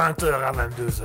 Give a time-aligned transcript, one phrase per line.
[0.00, 1.02] mercredi de 20h à 22h.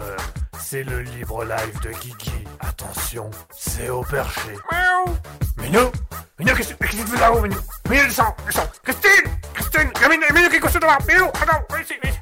[0.59, 2.44] C'est le libre live de Guigui.
[2.59, 4.51] Attention, c'est au perché.
[4.72, 5.16] Miaou.
[5.57, 5.91] Minou
[6.39, 7.57] Minou, qu'est-ce que tu fais là-haut, Minou?
[7.89, 8.69] Minou, descends, descends.
[8.83, 12.19] Christine Christine Minou, Minou, qui est couché devant Minou, attends, viens ici, viens ici.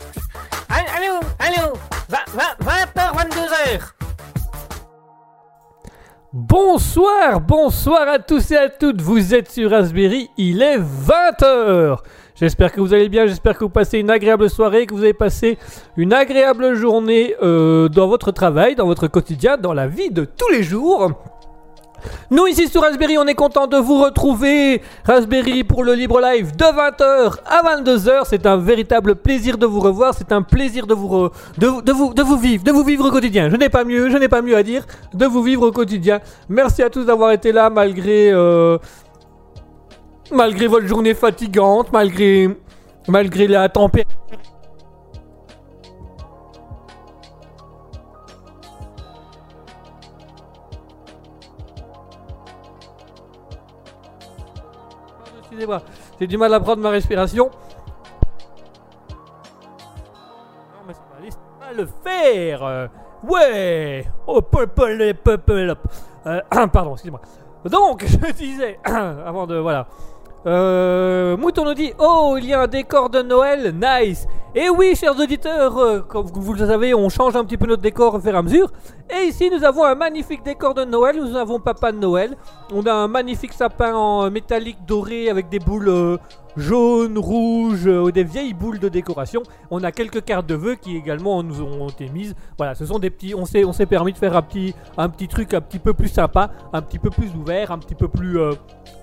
[0.70, 1.74] Allô, allô
[2.10, 3.80] 20h, 22h
[6.34, 12.00] Bonsoir, bonsoir à tous et à toutes, vous êtes sur Raspberry, il est 20h
[12.36, 15.14] J'espère que vous allez bien, j'espère que vous passez une agréable soirée, que vous avez
[15.14, 15.60] passé
[15.98, 20.50] une agréable journée euh, dans votre travail, dans votre quotidien, dans la vie de tous
[20.50, 21.12] les jours.
[22.32, 24.82] Nous ici sur Raspberry, on est content de vous retrouver.
[25.06, 28.24] Raspberry pour le libre live de 20h à 22h.
[28.26, 30.14] C'est un véritable plaisir de vous revoir.
[30.18, 33.50] C'est un plaisir de vous, de vous, de vous vivre, de vous vivre au quotidien.
[33.50, 34.86] Je n'ai pas mieux, je n'ai pas mieux à dire.
[35.14, 36.20] De vous vivre au quotidien.
[36.50, 38.78] Merci à tous d'avoir été là malgré, euh,
[40.32, 42.50] malgré votre journée fatigante, malgré,
[43.08, 44.18] malgré la température.
[55.40, 55.82] Excusez-moi,
[56.20, 57.52] j'ai du mal à prendre ma respiration.
[60.72, 62.90] Non, mais ça va ça va le faire.
[63.24, 64.06] Ouais.
[64.28, 65.76] Oh, purple, purple.
[66.26, 66.42] Euh,
[66.74, 67.22] pardon, excusez-moi.
[67.66, 69.88] Donc, je disais, avant de, voilà.
[70.46, 74.94] Euh, Mouton nous dit Oh, il y a un décor de Noël, nice Et oui,
[74.96, 78.20] chers auditeurs, euh, comme vous le savez, on change un petit peu notre décor au
[78.20, 78.70] fur et à mesure.
[79.10, 81.16] Et ici, nous avons un magnifique décor de Noël.
[81.18, 82.36] Nous avons Papa Noël.
[82.74, 86.18] On a un magnifique sapin en métallique doré avec des boules euh,
[86.58, 89.44] jaunes, rouges, euh, des vieilles boules de décoration.
[89.72, 92.36] On a quelques cartes de vœux qui également nous ont été mises.
[92.58, 93.34] Voilà, ce sont des petits.
[93.36, 95.94] On s'est, on s'est permis de faire un petit, un petit truc un petit peu
[95.94, 98.54] plus sympa, un petit peu plus ouvert, un petit peu plus, euh,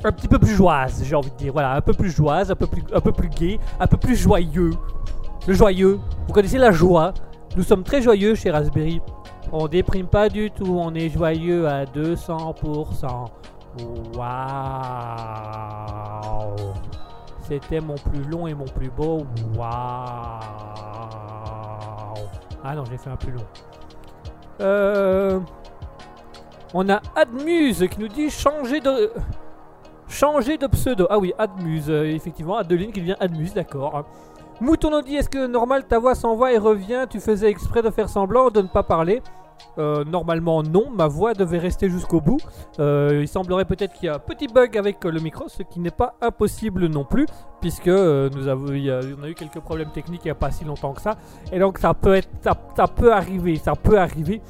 [0.05, 1.53] un petit peu plus joyeuse, j'ai envie de dire.
[1.53, 4.17] Voilà, un peu plus joyeuse, un peu plus, un peu plus gai, un peu plus
[4.17, 4.71] joyeux.
[5.47, 5.99] Le joyeux.
[6.27, 7.15] Vous connaissez la joie.
[7.57, 9.01] Nous sommes très joyeux chez Raspberry.
[9.53, 13.27] On déprime pas du tout, on est joyeux à 200%.
[14.15, 14.21] Waouh
[17.51, 19.27] C'était mon plus long et mon plus beau.
[19.57, 19.67] Waouh
[22.63, 23.45] Ah non, j'ai fait un plus long.
[24.61, 25.41] Euh...
[26.73, 29.11] On a Admuse qui nous dit changer de...
[30.07, 31.09] Changer de pseudo.
[31.11, 32.57] Ah oui, Admuse, euh, effectivement.
[32.57, 34.05] Adeline qui devient Admuse, d'accord.
[34.61, 37.07] Mouton nous dit est-ce que normal ta voix s'envoie et revient?
[37.11, 39.23] Tu faisais exprès de faire semblant de ne pas parler?
[39.79, 42.39] Euh, Normalement non, ma voix devait rester jusqu'au bout.
[42.79, 45.63] Euh, il semblerait peut-être qu'il y a un petit bug avec euh, le micro, ce
[45.63, 47.27] qui n'est pas impossible non plus,
[47.61, 51.17] puisque nous avons, eu quelques problèmes techniques il n'y a pas si longtemps que ça,
[51.53, 54.41] et donc ça peut être, ça peut arriver, ça peut arriver.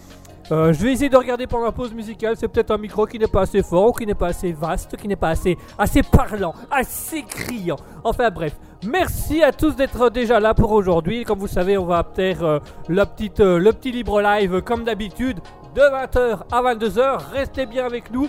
[0.52, 2.34] Euh, je vais essayer de regarder pendant la pause musicale.
[2.36, 5.06] C'est peut-être un micro qui n'est pas assez fort, qui n'est pas assez vaste, qui
[5.06, 7.76] n'est pas assez, assez parlant, assez criant.
[8.02, 11.24] Enfin bref, merci à tous d'être déjà là pour aujourd'hui.
[11.24, 12.58] Comme vous savez, on va faire euh,
[12.90, 15.38] euh, le petit libre live comme d'habitude
[15.74, 17.18] de 20h à 22h.
[17.32, 18.28] Restez bien avec nous.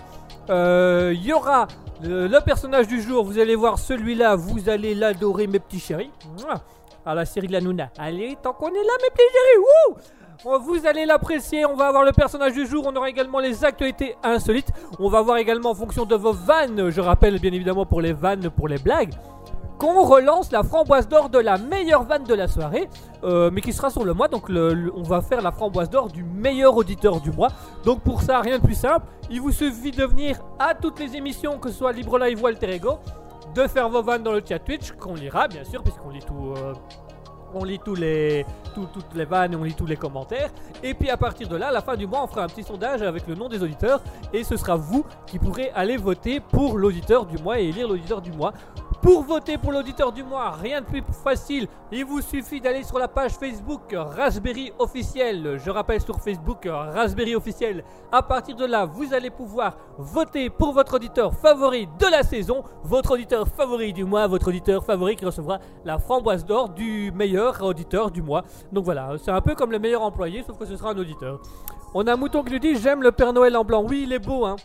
[0.49, 1.67] Il y aura
[2.03, 3.25] le, personnage du jour.
[3.25, 4.35] Vous allez voir celui-là.
[4.35, 6.11] Vous allez l'adorer, mes petits chéris.
[7.03, 7.89] À la série de la Nouna.
[7.97, 9.57] Allez, tant qu'on est là, mes petits chéris.
[9.57, 9.97] Wouh
[10.43, 14.15] Vous allez l'apprécier, on va avoir le personnage du jour, on aura également les actualités
[14.23, 18.01] insolites, on va voir également en fonction de vos vannes, je rappelle bien évidemment pour
[18.01, 19.13] les vannes, pour les blagues,
[19.77, 22.89] qu'on relance la framboise d'or de la meilleure vanne de la soirée,
[23.23, 26.23] euh, mais qui sera sur le mois, donc on va faire la framboise d'or du
[26.23, 27.49] meilleur auditeur du mois.
[27.85, 31.15] Donc pour ça, rien de plus simple, il vous suffit de venir à toutes les
[31.15, 32.97] émissions, que ce soit Libre Live ou Alter Ego,
[33.53, 36.55] de faire vos vannes dans le chat Twitch, qu'on lira bien sûr, puisqu'on lit tout...
[36.57, 36.73] euh,
[37.53, 40.49] on lit tous les, tout- toutes les vannes et on lit tous les commentaires.
[40.83, 42.63] Et puis à partir de là, à la fin du mois, on fera un petit
[42.63, 44.01] sondage avec le nom des auditeurs.
[44.33, 48.21] Et ce sera vous qui pourrez aller voter pour l'auditeur du mois et élire l'auditeur
[48.21, 48.53] du mois.
[49.01, 51.67] Pour voter pour l'auditeur du mois, rien de plus facile.
[51.91, 55.59] Il vous suffit d'aller sur la page Facebook Raspberry officiel.
[55.65, 57.83] Je rappelle sur Facebook Raspberry officiel.
[58.11, 62.63] À partir de là, vous allez pouvoir voter pour votre auditeur favori de la saison,
[62.83, 67.40] votre auditeur favori du mois, votre auditeur favori qui recevra la framboise d'or du meilleur
[67.41, 68.43] auditeur du mois.
[68.71, 71.41] Donc voilà, c'est un peu comme le meilleur employé, sauf que ce sera un auditeur.
[71.93, 73.83] On a mouton qui nous dit j'aime le Père Noël en blanc.
[73.87, 74.55] Oui, il est beau, hein.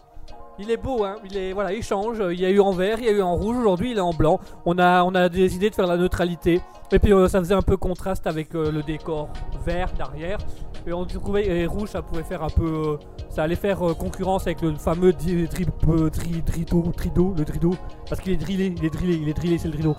[0.59, 1.17] Il est beau, hein.
[1.25, 2.23] Il est voilà, il change.
[2.31, 3.57] Il y a eu en vert, il y a eu en rouge.
[3.59, 4.41] Aujourd'hui, il est en blanc.
[4.65, 6.61] On a on a décidé de faire la neutralité.
[6.93, 9.29] Et puis euh, ça faisait un peu contraste avec euh, le décor
[9.65, 10.39] vert derrière.
[10.87, 12.97] Et on trouvait et rouge, ça pouvait faire un peu, euh,
[13.29, 15.49] ça allait faire euh, concurrence avec le fameux tri,
[15.89, 17.75] euh, tri, trido, le trido,
[18.09, 19.97] parce qu'il est drillé, il est drillé, il est drillé, c'est le trido.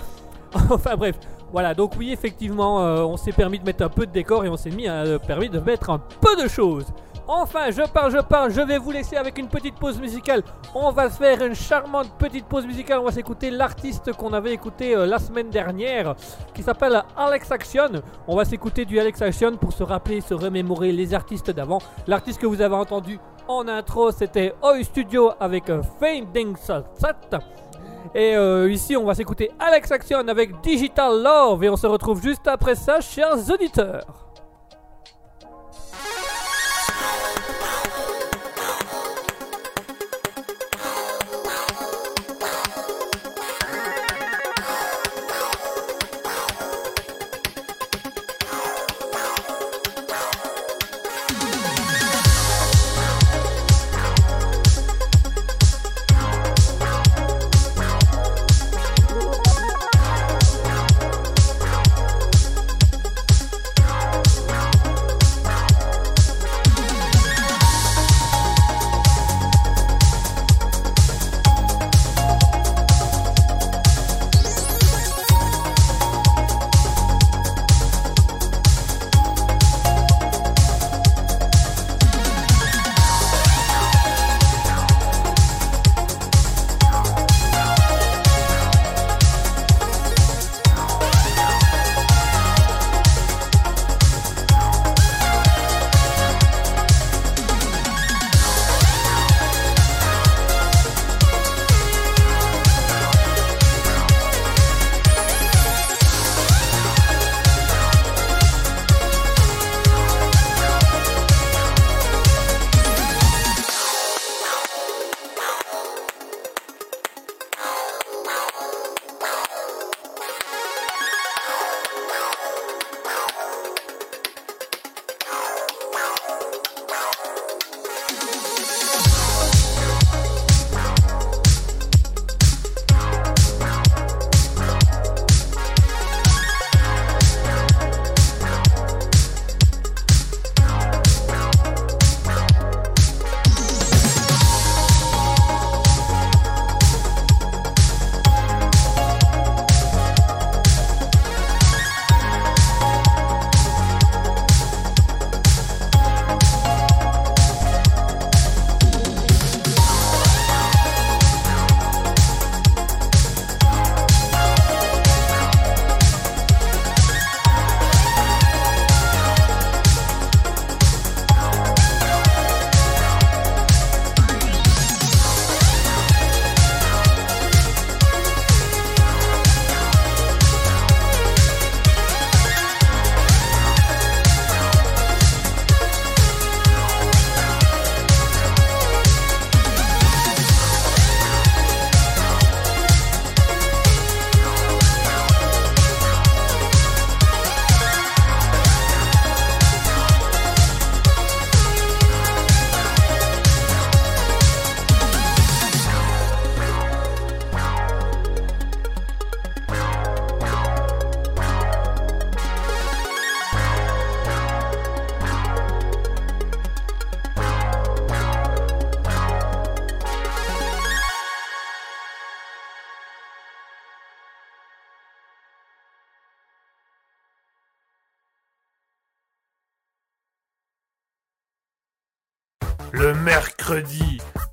[0.70, 1.20] enfin bref,
[1.52, 1.74] voilà.
[1.74, 4.58] Donc oui, effectivement, euh, on s'est permis de mettre un peu de décor et on
[4.58, 6.86] s'est euh, permis de mettre un peu de choses.
[7.30, 10.44] Enfin, je parle, je parle, je vais vous laisser avec une petite pause musicale.
[10.74, 13.00] On va faire une charmante petite pause musicale.
[13.00, 16.16] On va s'écouter l'artiste qu'on avait écouté euh, la semaine dernière,
[16.54, 17.90] qui s'appelle Alex Action.
[18.30, 21.80] On va s'écouter du Alex Action pour se rappeler, se remémorer les artistes d'avant.
[22.08, 26.86] L'artiste que vous avez entendu en intro, c'était Oi Studio avec euh, Finding Sat.
[28.18, 31.64] Et euh, ici, on va s'écouter Alex Action avec Digital Love.
[31.64, 34.27] Et on se retrouve juste après ça, chers auditeurs.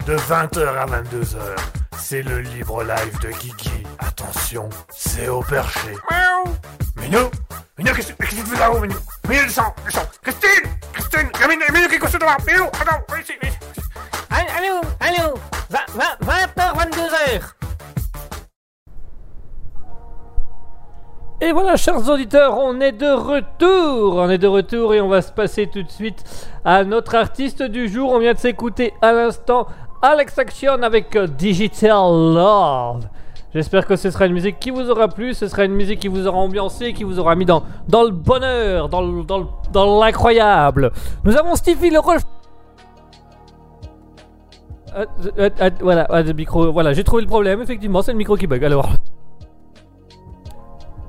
[0.07, 1.39] De 20h à 22h,
[1.97, 3.83] c'est le libre live de Guigui.
[3.99, 5.93] Attention, c'est au perché.
[6.11, 6.55] Miaou
[6.97, 7.31] Minou
[7.79, 8.97] Minou, qu'est-ce qu'est-ce que tu fais là-haut, Minou?
[9.29, 13.33] Minou, descends, descends Christine Christine Minou, Minou, qui est couché devant Minou, attends, viens ici,
[13.41, 13.59] viens ici.
[14.31, 15.35] Allô, allô
[15.71, 17.55] 20h, 22h
[21.41, 24.17] Et voilà, chers auditeurs, on est de retour.
[24.17, 26.25] On est de retour et on va se passer tout de suite
[26.65, 28.13] à notre artiste du jour.
[28.13, 29.67] On vient de s'écouter à l'instant
[30.05, 33.07] Alex Action avec euh, Digital Love.
[33.55, 36.09] J'espère que ce sera une musique qui vous aura plu, ce sera une musique qui
[36.09, 39.99] vous aura ambiancé, qui vous aura mis dans, dans le bonheur, dans dans le- dans
[40.01, 40.93] l'incroyable.
[41.25, 42.01] Nous avons Stevie le.
[44.97, 45.07] Euh,
[45.39, 48.63] euh, voilà, le micro, voilà, j'ai trouvé le problème, effectivement, c'est le micro qui bug.
[48.63, 48.91] Alors,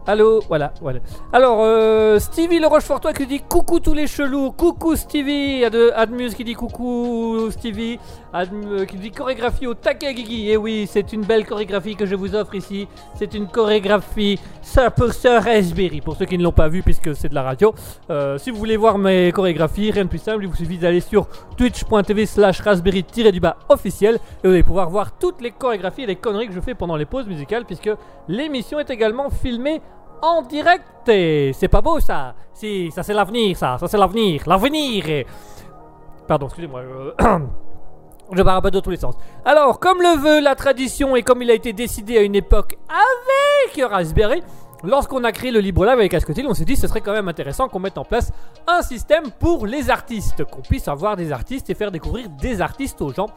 [0.07, 0.99] Allô, voilà, voilà.
[1.33, 6.43] Alors, Stevie le Rochefortois qui dit coucou tous les chelous, coucou Stevie, Ad- Admuse qui
[6.43, 7.97] dit coucou Stevie,
[8.87, 10.49] qui dit chorégraphie au taquet Guigui.
[10.49, 12.87] Et oui, c'est une belle chorégraphie que je vous offre ici.
[13.15, 16.01] C'est une chorégraphie 100% Raspberry.
[16.01, 17.73] Pour ceux qui ne l'ont pas vu, puisque c'est de la radio.
[18.09, 20.99] Euh, si vous voulez voir mes chorégraphies, rien de plus simple, il vous suffit d'aller
[20.99, 21.27] sur
[21.57, 24.15] twitch.tv slash raspberry-du-bas officiel.
[24.43, 26.97] Et vous allez pouvoir voir toutes les chorégraphies et les conneries que je fais pendant
[26.97, 27.89] les pauses musicales, puisque
[28.27, 29.81] l'émission est également filmée
[30.21, 31.07] en direct.
[31.07, 32.35] Et c'est pas beau ça.
[32.53, 33.77] Si, ça c'est l'avenir, ça.
[33.77, 34.43] Ça c'est l'avenir.
[34.45, 35.25] L'avenir.
[36.27, 36.81] Pardon, excusez-moi.
[38.31, 39.15] Je peu dans tous les sens.
[39.45, 42.77] Alors, comme le veut la tradition et comme il a été décidé à une époque
[42.89, 44.41] avec Raspberry,
[44.83, 47.13] lorsqu'on a créé le Libre Live avec Ascotil, on s'est dit que ce serait quand
[47.13, 48.31] même intéressant qu'on mette en place
[48.67, 53.01] un système pour les artistes, qu'on puisse avoir des artistes et faire découvrir des artistes
[53.01, 53.27] aux gens.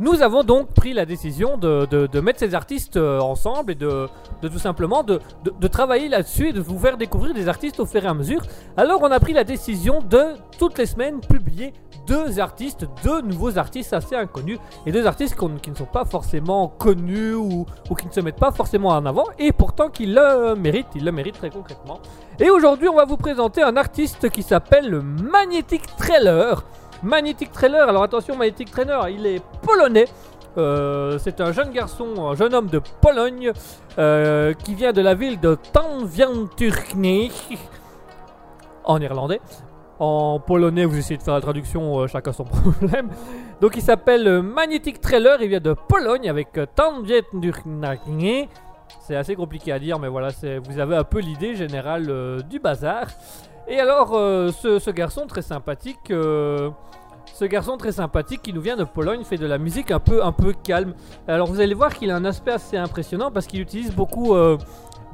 [0.00, 3.74] Nous avons donc pris la décision de, de- de mettre ces artistes euh, ensemble et
[3.74, 4.06] de,
[4.42, 7.80] de tout simplement de, de- de travailler là-dessus et de vous faire découvrir des artistes
[7.80, 8.42] au fur et à mesure.
[8.76, 10.22] Alors on a pris la décision de
[10.56, 11.72] toutes les semaines publier
[12.08, 16.68] deux artistes, deux nouveaux artistes assez inconnus et deux artistes qui ne sont pas forcément
[16.68, 17.66] connus ou,
[17.98, 21.12] qui ne se mettent pas forcément en avant et pourtant qui le méritent, ils le
[21.12, 22.00] méritent très concrètement.
[22.40, 26.64] Et aujourd'hui on va vous présenter un artiste qui s'appelle le Magnetic Trailer.
[27.02, 30.06] Magnetic Trailer, alors attention Magnetic Trailer, il est polonais.
[30.56, 33.52] Euh, c'est un jeune garçon, un jeune homme de Pologne
[33.98, 37.30] euh, qui vient de la ville de Tanvianturkny
[38.84, 39.40] en irlandais.
[39.98, 43.08] En polonais, vous essayez de faire la traduction, euh, chacun son problème.
[43.60, 48.48] Donc il s'appelle euh, Magnetic Trailer, il vient de Pologne avec euh, Tanvianturkny.
[49.00, 50.28] C'est assez compliqué à dire, mais voilà,
[50.64, 53.06] vous avez un peu l'idée générale du bazar.
[53.66, 59.24] Et alors, ce, garçon très sympathique, ce garçon très sympathique qui nous vient de Pologne
[59.24, 60.94] fait de la musique un peu, un peu calme.
[61.26, 64.34] Alors vous allez voir qu'il a un aspect assez impressionnant parce qu'il utilise beaucoup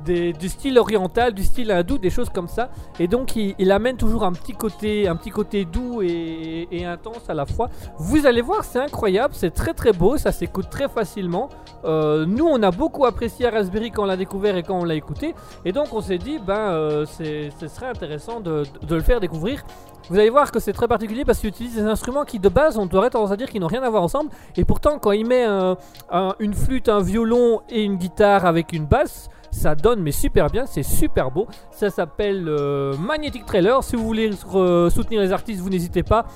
[0.04, 2.70] du style oriental, du style hindou, des choses comme ça.
[2.98, 7.34] Et donc il, amène toujours un petit côté, un petit côté doux et, intense à
[7.34, 7.70] la fois.
[7.98, 11.48] Vous allez voir, c'est incroyable, c'est très très beau, ça s'écoute très facilement.
[11.84, 14.94] Euh, nous, on a beaucoup apprécié Raspberry quand on l'a découvert et quand on l'a
[14.94, 15.34] écouté.
[15.64, 19.64] Et donc on s'est dit, ben, euh, ce serait intéressant de, le faire découvrir.
[20.10, 22.76] Vous allez voir que c'est très particulier parce qu'il utilise des instruments qui de base
[22.76, 24.30] on aurait tendance à dire qu'ils n'ont rien à voir ensemble.
[24.56, 25.78] Et pourtant quand il met un-
[26.10, 30.50] un- une flûte, un violon et une guitare avec une basse, ça donne mais super
[30.50, 31.46] bien, c'est super beau.
[31.70, 33.82] Ça s'appelle euh, Magnetic Trailer.
[33.82, 36.26] Si vous voulez soutenir les artistes, vous n'hésitez pas.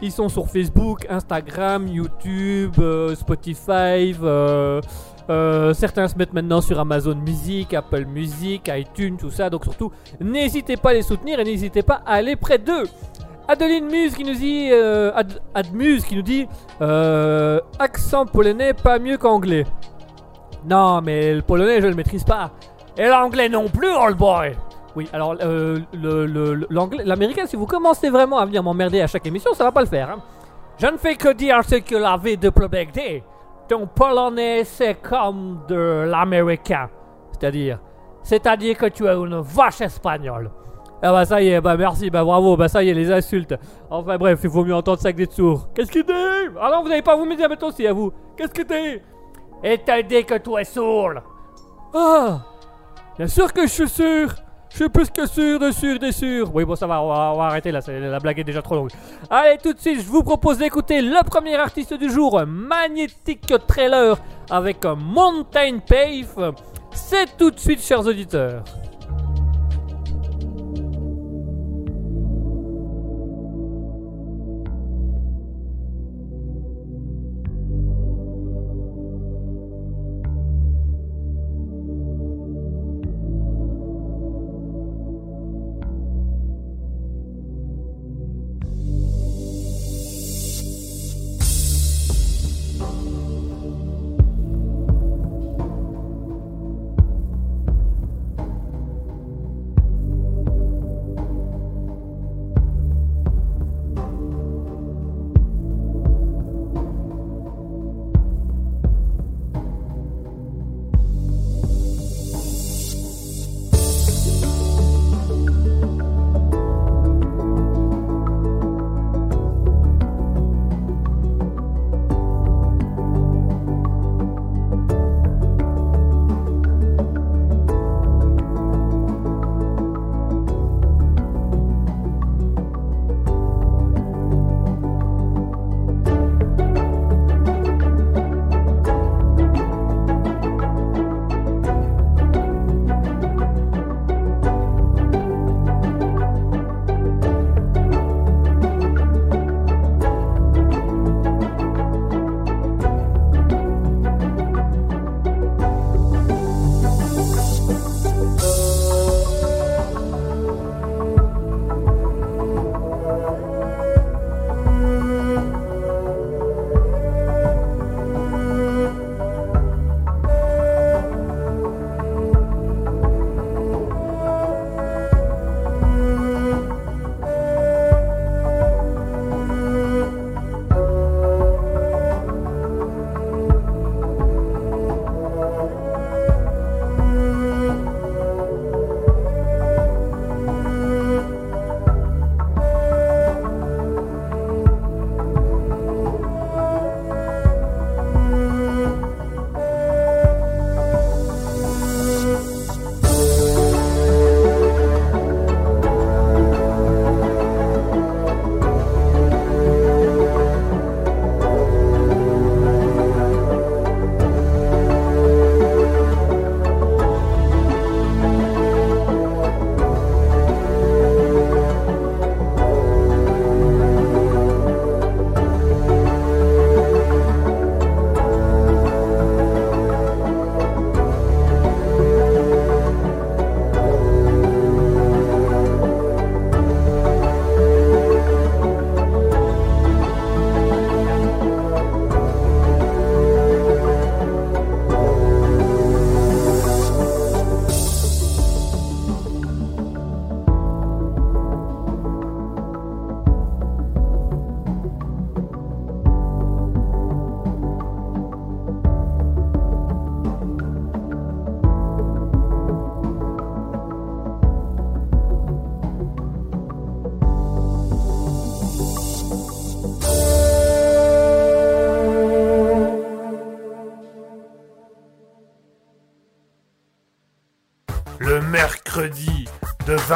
[0.00, 4.14] Ils sont sur Facebook, Instagram, YouTube, euh, Spotify.
[4.22, 4.80] euh,
[5.74, 9.48] certains se mettent maintenant sur Amazon Music, Apple Music, iTunes, tout ça.
[9.48, 12.84] Donc surtout, n'hésitez pas à les soutenir et n'hésitez pas à aller près d'eux.
[13.46, 15.40] Adeline Muse qui nous dit, Ad,
[16.08, 16.46] qui nous dit,
[17.78, 19.64] accent polonais pas mieux qu'anglais.
[20.68, 22.50] Non, mais le polonais je le maîtrise pas.
[22.96, 24.52] Et l'anglais non plus, old boy.
[24.94, 25.78] Oui, alors euh,
[26.70, 29.80] l'anglais, l'américain, si vous commencez vraiment à venir m'emmerder à chaque émission, ça va pas
[29.80, 30.10] le faire.
[30.10, 30.18] hein.
[30.78, 32.90] Je ne fais que dire ce que la vie de Plebek
[33.68, 36.90] Ton polonais, c'est comme de l'américain.
[37.30, 37.78] C'est-à-dire,
[38.22, 40.50] c'est-à-dire que tu es une vache espagnole.
[41.04, 43.54] Ah bah ça y est, bah merci, bah bravo, bah ça y est, les insultes.
[43.90, 45.68] Enfin bref, il vaut mieux entendre ça que des sourds.
[45.74, 46.12] Qu'est-ce qu'il dit?
[46.60, 48.12] Ah non, vous n'allez pas vous me dire maintenant aussi à vous.
[48.36, 49.02] Qu'est-ce que t'es?
[49.62, 51.14] Et t'as dit que es sourd.
[51.94, 52.40] Ah
[53.16, 54.34] Bien sûr que je suis sûr
[54.70, 57.32] Je suis plus que sûr de sûr de sûr Oui bon ça va, on va,
[57.34, 58.90] on va arrêter là, la blague est déjà trop longue.
[59.28, 64.16] Allez tout de suite, je vous propose d'écouter le premier artiste du jour, Magnetic Trailer,
[64.50, 66.54] avec Mountain Pave.
[66.92, 68.64] C'est tout de suite chers auditeurs.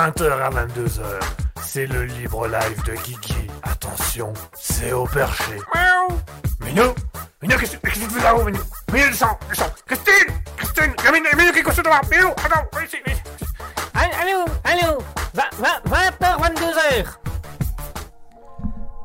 [0.06, 1.02] 20h à 22h.
[1.62, 3.34] C'est le libre live de Kiki.
[3.64, 5.54] Attention, c'est au perché.
[5.74, 6.18] Miaou.
[6.64, 6.94] Minou
[7.42, 8.60] Minou, qu'est-ce que tu fais là-haut, Minou?
[8.92, 12.28] Minou, descends, descends Christine Christine Il y a Minou, Minou qui est couché devant Minou,
[12.28, 13.22] attends, viens ici, viens ici.
[13.94, 14.98] Allô, allô,
[15.34, 17.06] 20h, 22h.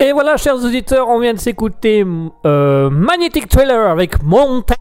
[0.02, 2.06] Et voilà, chers auditeurs, on vient de s'écouter
[2.46, 4.78] euh, Magnetic Trailer avec Montagne.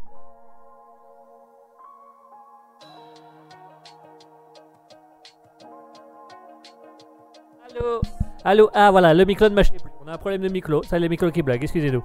[7.81, 8.01] Allô
[8.45, 9.90] Allô Ah voilà, le micro ne marchait plus.
[10.05, 10.83] On a un problème de micro.
[10.83, 12.03] Ça, le micro qui blague, excusez-nous.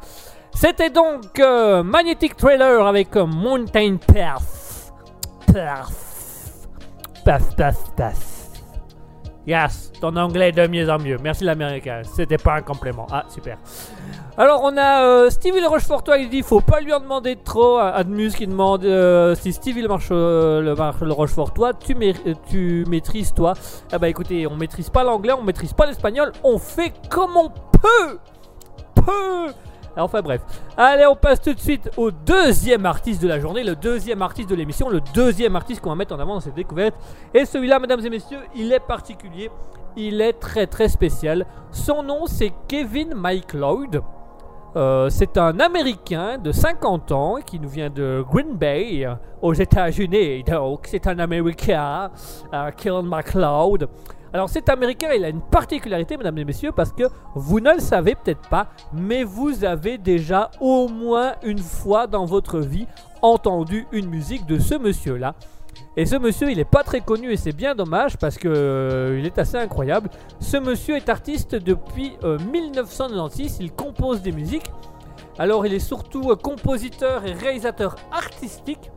[0.54, 4.94] C'était donc euh, Magnetic Trailer avec euh, Mountain Path.
[5.54, 5.92] Path.
[7.24, 8.45] Path, path, path.
[9.48, 11.18] Yes, ton anglais de mieux en mieux.
[11.22, 12.02] Merci l'américain.
[12.04, 13.06] C'était pas un complément.
[13.12, 13.58] Ah, super.
[14.38, 16.18] Alors, on a euh, Stevie le Rochefortois.
[16.18, 17.78] Il dit faut pas lui en demander trop.
[17.78, 22.86] Admus qui demande euh, si Stevie le, marche, euh, le, le Rochefortois, tu, euh, tu
[22.90, 23.54] maîtrises toi?
[23.92, 26.32] Ah bah écoutez, on maîtrise pas l'anglais, on maîtrise pas l'espagnol.
[26.44, 28.20] On fait comme on peut.
[28.96, 29.54] Peu.
[29.98, 30.42] Enfin bref.
[30.76, 34.50] Allez, on passe tout de suite au deuxième artiste de la journée, le deuxième artiste
[34.50, 36.96] de l'émission, le deuxième artiste qu'on va mettre en avant dans cette découverte.
[37.34, 39.50] Et celui-là, mesdames et messieurs, il est particulier,
[39.96, 41.46] il est très très spécial.
[41.72, 44.02] Son nom, c'est Kevin McLeod.
[44.76, 49.54] Euh, c'est un Américain de 50 ans qui nous vient de Green Bay, euh, aux
[49.54, 50.44] États-Unis.
[50.44, 52.12] Donc, c'est un Américain,
[52.54, 53.88] euh, Kevin McLeod.
[54.36, 57.04] Alors cet Américain, il a une particularité, mesdames et messieurs, parce que
[57.36, 62.26] vous ne le savez peut-être pas, mais vous avez déjà au moins une fois dans
[62.26, 62.86] votre vie
[63.22, 65.36] entendu une musique de ce monsieur-là.
[65.96, 69.18] Et ce monsieur, il n'est pas très connu et c'est bien dommage parce que euh,
[69.18, 70.10] il est assez incroyable.
[70.42, 74.70] Ce monsieur est artiste depuis euh, 1996, il compose des musiques.
[75.40, 78.92] Alors il est surtout euh, compositeur et réalisateur artistique.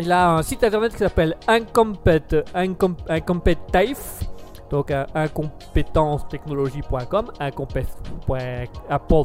[0.00, 2.42] Il a un site internet qui s'appelle Incompet,
[4.70, 9.24] donc euh, incompétencetechnologie.com, incompetitive.com.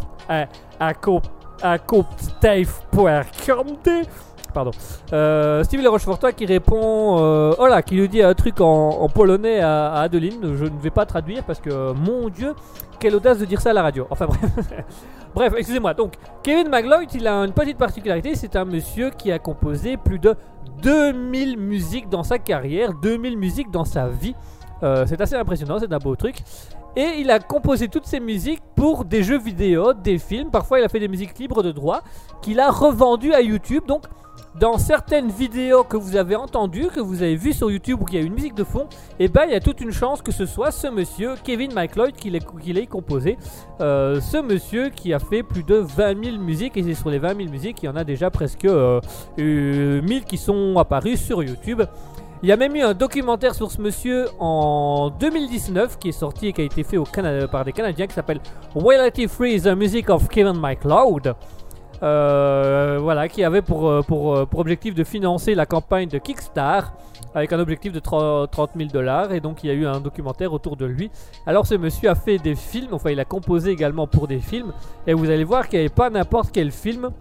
[4.53, 4.71] Pardon.
[5.13, 9.61] Euh, Steve Rochefortois qui répond, euh, oh qui lui dit un truc en, en polonais
[9.61, 10.55] à, à Adeline.
[10.55, 12.53] Je ne vais pas traduire parce que, mon Dieu,
[12.99, 14.07] quelle audace de dire ça à la radio.
[14.09, 14.41] Enfin bref.
[15.33, 15.93] Bref, excusez-moi.
[15.93, 18.35] Donc, Kevin McLeod, il a une petite particularité.
[18.35, 20.35] C'est un monsieur qui a composé plus de
[20.81, 24.35] 2000 musiques dans sa carrière, 2000 musiques dans sa vie.
[24.83, 26.37] Euh, c'est assez impressionnant, c'est un beau truc.
[26.95, 30.51] Et il a composé toutes ces musiques pour des jeux vidéo, des films.
[30.51, 32.01] Parfois, il a fait des musiques libres de droit
[32.41, 33.83] qu'il a revendues à YouTube.
[33.87, 34.03] Donc,
[34.59, 38.15] dans certaines vidéos que vous avez entendues, que vous avez vues sur YouTube où il
[38.15, 38.87] y a une musique de fond,
[39.19, 42.11] et ben il y a toute une chance que ce soit ce monsieur, Kevin McLeod,
[42.13, 43.37] qui l'ait composé.
[43.79, 47.19] Euh, ce monsieur qui a fait plus de 20 000 musiques, et c'est sur les
[47.19, 48.99] 20 000 musiques, il y en a déjà presque euh,
[49.39, 51.83] euh, 1000 qui sont apparus sur YouTube.
[52.43, 56.47] Il y a même eu un documentaire sur ce monsieur en 2019 qui est sorti
[56.47, 58.39] et qui a été fait au Canada, par des Canadiens qui s'appelle
[58.73, 61.35] Royalty Free the Music of Kevin McLeod.
[62.01, 66.17] Euh, voilà, qui avait pour, euh, pour, euh, pour objectif de financer la campagne de
[66.17, 66.87] Kickstarter
[67.35, 70.51] avec un objectif de 30 000 dollars et donc il y a eu un documentaire
[70.51, 71.11] autour de lui.
[71.45, 74.73] Alors ce monsieur a fait des films, enfin il a composé également pour des films
[75.05, 77.11] et vous allez voir qu'il n'y avait pas n'importe quel film.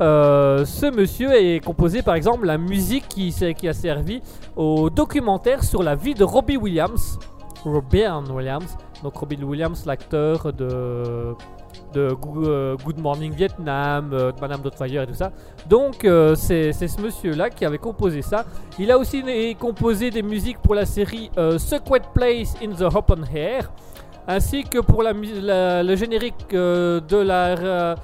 [0.00, 3.34] Euh, ce monsieur est composé par exemple la musique qui,
[3.66, 4.22] a servi
[4.56, 7.18] au documentaire sur la vie de Robbie Williams.
[7.64, 11.34] Robin Williams, donc Robin Williams, l'acteur de,
[11.96, 15.32] euh, Good Morning Vietnam, euh, Madame Doubtfire et tout ça.
[15.68, 16.06] Donc
[16.36, 18.44] c'est ce monsieur-là qui avait composé ça.
[18.78, 19.22] Il a aussi
[19.58, 23.70] composé des musiques pour la série euh, Secret Place in the Open Air,
[24.26, 27.96] ainsi que pour le générique de la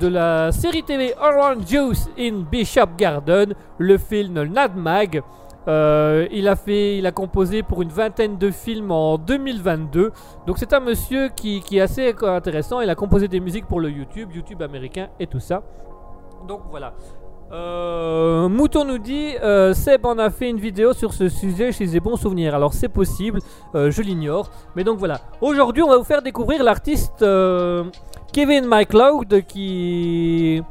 [0.00, 5.22] de la série TV Orange Juice in Bishop Garden, le film Nad Mag.
[5.68, 10.12] Euh, il a fait, il a composé pour une vingtaine de films en 2022.
[10.46, 12.80] Donc c'est un monsieur qui, qui est assez intéressant.
[12.80, 15.62] Il a composé des musiques pour le YouTube, YouTube américain et tout ça.
[16.48, 16.94] Donc voilà.
[17.52, 21.86] Euh, Mouton nous dit euh, Seb en a fait une vidéo sur ce sujet chez
[21.86, 22.54] des bons souvenirs.
[22.54, 23.40] Alors c'est possible,
[23.74, 24.50] euh, je l'ignore.
[24.74, 25.20] Mais donc voilà.
[25.40, 27.24] Aujourd'hui, on va vous faire découvrir l'artiste
[28.32, 30.62] Kevin McLeod qui,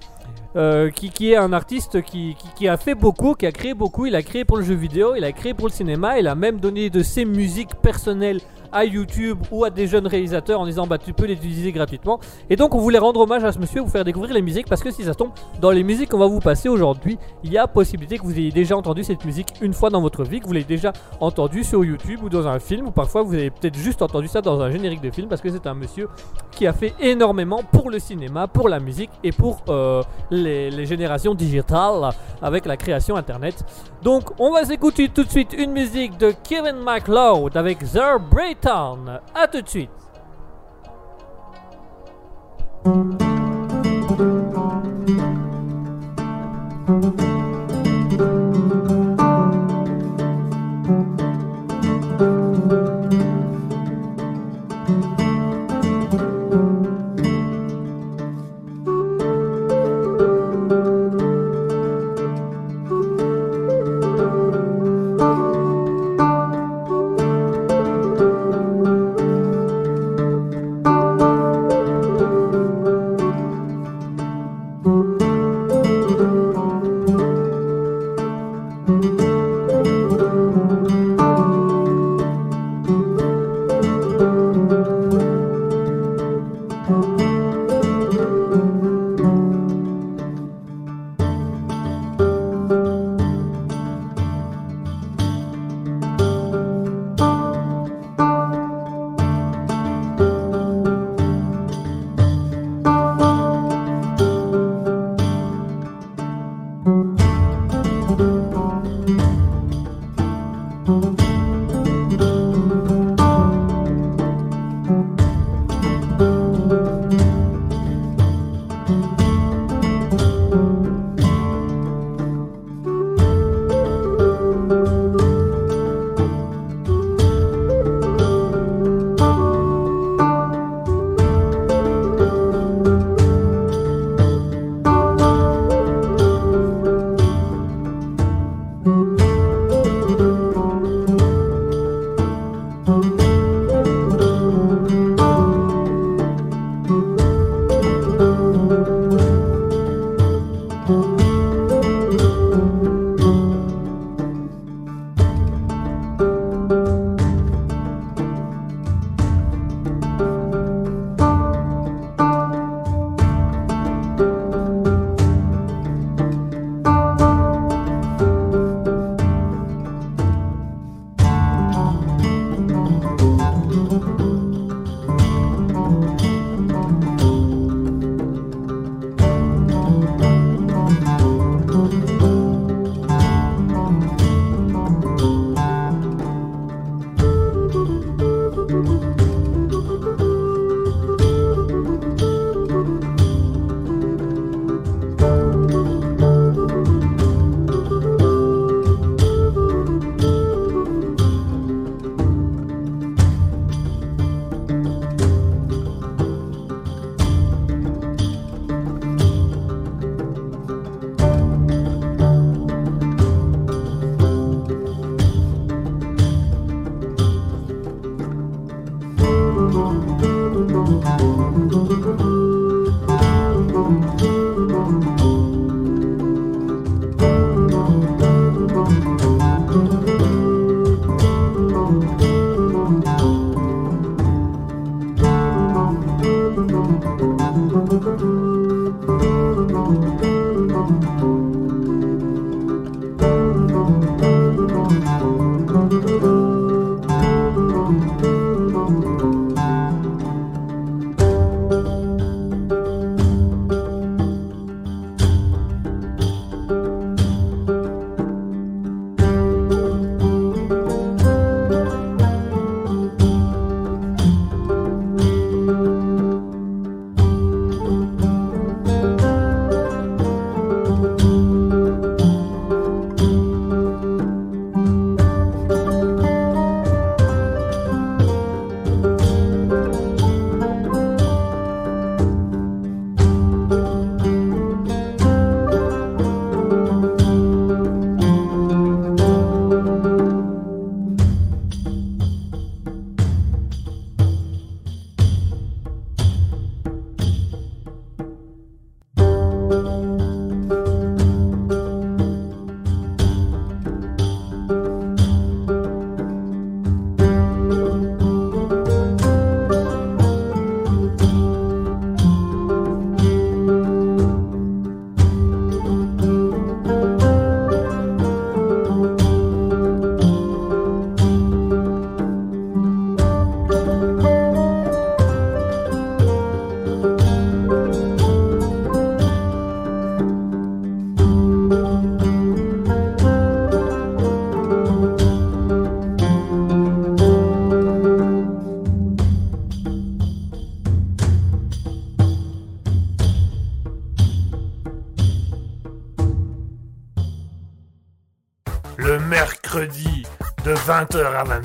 [0.96, 4.08] qui, qui est un artiste qui, qui a fait beaucoup, qui a créé beaucoup.
[4.08, 6.34] Il a créé pour le jeu vidéo, il a créé pour le cinéma, il a
[6.34, 8.42] même donné de ses musiques personnelles
[8.72, 12.20] à YouTube ou à des jeunes réalisateurs en disant bah tu peux les utiliser gratuitement.
[12.50, 14.82] Et donc on voulait rendre hommage à ce monsieur, vous faire découvrir les musiques parce
[14.82, 17.68] que si ça tombe dans les musiques qu'on va vous passer aujourd'hui, il y a
[17.68, 20.54] possibilité que vous ayez déjà entendu cette musique une fois dans votre vie, que vous
[20.54, 24.02] l'ayez déjà entendu sur YouTube ou dans un film ou parfois vous avez peut-être juste
[24.02, 26.08] entendu ça dans un générique de film parce que c'est un monsieur
[26.52, 31.36] qui a fait énormément pour le cinéma, pour la musique et pour euh, les, générations
[31.36, 32.12] digitales.
[32.42, 33.64] avec la création internet.
[34.04, 38.20] Donc on va s'écouter tout de suite une musique de Kevin MacLeod avec The
[38.62, 39.20] Town.
[39.34, 39.90] A tout de suite.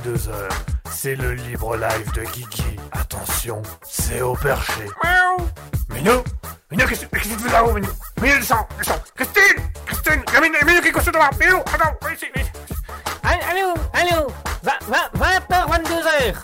[0.07, 0.31] 22h.
[0.91, 2.77] C'est le libre live de Guigui.
[2.93, 4.83] Attention, c'est au perché.
[5.03, 5.47] Miaou
[5.95, 6.23] Minou
[6.71, 7.89] Minou, qu'est-ce qu'est-ce que tu fais là-haut, Minou?
[8.23, 12.27] Minou, descends, descends Christine Christine Minou, Minou qui est devant Minou, attends, viens ici.
[13.23, 14.27] Allô, allô
[14.65, 16.35] 20h, 22h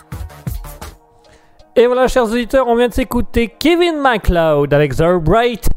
[1.75, 5.72] Et voilà, chers auditeurs, on vient de s'écouter Kevin MacLeod avec The Bright.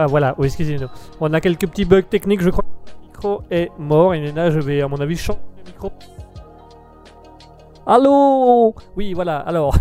[0.00, 0.86] Ah voilà, oui, excusez-nous.
[1.20, 4.14] On a quelques petits bugs techniques, je crois le micro est mort.
[4.14, 5.90] Et là, je vais, à mon avis, changer le micro.
[7.84, 8.76] Allô?
[8.96, 9.76] Oui, voilà, alors.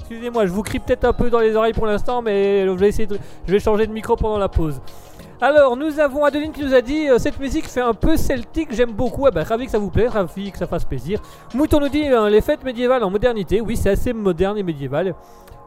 [0.00, 2.88] Excusez-moi, je vous crie peut-être un peu dans les oreilles pour l'instant, mais je vais
[2.88, 4.78] essayer de, je vais changer de micro pendant la pause.
[5.40, 8.74] Alors, nous avons Adeline qui nous a dit euh, cette musique fait un peu celtique,
[8.74, 9.24] j'aime beaucoup.
[9.26, 11.18] Ah ben, ravi que ça vous plaise, ravi que ça fasse plaisir.
[11.54, 13.62] Mouton nous dit euh, les fêtes médiévales en modernité.
[13.62, 15.14] Oui, c'est assez moderne et médiéval.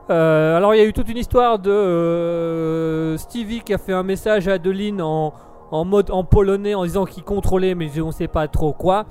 [0.10, 3.94] Euh, alors, il y a eu toute une histoire de euh, Stevie qui a fait
[3.94, 5.34] un message à Adeline en,
[5.86, 9.06] mode en polonais en disant qu'il contrôlait, mais on sait pas trop quoi.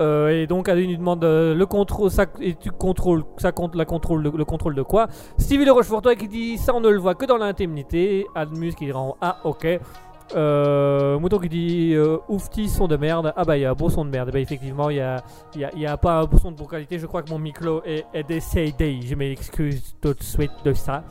[0.00, 3.84] Euh, et donc Adeline lui demande le contrôle, ça, et tu contrôles, ça compte la
[3.84, 5.08] contrôle, le, le contrôle de quoi?
[5.38, 8.26] Stevie le Rochefortois qui dit ça on ne le voit que dans l'intimité.
[8.34, 9.78] Admus qui rend ah ok.
[10.34, 13.32] Euh, Mouton qui dit euh, oufti son de merde.
[13.36, 14.30] Ah bah il y a un beau son de merde.
[14.32, 15.22] Bah effectivement il y a,
[15.56, 16.98] y, y a pas un beau son de bonne qualité.
[16.98, 19.00] Je crois que mon micro est, est décédé.
[19.02, 21.04] Je m'excuse tout de suite de ça.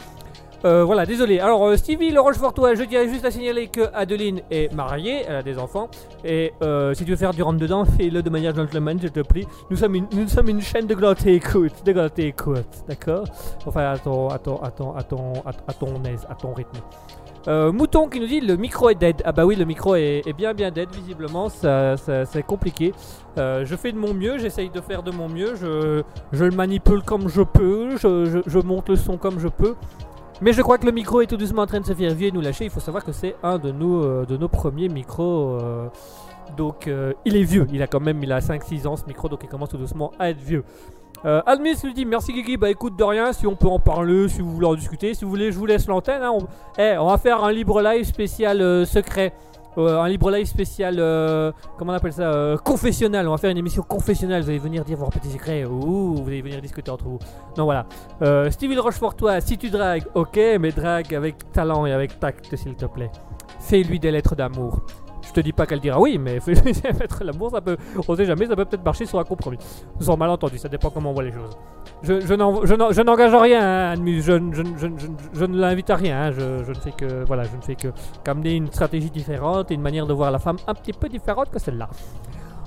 [0.65, 1.39] Euh, voilà, désolé.
[1.39, 5.37] Alors, euh, Stevie le Rochefortois, je dirais juste à signaler que Adeline est mariée, elle
[5.37, 5.89] a des enfants.
[6.25, 9.47] Et euh, si tu veux faire du rentre-dedans, fais-le de manière gentleman, je te prie.
[9.69, 13.23] Nous sommes une, nous sommes une chaîne de grande écoute, de grande écoute, d'accord?
[13.65, 14.93] Enfin, à ton, à ton, à ton,
[15.45, 16.79] à ton aise, à ton rythme.
[17.47, 19.21] Euh, Mouton qui nous dit le micro est dead.
[19.25, 22.93] Ah bah oui, le micro est, bien bien dead visiblement, ça, c'est compliqué.
[23.37, 26.03] Euh, je fais de mon mieux, j'essaye de faire de mon mieux, je,
[26.43, 29.75] le manipule comme je peux, je, monte le son comme je peux.
[30.41, 32.29] Mais je crois que le micro est tout doucement en train de se faire vieux
[32.29, 32.63] et nous lâcher.
[32.63, 35.57] Il faut savoir que c'est un de nos, euh, de nos premiers micros.
[36.57, 36.89] donc
[37.25, 39.49] il est vieux, il a quand même il a 5-6 ans ce micro, donc il
[39.49, 40.63] commence tout doucement à être vieux.
[41.25, 44.29] Euh, Admis lui dit merci Guigui, bah écoute de rien, si on peut en parler,
[44.29, 46.21] si vous voulez en discuter, si vous voulez je vous laisse l'antenne.
[46.21, 46.47] hein, on...
[46.77, 49.33] Eh, on va faire un libre live spécial euh, secret.
[49.77, 53.27] Euh, un libre live spécial, euh, comment on appelle ça Confessionnal.
[53.27, 54.41] On va faire une émission confessionnelle.
[54.41, 55.63] Vous allez venir dire vos petits secrets.
[55.63, 57.19] Ouh, vous allez venir discuter entre vous.
[57.57, 57.85] Non, voilà.
[58.49, 62.75] Stevie le Rochefortois, si tu dragues, ok, mais drague avec talent et avec tact, s'il
[62.75, 63.11] te plaît.
[63.59, 64.81] Fais-lui des lettres d'amour.
[65.29, 67.77] Je te dis pas qu'elle dira oui, mais lettres d'amour, ça peut.
[68.07, 69.59] On sait jamais, ça peut peut-être marcher sur un compromis.
[69.99, 71.55] Sans malentendu, ça dépend comment on voit les choses.
[72.01, 74.39] Je, je n'en- je n'en- je n'engage rien, hein, je,
[75.33, 76.19] je- ne l'invite à rien.
[76.27, 77.23] hein, Je, ne fais que.
[77.25, 77.89] Voilà, je ne fais que
[78.23, 81.51] qu'amener une stratégie différente et une manière de voir la femme un petit peu différente
[81.51, 81.89] que celle-là.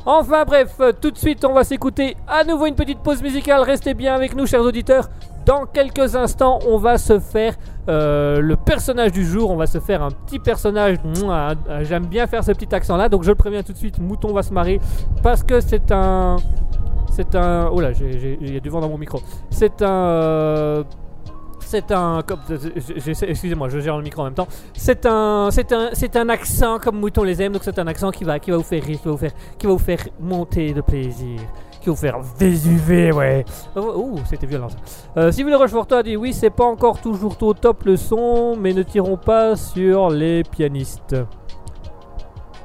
[0.04, 3.62] Enfin bref, tout de suite on va s'écouter à nouveau une petite pause musicale.
[3.62, 5.08] Restez bien avec nous chers auditeurs.
[5.44, 7.54] Dans quelques instants on va se faire
[7.88, 9.50] euh, le personnage du jour.
[9.50, 10.98] On va se faire un petit personnage.
[11.04, 13.08] Euh, J'aime bien faire ce petit accent là.
[13.08, 14.80] Donc je le préviens tout de suite, Mouton va se marrer.
[15.22, 16.36] Parce que c'est un...
[17.10, 17.68] C'est un...
[17.70, 19.20] Oh là, il y a du vent dans mon micro.
[19.50, 19.90] C'est un...
[19.90, 20.84] euh,
[21.72, 22.22] c'est un,
[23.30, 24.48] excusez-moi, je gère le micro en même temps.
[24.74, 28.10] C'est un, c'est un, c'est un accent comme Mouton les aime, donc c'est un accent
[28.10, 30.00] qui va, qui va vous faire rire, qui va vous faire, qui va vous faire
[30.20, 31.40] monter de plaisir,
[31.82, 33.44] qui va vous faire vésuver, ouais.
[33.76, 34.68] Oh, c'était violent.
[35.16, 37.96] Euh, si vous le Rochefortois a dit oui, c'est pas encore toujours au top le
[37.96, 41.16] son, mais ne tirons pas sur les pianistes.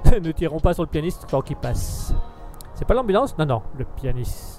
[0.21, 2.13] ne tirons pas sur le pianiste quand il passe.
[2.75, 3.37] C'est pas l'ambulance?
[3.37, 4.56] Non, non, le pianiste.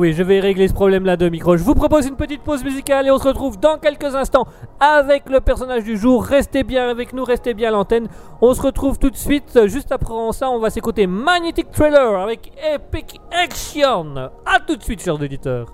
[0.00, 1.58] Oui, je vais régler ce problème-là de micro.
[1.58, 4.46] Je vous propose une petite pause musicale et on se retrouve dans quelques instants
[4.80, 6.24] avec le personnage du jour.
[6.24, 8.08] Restez bien avec nous, restez bien à l'antenne.
[8.40, 9.66] On se retrouve tout de suite.
[9.66, 14.30] Juste après ça, on va s'écouter Magnetic Trailer avec Epic Action.
[14.46, 15.66] A tout de suite, chers auditeurs.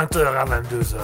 [0.00, 0.96] 20h à 22h.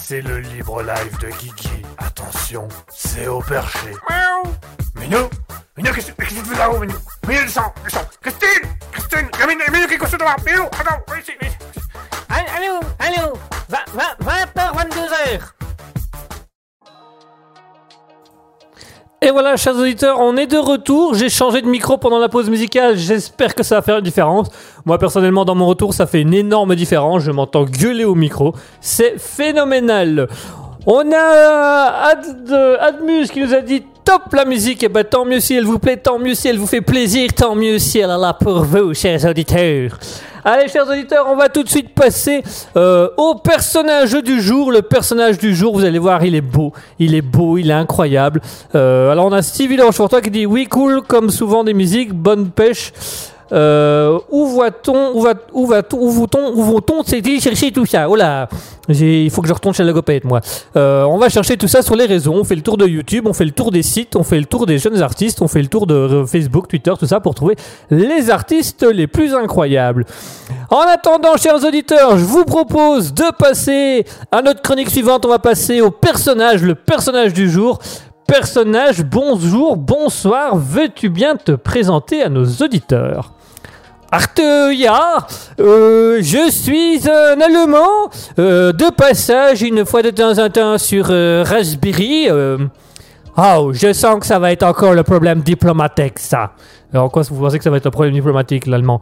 [0.00, 1.82] C'est le libre live de Kiki.
[1.98, 3.90] Attention, c'est au perché.
[4.08, 4.54] Miaou.
[4.94, 5.28] Minou
[5.76, 6.94] Minou, qu'est-ce qu'est-ce que tu fais là-haut, Minou?
[7.28, 8.48] Minou, descends, descends Christine
[8.92, 11.58] Christine Minou, Minou, tu fais là Minou, attends, viens ici, viens ici.
[12.30, 13.38] Allô, allô,
[13.68, 15.59] 20h, 22h.
[19.30, 21.14] Et voilà, chers auditeurs, on est de retour.
[21.14, 22.96] J'ai changé de micro pendant la pause musicale.
[22.96, 24.48] J'espère que ça va faire une différence.
[24.84, 27.22] Moi, personnellement, dans mon retour, ça fait une énorme différence.
[27.22, 28.56] Je m'entends gueuler au micro.
[28.80, 30.26] C'est phénoménal.
[30.84, 33.84] On a Ad, Admus qui nous a dit
[34.32, 34.82] la musique.
[34.82, 37.32] Et ben, tant mieux si elle vous plaît, tant mieux si elle vous fait plaisir,
[37.34, 39.98] tant mieux si elle est là pour vous, chers auditeurs.
[40.42, 42.42] Allez, chers auditeurs, on va tout de suite passer
[42.74, 44.72] euh, au personnage du jour.
[44.72, 46.72] Le personnage du jour, vous allez voir, il est beau.
[46.98, 48.40] Il est beau, il est incroyable.
[48.74, 52.50] Euh, alors, on a Stevie toi qui dit Oui, cool, comme souvent des musiques, bonne
[52.50, 52.92] pêche.
[53.52, 58.08] Euh, où voit-on, où va, où va, où va-t-on, où vont-on c'est chercher tout ça?
[58.08, 58.48] Oh là,
[58.88, 60.40] il faut que je retourne chez logopède, moi.
[60.76, 62.32] Euh, on va chercher tout ça sur les réseaux.
[62.32, 64.44] On fait le tour de YouTube, on fait le tour des sites, on fait le
[64.44, 67.56] tour des jeunes artistes, on fait le tour de Facebook, Twitter, tout ça pour trouver
[67.90, 70.04] les artistes les plus incroyables.
[70.70, 75.26] En attendant, chers auditeurs, je vous propose de passer à notre chronique suivante.
[75.26, 77.80] On va passer au personnage, le personnage du jour.
[78.26, 80.56] Personnage, bonjour, bonsoir.
[80.56, 83.32] Veux-tu bien te présenter à nos auditeurs?
[84.12, 84.42] Arte,
[84.74, 85.18] ja,
[85.60, 91.06] euh, je suis un Allemand euh, de passage une fois de temps en temps sur
[91.10, 92.28] euh, Raspberry.
[93.36, 96.50] Oh, je sens que ça va être encore le problème diplomatique, ça.
[96.92, 99.00] Alors, quoi, vous pensez que ça va être un problème diplomatique, l'allemand?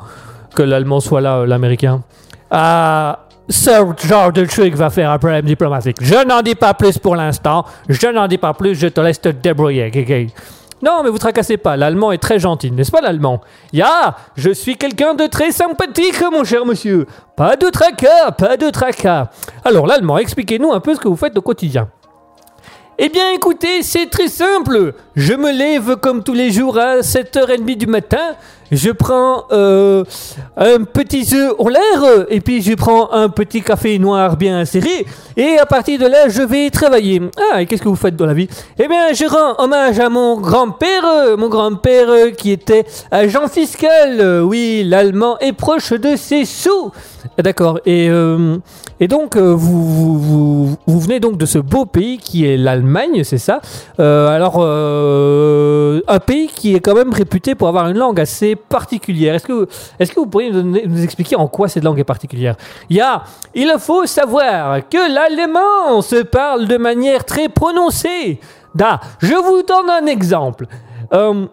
[0.55, 2.03] Que l'allemand soit là, l'américain?
[2.51, 3.71] Ah, ce
[4.07, 5.97] genre de truc va faire un problème diplomatique.
[6.03, 7.65] Je n'en dis pas plus pour l'instant.
[7.89, 9.91] Je n'en dis pas plus, je te laisse te débrouiller,
[10.83, 13.41] non, mais vous tracassez pas, l'allemand est très gentil, n'est-ce pas l'allemand?
[13.73, 17.07] Ya, je suis quelqu'un de très sympathique, mon cher monsieur.
[17.37, 19.31] Pas de tracas, pas de tracas.
[19.65, 21.89] Alors l'allemand, expliquez-nous un peu ce que vous faites au quotidien.
[23.01, 24.93] Eh bien écoutez, c'est très simple.
[25.15, 28.35] Je me lève comme tous les jours à 7h30 du matin.
[28.71, 30.05] Je prends euh,
[30.57, 35.07] un petit œuf en l'air et puis je prends un petit café noir bien serré.
[35.37, 37.23] Et à partir de là, je vais travailler.
[37.53, 38.49] Ah, et qu'est-ce que vous faites dans la vie?
[38.79, 44.43] Eh bien, je rends hommage à mon grand-père, mon grand-père qui était agent fiscal.
[44.43, 46.91] Oui, l'allemand est proche de ses sous.
[47.39, 47.79] D'accord.
[47.87, 48.57] Et, euh,
[48.99, 52.57] et donc, euh, vous, vous, vous, vous venez donc de ce beau pays qui est
[52.57, 53.61] l'Allemagne, c'est ça?
[53.99, 59.35] Alors, un pays qui est quand même réputé pour avoir une langue assez particulière.
[59.35, 62.57] Est-ce que, est-ce que vous pourriez nous, expliquer en quoi cette langue est particulière?
[62.91, 63.03] Il
[63.55, 68.41] il faut savoir que l'allemand se parle de manière très prononcée.
[68.75, 70.67] Da, je vous donne un exemple.
[71.13, 71.47] Euh,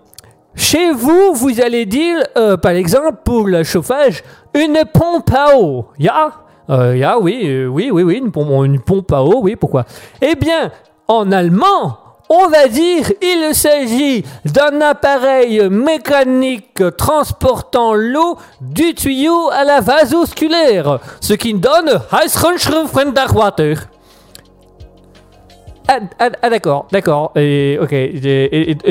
[0.56, 5.88] chez vous, vous allez dire, euh, par exemple, pour le chauffage, une pompe à eau.
[6.00, 6.32] Ya
[6.70, 9.86] euh, Ya, oui, euh, oui, oui, oui, une pompe, une pompe à eau, oui, pourquoi?
[10.22, 10.72] Eh bien,
[11.08, 11.98] en allemand,
[12.30, 21.00] on va dire, il s'agit d'un appareil mécanique transportant l'eau du tuyau à la vasosculaire,
[21.22, 23.88] ce qui donne Heißrunschrufenderwater.
[25.88, 27.32] Ah, ah, ah, d'accord, d'accord.
[27.36, 27.78] Et,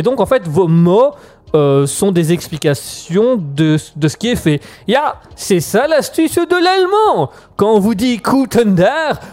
[0.02, 1.10] donc, en fait, vos mots
[1.54, 4.60] euh, sont des explications de, ce qui est fait.
[5.34, 7.30] C'est ça l'astuce de l'allemand.
[7.56, 8.76] Quand on vous dit Guten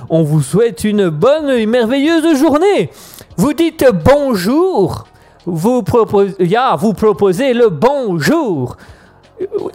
[0.10, 2.90] on vous souhaite une bonne et merveilleuse journée.
[3.38, 5.06] Vous dites bonjour.
[5.46, 8.78] Vous proposez, le bonjour.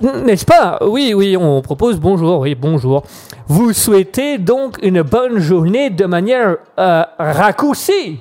[0.00, 0.78] N'est-ce pas?
[0.82, 3.02] Oui, oui, on propose bonjour, oui, bonjour.
[3.48, 8.20] Vous souhaitez donc une bonne journée de manière euh, raccourcie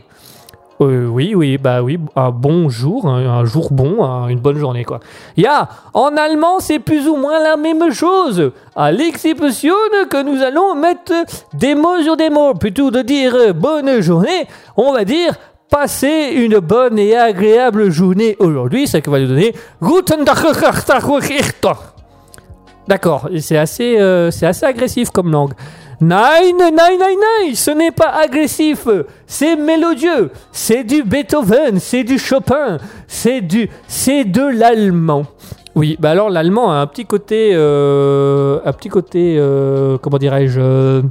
[0.81, 4.83] Euh, Oui, oui, bah oui, un bonjour, un, un jour bon, un- une bonne journée,
[4.83, 4.99] quoi.
[5.37, 8.51] Ya, en allemand, c'est plus ou moins la même chose.
[8.75, 9.73] À l'exception
[10.09, 11.13] que nous allons mettre
[11.53, 12.53] des mots sur des mots.
[12.55, 15.33] Plutôt de dire euh, bonne journée, on va dire
[15.69, 20.37] passer une bonne et agréable journée aujourd'hui, ça va nous donner Guten Tag,
[22.87, 25.53] D'accord, c'est assez, euh, assez agressif comme langue.
[26.01, 28.87] Nein, nein, nein, nein, ce n'est pas agressif,
[29.25, 32.77] c'est mélodieux, c'est du Beethoven, c'est du Chopin,
[33.07, 35.25] c'est du, c'est de l'allemand.
[35.73, 40.59] Oui, bah alors l'allemand a un petit côté, euh, un petit côté, euh, comment dirais-je,
[40.59, 41.01] euh,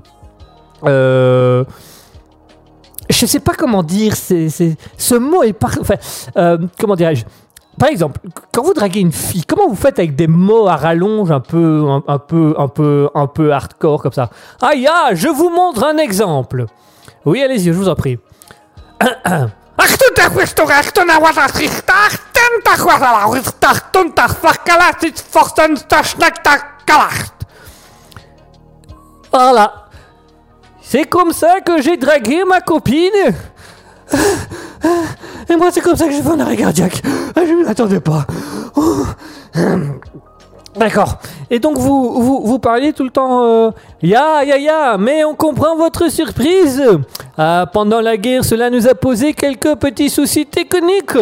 [0.84, 1.64] euh,
[3.08, 5.96] je sais pas comment dire, c'est, ce mot est par, enfin,
[6.36, 7.24] euh, comment dirais-je,
[7.78, 8.20] par exemple,
[8.52, 11.86] quand vous draguez une fille, comment vous faites avec des mots à rallonge un peu,
[11.88, 14.30] un, un peu, un peu, un peu hardcore comme ça?
[14.60, 16.66] Ah ya, je vous montre un exemple.
[17.24, 18.18] Oui, allez-y, je vous en prie.
[29.32, 29.88] Voilà.
[30.80, 33.10] C'est comme ça que j'ai dragué ma copine.
[35.48, 37.02] Et moi, c'est comme ça que j'ai fait un arrêt cardiaque.
[37.36, 38.26] Je ne m'attendais pas.
[38.76, 39.04] Oh.
[40.76, 41.18] D'accord.
[41.50, 43.44] Et donc, vous, vous, vous parliez tout le temps.
[43.44, 43.70] Euh,
[44.02, 46.82] ya, ya, ya, mais on comprend votre surprise.
[47.38, 51.16] Ah, pendant la guerre, cela nous a posé quelques petits soucis techniques.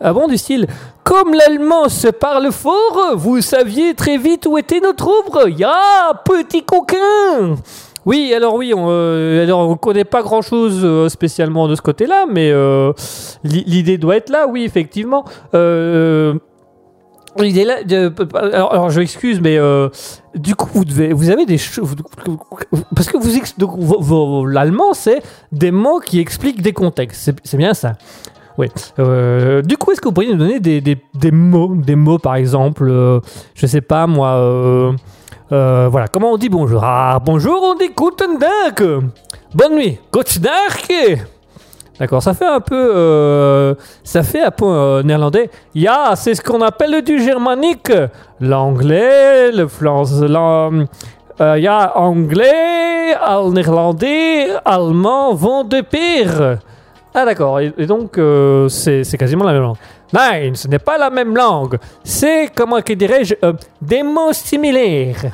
[0.00, 0.66] Ah bon, du style.
[1.04, 5.48] Comme l'allemand se parle fort, vous saviez très vite où était notre ombre.
[5.48, 5.72] Ya,
[6.24, 7.56] petit coquin.
[8.04, 11.82] Oui, alors oui, on euh, alors on connaît pas grand chose euh, spécialement de ce
[11.82, 12.92] côté-là, mais euh,
[13.44, 15.24] l'i- l'idée doit être là, oui, effectivement.
[15.54, 16.34] Euh,
[17.38, 17.76] L'idée là,
[18.34, 19.88] alors, je m'excuse, mais euh,
[20.34, 21.94] du coup vous devez, vous avez des choses
[22.94, 27.94] parce que vous donc, l'allemand c'est des mots qui expliquent des contextes, c'est bien ça.
[28.58, 28.68] Oui.
[28.98, 32.18] Euh, du coup, est-ce que vous pourriez nous donner des, des, des mots, des mots
[32.18, 33.18] par exemple, euh,
[33.54, 34.92] je sais pas moi, euh,
[35.52, 36.82] euh, voilà, comment on dit bonjour?
[36.84, 38.86] Ah, bonjour, on dit Guten Tag.
[39.54, 41.20] Bonne nuit, Guten Tag.
[41.98, 45.50] D'accord, ça fait un peu, euh, ça fait un peu euh, néerlandais.
[45.74, 47.92] Ya, c'est ce qu'on appelle du germanique,
[48.40, 56.58] l'anglais, le français, euh, ya, anglais, al- néerlandais, allemand vont de pair.
[57.14, 59.76] Ah d'accord, et, et donc euh, c'est quasiment la même langue.
[60.12, 61.78] Non, ce n'est pas la même langue.
[62.04, 65.32] C'est, comment que dirais-je, euh, des mots similaires.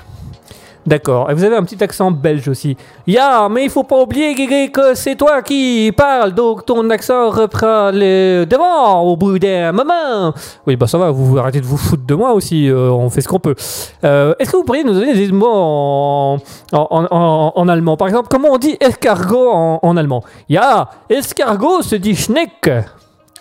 [0.89, 1.31] D'accord.
[1.31, 2.75] Et vous avez un petit accent belge aussi.
[3.07, 7.91] Ya, mais il faut pas oublier que c'est toi qui parles, donc ton accent reprend
[7.93, 10.33] le devant au bout d'un moment.
[10.67, 13.21] Oui, bah ça va, vous arrêtez de vous foutre de moi aussi, euh, on fait
[13.21, 13.55] ce qu'on peut.
[14.03, 16.39] Euh, Est-ce que vous pourriez nous donner des mots
[16.73, 17.99] en, allemand?
[17.99, 20.25] Par exemple, comment on dit escargot en, allemand?
[20.49, 22.71] Ya, escargot se dit schneck.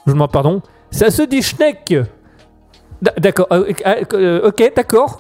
[0.05, 0.61] Je m'en pardon.
[0.97, 1.95] Ça se dit schneck.
[3.19, 5.19] D'accord, euh, euh, euh, ok, d'accord.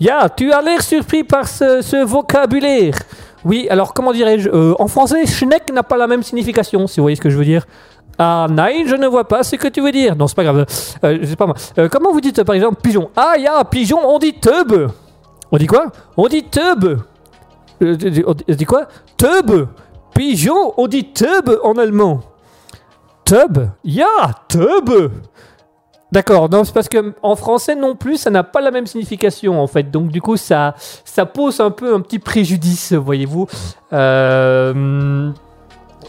[0.00, 2.94] Ya, tu as l'air surpris par ce, vocabulaire.
[3.44, 7.14] Oui, alors comment dirais-je En français, schneck n'a pas la même signification, si vous voyez
[7.14, 7.64] ce que je veux dire.
[8.18, 10.16] Ah, nein, je ne vois pas ce que tu veux dire.
[10.16, 10.66] Non, c'est pas grave.
[11.04, 11.54] Euh, pas moi.
[11.88, 13.08] Comment vous dites, par exemple, pigeon?
[13.14, 14.90] Ah, ya, pigeon, on dit teub.
[15.52, 15.92] On dit quoi?
[16.16, 16.44] On dit.
[16.56, 16.96] Euh,
[18.26, 18.88] on dit- quoi?
[19.16, 19.68] Teub.
[20.12, 22.22] Pigeon, on dit teub en allemand.
[23.28, 24.06] Teub Ya,
[24.48, 25.12] teub.
[26.10, 29.60] D'accord, non, c'est parce que en français non plus, ça n'a pas la même signification
[29.60, 29.90] en fait.
[29.90, 30.74] Donc du coup, ça,
[31.04, 33.46] ça pose un peu un petit préjudice, voyez-vous.
[33.92, 35.30] Euh,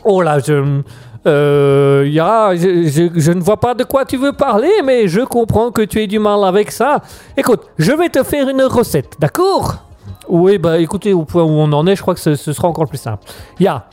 [0.05, 0.81] Oh là, je,
[1.27, 5.81] euh, Yara, je, ne vois pas de quoi tu veux parler, mais je comprends que
[5.81, 7.01] tu aies du mal avec ça.
[7.35, 9.75] Écoute, je vais te faire une recette, d'accord?
[10.29, 12.69] Oui, bah écoutez, au point où on en est, je crois que ce, ce sera
[12.69, 13.25] encore plus simple.
[13.59, 13.89] Ya,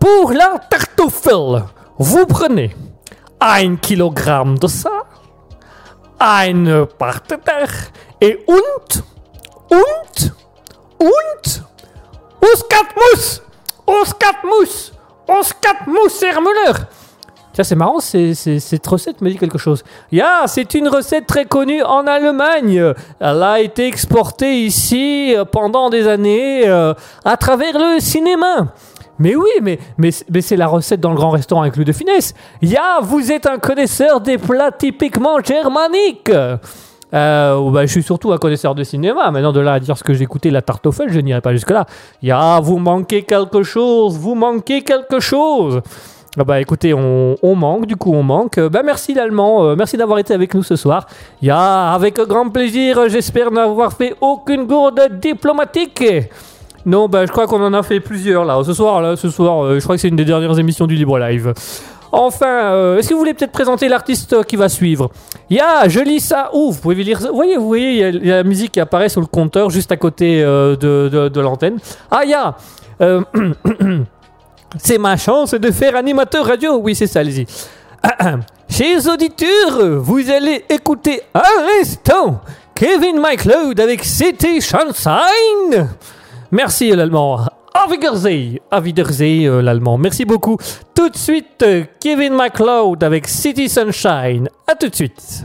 [0.00, 1.62] pour la tartoffel,
[2.00, 2.74] vous prenez
[3.40, 4.90] un kilogramme de ça,
[6.18, 7.66] eine Parteter
[8.20, 9.02] et und,
[9.70, 10.32] und,
[10.98, 11.62] und,
[12.42, 13.42] Oskatmus,
[13.86, 14.92] Oskatmus,
[15.28, 16.74] Oskatmus Hermuller.
[17.52, 19.82] Tiens, c'est marrant, c'est- cette recette me dit quelque chose.
[20.12, 22.94] Ya, c'est une recette très connue en Allemagne.
[23.20, 26.94] Elle a été exportée ici euh, pendant des années euh,
[27.24, 28.68] à travers le cinéma.
[29.20, 31.92] Mais oui, mais, mais, mais c'est la recette dans le grand restaurant avec Louis de
[31.92, 32.34] Finesse.
[32.62, 36.30] Ya, vous êtes un connaisseur des plats typiquement germaniques.
[37.12, 39.30] Euh, bah, je suis surtout un connaisseur de cinéma.
[39.30, 41.86] Maintenant, de là à dire ce que écouté, la feuilles, je n'irai pas jusque-là.
[42.22, 45.82] Ya, vous manquez quelque chose, vous manquez quelque chose.
[46.38, 48.58] Ah bah écoutez, on, manque, du coup on manque.
[48.58, 51.06] Euh, Bah merci l'allemand, euh, merci d'avoir été avec nous ce soir.
[51.42, 56.04] Ya, avec grand plaisir, j'espère n'avoir fait aucune gourde diplomatique.
[56.86, 58.60] Non, bah je crois qu'on en a fait plusieurs là.
[58.64, 60.94] Ce soir, là, ce soir, euh, je crois que c'est une des dernières émissions du
[60.96, 61.52] Libre Live.
[62.12, 65.10] Enfin, euh, est-ce que vous voulez peut-être présenter l'artiste euh, qui va suivre?
[65.48, 66.50] Ya, je lis ça.
[66.54, 67.28] Ouh, vous pouvez lire ça.
[67.28, 69.20] Vous voyez, vous voyez, il y, a- il y a la musique qui apparaît sur
[69.20, 71.78] le compteur juste à côté de, l'antenne.
[72.10, 72.56] Ah, ya
[73.00, 73.20] euh,
[74.78, 76.78] C'est ma chance de faire animateur radio.
[76.78, 77.46] Oui, c'est ça, allez-y.
[78.70, 82.40] Chers auditeurs, vous allez écouter un instant
[82.74, 85.88] Kevin McLeod avec City Sunshine.
[86.50, 87.46] Merci l'allemand.
[87.74, 88.58] Auf Wiedersehen.
[88.72, 89.98] Euh, l'allemand.
[89.98, 90.56] Merci beaucoup.
[90.94, 94.48] Tout de suite, euh, Kevin McLeod avec City Sunshine.
[94.66, 95.44] À tout de suite.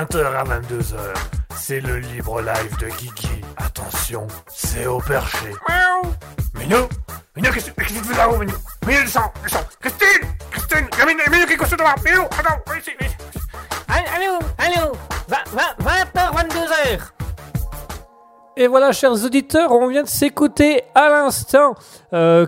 [0.00, 0.96] 20h à 22h,
[1.54, 3.42] c'est le libre live de Guigui.
[3.58, 5.52] Attention, c'est au perché.
[5.68, 6.14] Miaou.
[6.54, 6.88] Minou
[7.36, 8.54] Minou, qu'est-ce que tu fais là-haut, Minou?
[8.86, 12.90] Minou, descends, descends Christine Christine Minou, Minou, qui est couché devant Minou, attends, viens ici,
[12.98, 13.16] viens ici.
[13.88, 14.92] Allô, allô,
[15.28, 17.00] 20h, 22h.
[18.56, 21.74] Et voilà, chers auditeurs, on vient de s'écouter à l'instant
[22.14, 22.46] euh,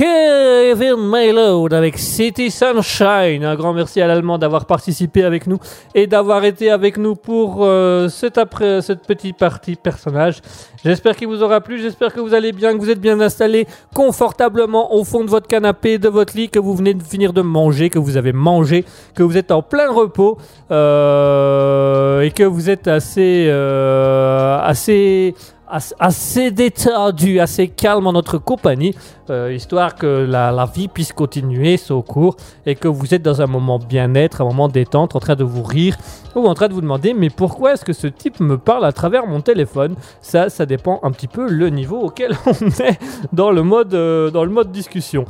[0.00, 3.44] Kevin Mayload avec City Sunshine.
[3.44, 5.58] Un grand merci à l'Allemand d'avoir participé avec nous
[5.94, 10.40] et d'avoir été avec nous pour euh, cette, après, cette petite partie personnage.
[10.82, 13.66] J'espère qu'il vous aura plu, j'espère que vous allez bien, que vous êtes bien installés
[13.94, 17.42] confortablement au fond de votre canapé, de votre lit, que vous venez de finir de
[17.42, 20.38] manger, que vous avez mangé, que vous êtes en plein repos
[20.70, 28.38] euh, et que vous êtes assez, euh, assez, as- assez détendu, assez calme en notre
[28.38, 28.94] compagnie,
[29.30, 33.46] euh, histoire que la, vie puisse continuer son cours et que vous êtes dans un
[33.46, 35.96] moment bien-être, un moment détente, en train de vous rire
[36.34, 38.92] ou en train de vous demander mais pourquoi est-ce que ce type me parle à
[38.92, 39.94] travers mon téléphone?
[40.20, 42.98] Ça, ça dépend un petit peu le niveau auquel on est
[43.32, 45.24] dans le mode, euh, dans le mode discussion.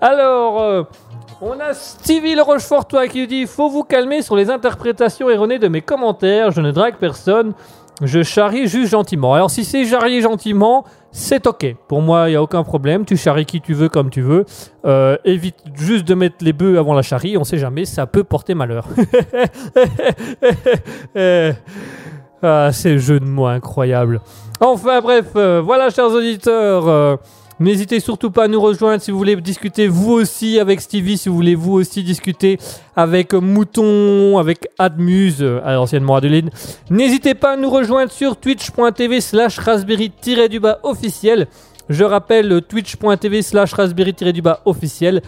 [0.00, 0.60] Alors.
[0.60, 0.82] euh,
[1.44, 5.58] on a Stevie le Rochefortois qui nous dit Faut vous calmer sur les interprétations erronées
[5.58, 6.52] de mes commentaires.
[6.52, 7.52] Je ne drague personne.
[8.04, 9.34] Je charrie juste gentiment.
[9.34, 11.76] Alors, si c'est charrier gentiment, c'est ok.
[11.86, 13.04] Pour moi, il n'y a aucun problème.
[13.04, 14.44] Tu charries qui tu veux, comme tu veux.
[14.84, 17.36] Euh, évite juste de mettre les bœufs avant la charrie.
[17.36, 18.86] On sait jamais, ça peut porter malheur.
[22.44, 24.20] Ah, ces jeux de mots incroyables.
[24.58, 26.88] Enfin, bref, euh, voilà, chers auditeurs.
[26.88, 27.16] euh,
[27.60, 31.28] N'hésitez surtout pas à nous rejoindre si vous voulez discuter vous aussi avec Stevie, si
[31.28, 32.58] vous voulez vous aussi discuter
[32.96, 36.50] avec Mouton, avec Admuse, euh, anciennement Adeline.
[36.90, 41.48] N'hésitez pas à nous rejoindre sur twitch.tv slash raspberry-du-bas officiel.
[41.92, 45.20] Je rappelle euh, twitch.tv slash raspberry-du-bas officiel.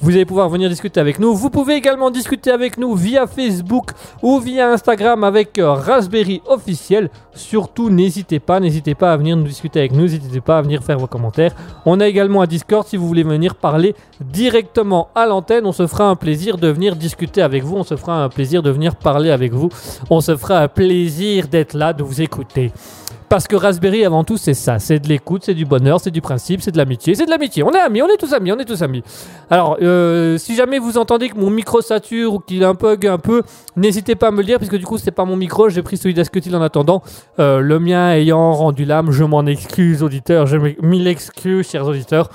[0.00, 1.34] Vous allez pouvoir venir discuter avec nous.
[1.34, 3.90] Vous pouvez également discuter avec nous via Facebook
[4.22, 7.10] ou via Instagram avec euh, Raspberry officiel.
[7.34, 10.82] Surtout, n'hésitez pas, n'hésitez pas à venir nous discuter avec nous, n'hésitez pas à venir
[10.82, 11.54] faire vos commentaires.
[11.84, 15.66] On a également un Discord si vous voulez venir parler directement à l'antenne.
[15.66, 18.62] On se fera un plaisir de venir discuter avec vous, on se fera un plaisir
[18.62, 19.68] de venir parler avec vous,
[20.08, 22.72] on se fera un plaisir d'être là, de vous écouter.
[23.28, 24.78] Parce que Raspberry, avant tout, c'est ça.
[24.78, 27.14] C'est de l'écoute, c'est du bonheur, c'est du principe, c'est de l'amitié.
[27.14, 27.62] C'est de l'amitié.
[27.62, 29.02] On est amis, on est tous amis, on est tous amis.
[29.50, 33.42] Alors, euh, si jamais vous entendez que mon micro sature ou qu'il bug un peu,
[33.74, 35.68] n'hésitez pas à me le dire, puisque du coup, c'est pas mon micro.
[35.68, 37.02] J'ai pris celui d'Asketil en attendant.
[37.38, 40.46] Euh, le mien ayant rendu l'âme, je m'en excuse, auditeurs.
[40.46, 42.30] Je m'y excuse, chers auditeurs.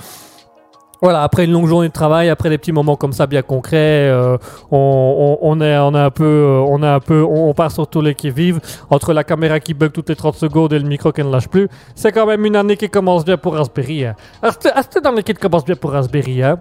[1.02, 4.08] Voilà, après une longue journée de travail, après des petits moments comme ça bien concrets,
[4.08, 4.38] euh,
[4.70, 8.02] on, est, on est un peu, euh, on est un peu, on, part sur tous
[8.02, 8.60] les qui vivent
[8.92, 11.48] entre la caméra qui bug toutes les 30 secondes et le micro qui ne lâche
[11.48, 11.68] plus.
[11.96, 14.06] C'est quand même une année qui commence bien pour Raspberry.
[14.06, 14.16] Hein.
[14.62, 16.44] C'est dans qui commence bien pour Raspberry.
[16.44, 16.60] Hein.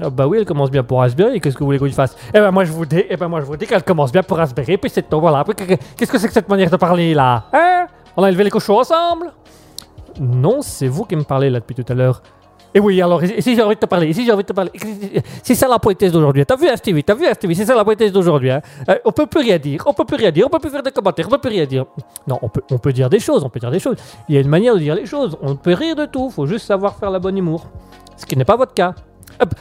[0.00, 1.38] Ah bah oui, elle commence bien pour Raspberry.
[1.38, 2.16] Qu'est-ce que vous voulez qu'on y fasse?
[2.32, 4.22] Eh ben moi je vous dis, eh ben moi je vous dis qu'elle commence bien
[4.22, 4.78] pour Raspberry.
[4.78, 5.20] Puis c'est tout.
[5.20, 5.44] Voilà.
[5.44, 7.86] Qu'est-ce que c'est que cette manière de parler là Hein?
[8.16, 9.32] On a élevé les cochons ensemble?
[10.18, 12.22] Non, c'est vous qui me parlez là depuis tout à l'heure.
[12.74, 14.48] Et oui, alors, et si j'ai envie de te parler, et si j'ai envie de
[14.48, 14.70] te parler,
[15.42, 16.44] c'est ça la poétesse d'aujourd'hui.
[16.46, 18.50] T'as vu, hein, Stevie, t'as vu, hein, Stevie, c'est ça la poétesse d'aujourd'hui.
[18.50, 18.62] Hein.
[18.88, 20.82] Euh, on peut plus rien dire, on peut plus rien dire, on peut plus faire
[20.82, 21.84] des commentaires, on peut plus rien dire.
[22.26, 23.96] Non, on peut, on peut dire des choses, on peut dire des choses.
[24.28, 25.36] Il y a une manière de dire les choses.
[25.42, 27.66] On peut rire de tout, faut juste savoir faire la bonne humour.
[28.16, 28.94] Ce qui n'est pas votre cas.
[29.40, 29.54] Hop.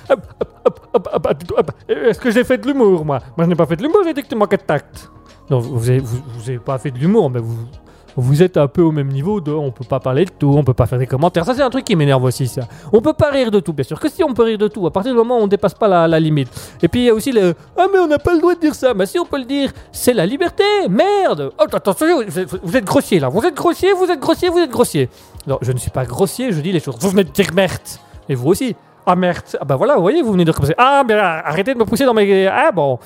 [1.88, 3.20] Est-ce que j'ai fait de l'humour, moi?
[3.36, 5.10] Moi, je n'ai pas fait de l'humour, j'ai dit que tu manquais de tact.
[5.50, 7.58] Non, vous vous avez, vous, pas fait de l'humour, mais vous,
[8.18, 10.64] vous êtes un peu au même niveau de on peut pas parler de tout, on
[10.64, 11.46] peut pas faire des commentaires.
[11.46, 12.62] Ça, c'est un truc qui m'énerve aussi, ça.
[12.92, 14.00] On peut pas rire de tout, bien sûr.
[14.00, 15.88] Que si on peut rire de tout, à partir du moment où on dépasse pas
[15.88, 16.50] la, la limite.
[16.82, 18.60] Et puis il y a aussi le Ah, mais on n'a pas le droit de
[18.60, 18.94] dire ça.
[18.94, 22.08] Mais si on peut le dire, c'est la liberté, merde Oh, attention,
[22.64, 23.30] vous êtes, grossier là.
[23.30, 25.10] Vous êtes grossier, vous êtes grossier, vous êtes grossier.
[25.48, 26.96] Non, je ne suis pas grossier, je dis les choses.
[27.00, 27.80] Vous venez de dire merde.
[28.30, 28.76] Et vous aussi.
[29.06, 29.42] Ah, merde.
[29.60, 30.76] Ah, bah voilà, vous voyez, vous venez de recommencer.
[30.78, 32.46] Ah, mais arrêtez de me pousser dans mes.
[32.48, 33.00] Ah, bon.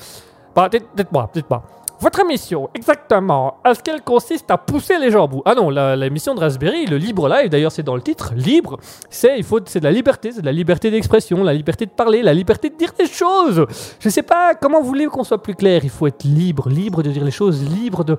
[0.56, 1.64] Bah, dites- dites-moi, dites-moi.
[2.06, 5.96] Votre émission, exactement, est-ce qu'elle consiste à pousser les gens au bout Ah non, la-
[5.96, 8.78] l'émission de Raspberry, le libre live, d'ailleurs c'est dans le titre, libre,
[9.10, 11.90] c'est il faut, c'est de la liberté, c'est de la liberté d'expression, la liberté de
[11.90, 13.66] parler, la liberté de dire des choses.
[14.00, 15.82] Je sais pas comment vous voulez qu'on soit plus clair?
[15.84, 18.16] Il faut être libre, libre de dire les choses, libre de,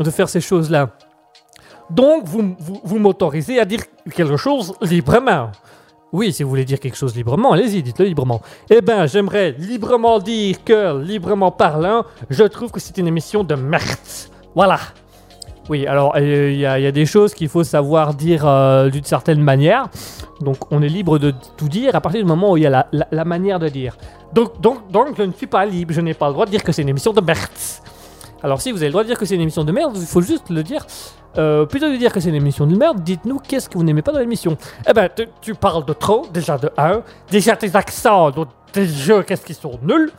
[0.00, 0.88] de faire ces choses-là.
[1.90, 3.82] Donc vous, vous m'autorisez à dire
[4.16, 5.52] quelque chose librement.
[6.12, 8.40] Oui, si vous voulez dire quelque chose librement, allez-y, dites-le librement.
[8.70, 13.54] Eh ben, j'aimerais librement dire que, librement parlant, je trouve que c'est une émission de
[13.54, 13.84] merde.
[14.54, 14.78] Voilà.
[15.68, 19.88] Oui, alors, il y, a- des choses qu'il faut savoir dire euh, d'une certaine manière.
[20.40, 22.70] Donc, on est libre de tout dire à partir du moment où il y a
[22.70, 23.98] la, la- la manière de dire.
[24.32, 25.92] Donc, donc, donc, je ne suis pas libre.
[25.92, 27.38] Je n'ai pas le droit de dire que c'est une émission de merde.
[28.42, 30.06] Alors, si vous avez le droit de dire que c'est une émission de merde, il
[30.06, 30.86] faut juste le dire.
[31.38, 34.02] Euh, plutôt de dire que c'est une émission de merde, dites-nous qu'est-ce que vous n'aimez
[34.02, 34.56] pas dans l'émission.
[34.88, 35.08] Eh ben,
[35.40, 37.02] tu, parles de trop, déjà de 1.
[37.30, 40.10] Déjà, tes accents, donc, tes jeux, qu'est-ce qu'ils sont nuls.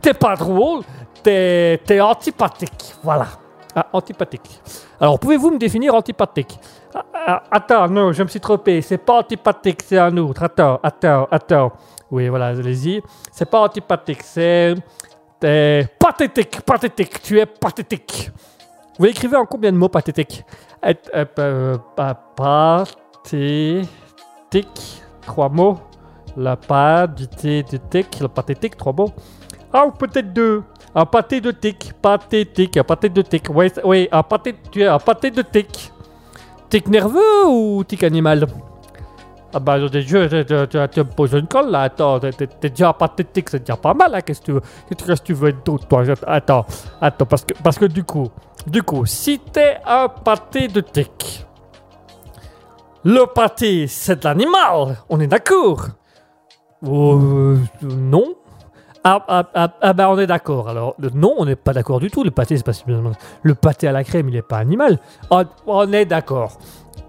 [0.00, 0.82] T'es pas drôle.
[1.22, 2.94] T'es t'es antipathique.
[3.02, 3.26] Voilà.
[3.74, 4.60] Ah, antipathique.
[5.00, 6.58] Alors, pouvez-vous me définir antipathique?
[6.94, 8.82] Ah, ah, Attends, non, je me suis trompé.
[8.82, 10.42] C'est pas antipathique, c'est un autre.
[10.42, 11.72] Attends, attends, attends.
[12.10, 13.00] Oui, voilà, allez-y.
[13.30, 14.74] C'est pas antipathique, c'est.
[15.38, 17.22] t'es pathétique, pathétique.
[17.22, 18.30] Tu es pathétique.
[18.98, 20.44] Vous l'écrivez en combien de mots pathétique
[20.84, 20.94] euh,
[21.38, 22.14] euh, pa-
[23.22, 23.86] Pathétique.
[25.22, 25.78] Trois mots.
[26.36, 29.12] La pâte, du thé, tic, pathétique, trois mots.
[29.72, 30.62] Ah, ou peut-être deux.
[30.94, 33.46] Un pâté de tic, pathétique, un pâté de tic.
[33.54, 35.92] Oui, oui, un pâté, tu es un pâté de tic.
[36.68, 38.46] Tic nerveux ou tic animal?
[39.54, 43.50] Ah bah, je, tu- me poses une colle là, attends, t'es- t'es t'es déjà pathétique,
[43.50, 45.86] c'est déjà pas mal, hein, qu'est-ce que tu veux, qu'est-ce que tu veux être d'autre,
[45.86, 46.04] toi?
[46.26, 46.64] Attends,
[47.00, 48.28] attends, parce que, parce que du coup,
[48.66, 51.46] du coup, si t'es un pâté de tic,
[53.04, 55.88] le pâté, c'est de l'animal, on est d'accord?
[56.84, 58.34] Euh, non
[59.04, 60.68] ah, ah, ah, ah, bah on est d'accord.
[60.68, 62.22] Alors non, on n'est pas d'accord du tout.
[62.22, 63.10] Le pâté, c'est pas spécialement-
[63.42, 65.00] le pâté à la crème, il est pas animal.
[65.66, 66.52] On est d'accord.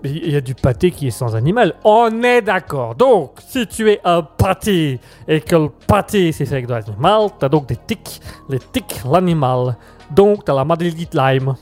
[0.06, 1.76] Il y a du pâté qui est sans animal.
[1.86, 2.94] On est d'accord.
[2.96, 7.30] Donc, si tu es un pâté et que le pâté c'est fait avec de l'animal,
[7.40, 8.20] t'as donc des tics.
[8.50, 9.78] Les tics, l'animal.
[10.12, 11.56] Donc, t'as la de Lyme.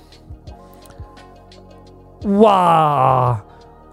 [2.25, 3.35] Waouh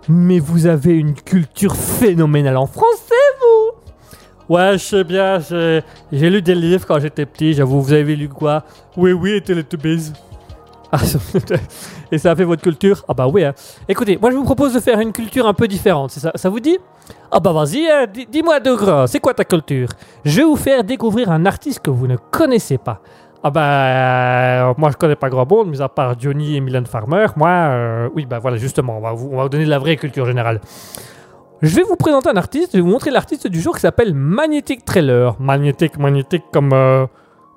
[0.08, 6.30] Mais vous avez une culture phénoménale en français, vous Ouais, je sais bien, j'ai j'ai
[6.30, 8.64] lu des livres quand j'étais petit, j'avoue, vous avez lu quoi?
[8.96, 10.12] Oui, oui, et Teletubbies.
[10.90, 10.98] Ah,
[12.12, 13.44] et ça a fait votre culture Ah bah oui.
[13.44, 13.52] hein.
[13.88, 16.78] Écoutez, moi je vous propose de faire une culture un peu différente, ça, vous dit
[17.30, 19.88] Ah bah vas-y, hein, di- dis-moi de gras, c'est quoi ta culture?
[20.24, 23.00] Je vais vous faire découvrir un artiste que vous ne connaissez pas.
[23.42, 26.86] Ah bah, euh, moi je connais pas grand monde, mis à part Johnny et Mylène
[26.86, 27.26] Farmer.
[27.36, 29.96] Moi, euh, oui, bah voilà, justement, on va, vous, on va vous donner la vraie
[29.96, 30.60] culture générale.
[31.62, 34.12] Je vais vous présenter un artiste, je vais vous montrer l'artiste du jour qui s'appelle
[34.14, 35.34] Magnetic Trailer.
[35.40, 37.06] Magnétique, magnétique comme, euh,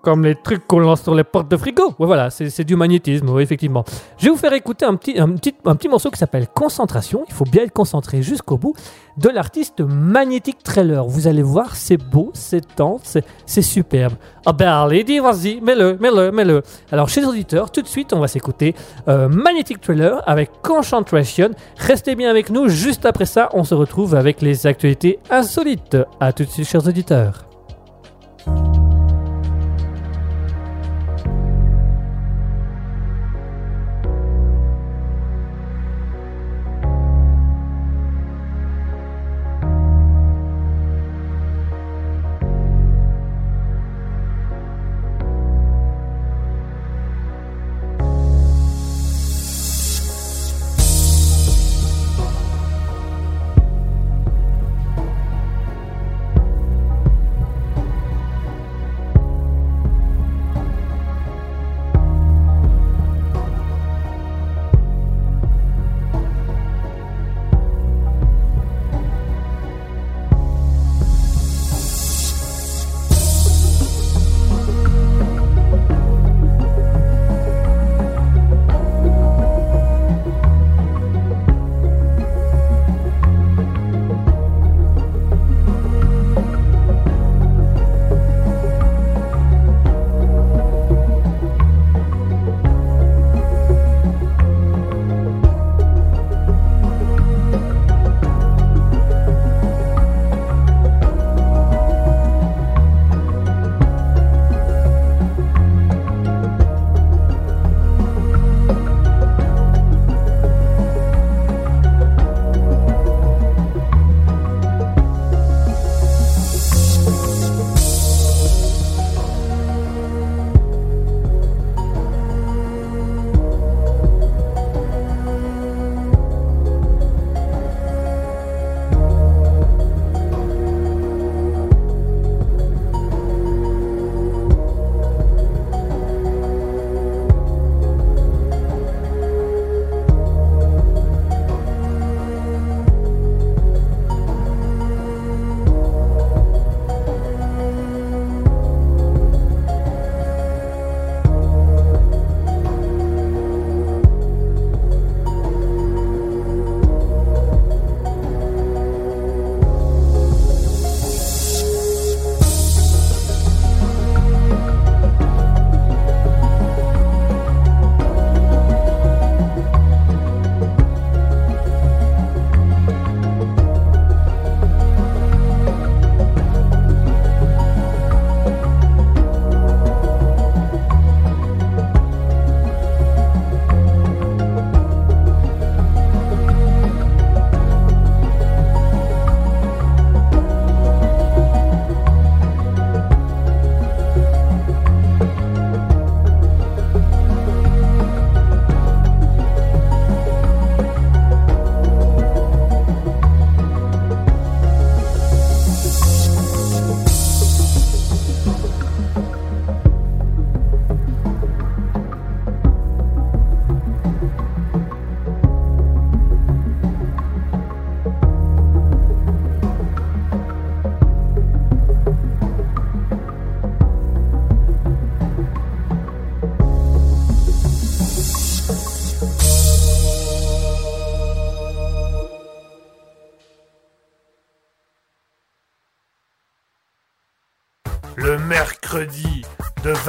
[0.02, 1.94] comme les trucs qu'on lance sur les portes de frigo.
[2.00, 3.84] Ouais, voilà, c'est du magnétisme, effectivement.
[4.18, 7.24] Je vais vous faire écouter un petit, un petit, un petit morceau qui s'appelle Concentration.
[7.28, 8.74] Il faut bien être concentré jusqu'au bout
[9.18, 11.06] de l'artiste Magnetic Trailer.
[11.06, 14.14] Vous allez voir, c'est beau, c'est tendre, c'est c'est superbe.
[14.46, 16.64] Ah ben allez, dis, vas-y, mets-le, mets-le, mets-le.
[16.92, 18.76] Alors, chez les auditeurs, tout de suite, on va s'écouter
[19.08, 21.52] euh, Magnetic Trailer avec Concentration.
[21.78, 22.68] Restez bien avec nous.
[22.70, 25.98] Juste après ça, on se retrouve avec les actualités insolites.
[26.20, 27.51] À tout de suite, chers auditeurs.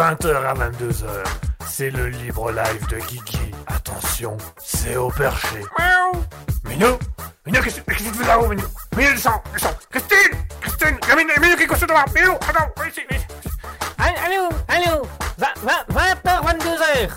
[0.03, 1.05] 20h à 22h.
[1.69, 3.53] C'est le libre live de Guigui.
[3.69, 5.61] Attention, c'est au perché.
[5.79, 6.25] Miaou
[6.69, 6.99] Minou
[7.47, 8.65] Minou, qu'est-ce qu'est-ce que tu fais là-haut, Minou?
[8.97, 13.01] Minou, descends, descends Christine Christine Minou, Minou, qui est couché devant Minou, attends, viens ici,
[13.09, 13.27] viens ici.
[14.27, 15.03] Allô, allô,
[15.39, 17.11] 20h, 22h.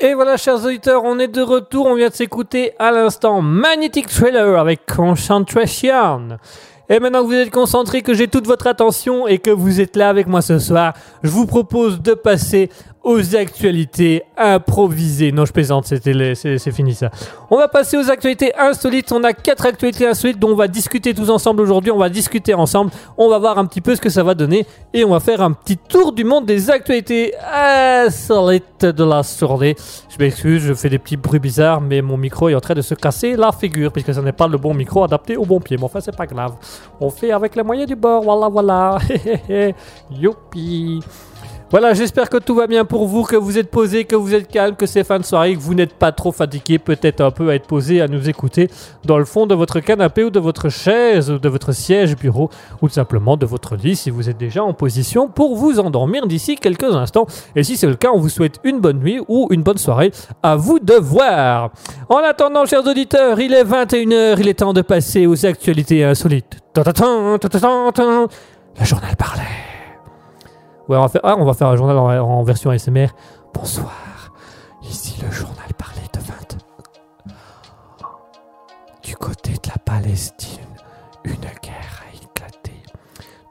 [0.00, 1.86] Et voilà, chers auditeurs, on est de retour.
[1.88, 6.38] On vient de s'écouter à l'instant Magnetic Trailer avec Concentration.
[6.88, 9.96] Et maintenant que vous êtes concentrés, que j'ai toute votre attention et que vous êtes
[9.96, 12.68] là avec moi ce soir, je vous propose de passer
[13.04, 15.30] aux actualités improvisées.
[15.30, 17.10] Non, je plaisante, c'est fini ça.
[17.50, 19.12] On va passer aux actualités insolites.
[19.12, 21.90] On a quatre actualités insolites dont on va discuter tous ensemble aujourd'hui.
[21.90, 22.90] On va discuter ensemble.
[23.18, 25.42] On va voir un petit peu ce que ça va donner et on va faire
[25.42, 29.76] un petit tour du monde des actualités insolites de la journée.
[30.08, 32.82] Je m'excuse, je fais des petits bruits bizarres, mais mon micro est en train de
[32.82, 35.76] se casser la figure puisque ce n'est pas le bon micro adapté au bon pied.
[35.76, 36.54] Mais enfin, c'est pas grave.
[37.00, 38.22] On fait avec les moyens du bord.
[38.22, 38.98] Voilà, voilà.
[40.10, 41.00] Youpi.
[41.70, 44.48] Voilà, j'espère que tout va bien pour vous, que vous êtes posé, que vous êtes
[44.48, 47.48] calme, que c'est fin de soirée, que vous n'êtes pas trop fatigué, peut-être un peu
[47.48, 48.68] à être posé, à nous écouter
[49.04, 52.50] dans le fond de votre canapé ou de votre chaise ou de votre siège bureau
[52.80, 56.56] ou simplement de votre lit si vous êtes déjà en position pour vous endormir d'ici
[56.56, 57.26] quelques instants.
[57.56, 60.12] Et si c'est le cas, on vous souhaite une bonne nuit ou une bonne soirée.
[60.42, 61.70] À vous de voir.
[62.08, 66.58] En attendant, chers auditeurs, il est 21h, il est temps de passer aux actualités insolites.
[68.78, 69.73] Le journal parlait.
[70.88, 73.08] Ouais, on va faire, ah, on va faire un journal en, version ASMR.
[73.54, 74.32] Bonsoir.
[74.82, 77.34] Ici le journal parlait de 20.
[79.02, 80.60] Du côté de la Palestine,
[81.24, 82.82] une guerre a éclaté.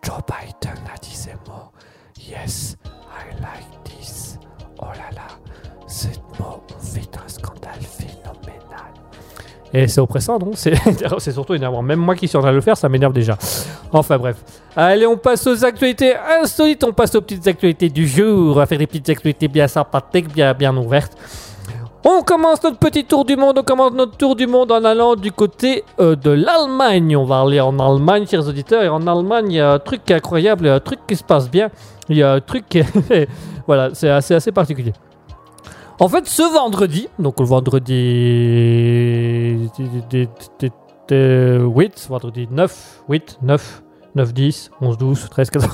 [0.04, 1.72] Joe Biden a dit ces mots.
[2.20, 4.38] Yes, I like this.
[4.80, 5.28] Oh là là,
[5.88, 6.10] ce
[6.40, 7.80] mot fait un scandale.
[9.74, 11.82] Et c'est oppressant, non C'est surtout énervant.
[11.82, 13.38] Même moi qui suis en train de le faire, ça m'énerve déjà.
[13.92, 14.38] Enfin bref.
[14.76, 16.84] Allez, on passe aux actualités insolites.
[16.84, 18.52] On passe aux petites actualités du jour.
[18.52, 21.18] On va faire des petites actualités bien sympathiques, bien, bien ouvertes.
[22.06, 23.58] On commence notre petit tour du monde.
[23.58, 27.18] On commence notre tour du monde en allant du côté euh, de l'Allemagne.
[27.18, 28.84] On va aller en Allemagne, chers auditeurs.
[28.84, 31.16] Et en Allemagne, il y a un truc incroyable, il y a un truc qui
[31.16, 31.70] se passe bien.
[32.10, 32.82] Il y a un truc qui
[33.68, 34.94] voilà, c'est assez, assez particulier.
[36.00, 37.94] En fait, ce vendredi, donc le vendredi
[41.10, 43.84] 8, vendredi 9, 8, 9,
[44.16, 45.72] 9, 10, 11, 12, 13, 14.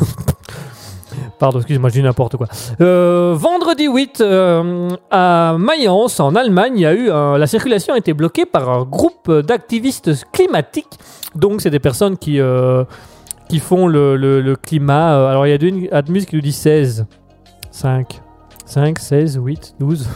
[1.40, 2.48] Pardon, excusez-moi, je dis n'importe quoi.
[2.82, 7.94] Euh, vendredi 8, euh, à Mayence, en Allemagne, il y a eu un- la circulation
[7.94, 11.00] a été bloquée par un groupe d'activistes climatiques.
[11.36, 12.84] Donc, c'est des personnes qui, euh,
[13.48, 15.14] qui font le, le- le climat.
[15.16, 17.06] Euh, Alors, il y a une Admus qui nous dit 16,
[17.72, 18.22] 5,
[18.70, 20.08] 5, 16, 8, 12.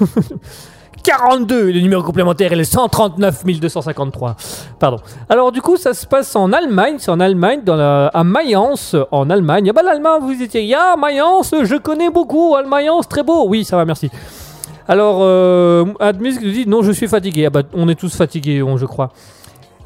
[1.04, 4.36] 42, le numéro complémentaire est le 139 253.
[4.80, 5.00] Pardon.
[5.28, 8.96] Alors du coup, ça se passe en Allemagne, c'est en Allemagne, dans la- à Mayence,
[9.12, 9.68] en Allemagne.
[9.70, 13.48] Ah bah l'Allemagne, vous étiez, ya Mayence, je connais beaucoup, à Mayence, très beau.
[13.50, 14.10] Oui, ça va, merci.
[14.88, 17.46] Alors, euh, Admus nous dit, non, je suis fatigué.
[17.48, 19.10] Ah bah, on est tous fatigués, on- je crois.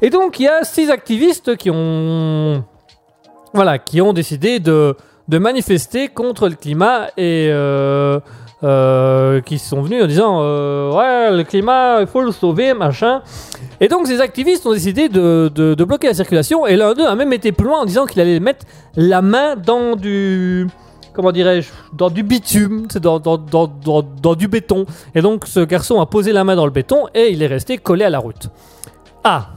[0.02, 2.62] Et donc, il y a six activistes qui ont,
[3.54, 4.94] voilà, qui ont décidé de,
[5.26, 8.20] de manifester contre le climat et euh,
[8.64, 13.22] euh, qui sont venus en disant, euh, ouais, le climat, il faut le sauver, machin.
[13.80, 16.66] Et donc, ces activistes ont décidé de, de- bloquer la circulation.
[16.66, 19.54] Et l'un d'eux a même été plus loin en disant qu'il allait mettre la main
[19.54, 20.66] dans du.
[21.14, 24.86] Comment dirais-je Dans du bitume, dans, dans, dans, dans, dans du béton.
[25.14, 27.78] Et donc, ce garçon a posé la main dans le béton et il est resté
[27.78, 28.48] collé à la route.
[29.24, 29.48] Ah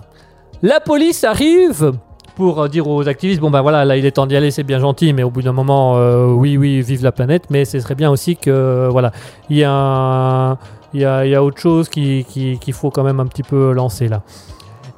[0.61, 1.91] La police arrive
[2.35, 4.63] pour euh, dire aux activistes bon ben voilà là il est temps d'y aller c'est
[4.63, 7.79] bien gentil mais au bout d'un moment euh, oui oui vive la planète mais ce
[7.79, 9.11] serait bien aussi que euh, voilà
[9.49, 10.57] il y a
[10.93, 14.23] il y autre chose qui- qui- qu'il faut quand même un petit peu lancer là.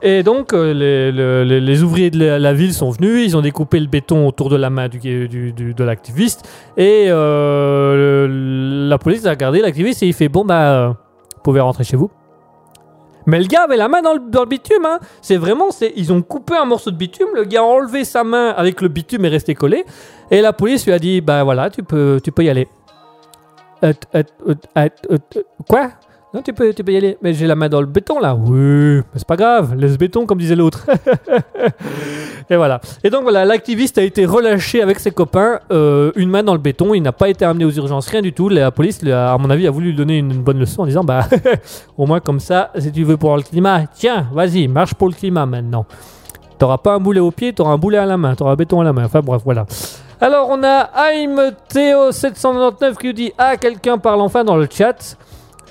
[0.05, 3.85] Et donc, les, le- les- ouvriers de la, ville sont venus, ils ont découpé le
[3.87, 10.03] béton autour de la main du, du- de l'activiste, et la police a regardé l'activiste
[10.03, 10.87] et il fait Bon, bah,
[11.35, 12.09] vous pouvez rentrer chez vous.
[13.25, 14.99] Mais le gars avait la main dans le, bitume, hein.
[15.21, 18.23] c'est vraiment, c'est, ils ont coupé un morceau de bitume, le gars a enlevé sa
[18.23, 19.85] main avec le bitume et resté collé,
[20.31, 22.67] et la police lui a dit Bah voilà, tu peux, tu peux y aller.
[25.67, 25.89] Quoi?
[26.33, 27.15] Non, tu peux, tu peux y aller.
[27.21, 28.33] Mais j'ai la main dans le béton là.
[28.33, 29.75] Oui, mais c'est pas grave.
[29.75, 30.87] Laisse béton, comme disait l'autre.
[32.49, 32.81] et voilà.
[33.03, 36.59] Et donc voilà, l'activiste a été relâché avec ses copains, euh, une main dans le
[36.59, 36.95] béton.
[36.95, 38.49] Il n'a pas été amené aux urgences, rien du tout.
[38.49, 41.27] La police, à mon avis, a voulu lui donner une, bonne leçon en disant Bah,
[41.99, 45.13] au moins comme ça, si tu veux pour le climat, tiens, vas-y, marche pour le
[45.13, 45.85] climat maintenant.
[46.57, 48.81] T'auras pas un boulet au pied, t'auras un boulet à la main, t'auras un béton
[48.81, 49.05] à la main.
[49.05, 49.67] Enfin bref, voilà.
[50.19, 54.67] Alors on a Aim Théo 799 qui nous dit Ah, quelqu'un parle enfin dans le
[54.71, 55.15] chat.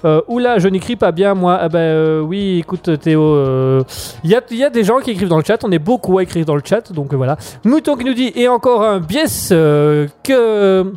[0.05, 1.59] Euh, oula, je n'écris pas bien, moi.
[1.61, 3.83] Ah ben euh, oui, écoute, Théo, euh,
[4.25, 5.63] il y, a, il y a des gens qui écrivent dans le chat.
[5.65, 7.37] On est beaucoup à écrire dans le chat, donc euh, voilà.
[7.65, 10.93] Mouton qui nous dit et encore un biais euh, que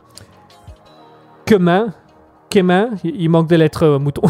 [1.45, 1.93] que main.
[2.49, 2.59] Que
[3.03, 4.21] il manque des lettres, euh, mouton.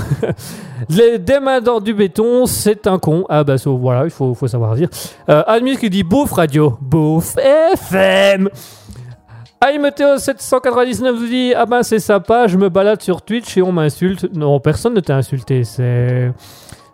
[0.90, 3.26] Les, des mains dans du béton, c'est un con.
[3.30, 4.90] Ah bah ça, voilà, il faut, savoir dire.
[5.30, 8.50] Euh, Admis qui dit bouffe radio, bouffe FM.
[9.62, 13.72] Aimeteo 799 vous dit Ah ben c'est sympa, je me balade sur Twitch et on
[13.72, 14.28] m'insulte.
[14.34, 16.32] Non, personne ne t'a insulté, c'est.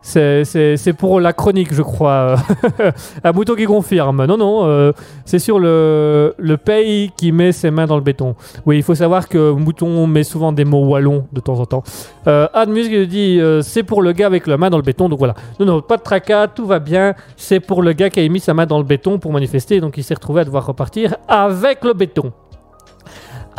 [0.04, 2.36] C'est, pour la chronique, je crois.
[3.24, 4.26] Un mouton qui confirme.
[4.26, 4.94] Non, non, euh,
[5.26, 8.36] c'est sur le, le pays qui met ses mains dans le béton.
[8.66, 11.84] Oui, il faut savoir que Mouton met souvent des mots wallons de temps en temps.
[12.28, 15.08] Euh, Admus qui dit euh, c'est pour le gars avec la main dans le béton.
[15.08, 15.36] Donc voilà.
[15.60, 17.14] Non, non, pas de tracas, tout va bien.
[17.38, 19.80] C'est pour le gars qui a mis sa main dans le béton pour manifester.
[19.82, 22.34] Donc il s'est retrouvé à devoir repartir avec le béton.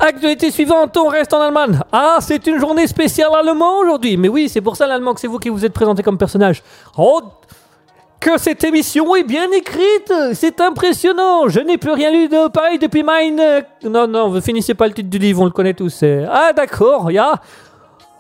[0.05, 1.79] Actualité suivante, on reste en Allemagne.
[1.93, 4.17] Ah, c'est une journée spéciale allemand aujourd'hui.
[4.17, 6.61] Mais oui, c'est pour ça l'allemand que c'est vous qui vous êtes présenté comme personnage.
[6.99, 7.21] Oh,
[8.19, 11.47] que cette émission est bien écrite, c'est impressionnant.
[11.49, 13.41] Je n'ai plus rien lu de pareil depuis mine.
[13.85, 15.91] Non, non, vous finissez pas le titre du livre, on le connaît tous.
[15.91, 17.35] c'est- Ah, d'accord, ya.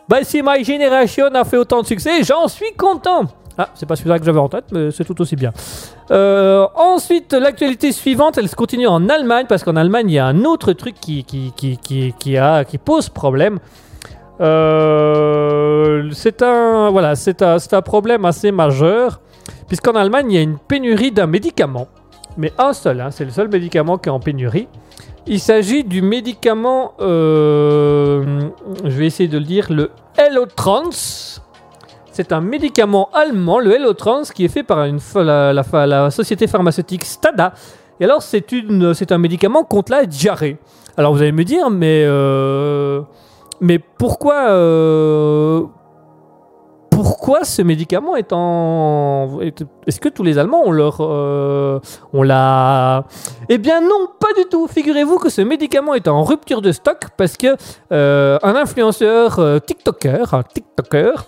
[0.08, 3.24] Bah, si My Generation a fait autant de succès, j'en suis content.
[3.58, 5.52] Ah, c'est pas celui-là que j'avais en tête, mais c'est tout aussi bien.
[6.10, 10.26] Euh, ensuite, l'actualité suivante, elle se continue en Allemagne, parce qu'en Allemagne, il y a
[10.26, 13.58] un autre truc qui, qui, qui, qui, qui pose problème.
[14.40, 19.20] Euh, c'est un, voilà, c'est un, un problème assez majeur,
[19.68, 21.88] puisqu'en Allemagne, il y a une pénurie d'un médicament,
[22.38, 24.68] mais un seul, hein, c'est le seul médicament qui est en pénurie.
[25.26, 28.48] Il s'agit du médicament, euh,
[28.82, 30.90] je vais essayer de le dire, le Hellotrans.
[32.12, 37.54] C'est un médicament allemand, le Hellotrans, qui est fait par la, société pharmaceutique Stada.
[38.00, 40.58] Et alors, c'est un médicament contre la diarrhée.
[40.98, 43.00] Alors, vous allez me dire, mais, euh,
[43.62, 45.62] mais pourquoi, euh,
[47.02, 49.40] pourquoi ce médicament est en.
[49.40, 50.98] est- Est-ce que tous les Allemands ont leur.
[51.00, 51.80] euh,
[52.12, 53.04] on l'a.
[53.48, 54.68] Eh bien, non, pas du tout.
[54.68, 57.56] Figurez-vous que ce médicament est en rupture de stock parce que
[57.92, 61.24] euh, un influenceur euh, TikToker, un TikToker,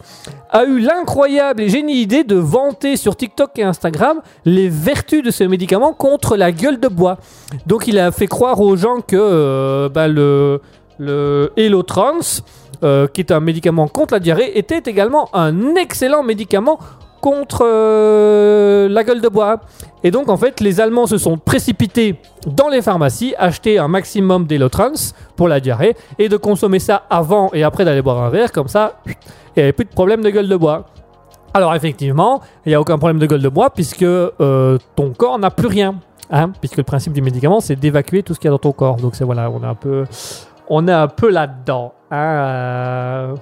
[0.51, 5.33] a eu l'incroyable et génie idée de vanter sur TikTok et Instagram les vertus de
[5.33, 7.19] ce médicament contre la gueule de bois.
[7.67, 10.61] Donc il a fait croire aux gens que bah, le,
[10.99, 12.43] le Hellotrans,
[12.83, 16.79] euh, qui est un médicament contre la diarrhée, était également un excellent médicament
[17.21, 19.61] contre euh, la gueule de bois.
[20.03, 22.17] Et donc en fait les Allemands se sont précipités
[22.47, 27.51] dans les pharmacies, acheter un maximum d'Hellotrans pour la diarrhée et de consommer ça avant
[27.55, 29.15] et après d'aller boire un verre, comme ça il
[29.57, 30.85] n'y avait plus de problème de gueule de bois.
[31.55, 35.39] Alors effectivement, il n'y a aucun problème de gueule de bois puisque euh, ton corps
[35.39, 35.95] n'a plus rien.
[36.31, 38.73] Hein, puisque le principe du médicament, c'est d'évacuer tout ce qu'il y a dans ton
[38.73, 38.97] corps.
[38.97, 40.05] Donc c'est voilà, on est un peu,
[40.69, 41.93] on est un peu là-dedans.
[42.11, 43.35] hein, euh.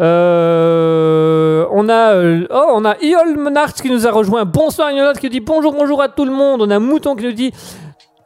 [0.00, 3.36] Euh, on a, euh, oh, on a Iol
[3.82, 4.44] qui nous a rejoint.
[4.46, 6.62] Bonsoir Yolande qui dit bonjour, bonjour à tout le monde.
[6.62, 7.52] On a Mouton qui nous dit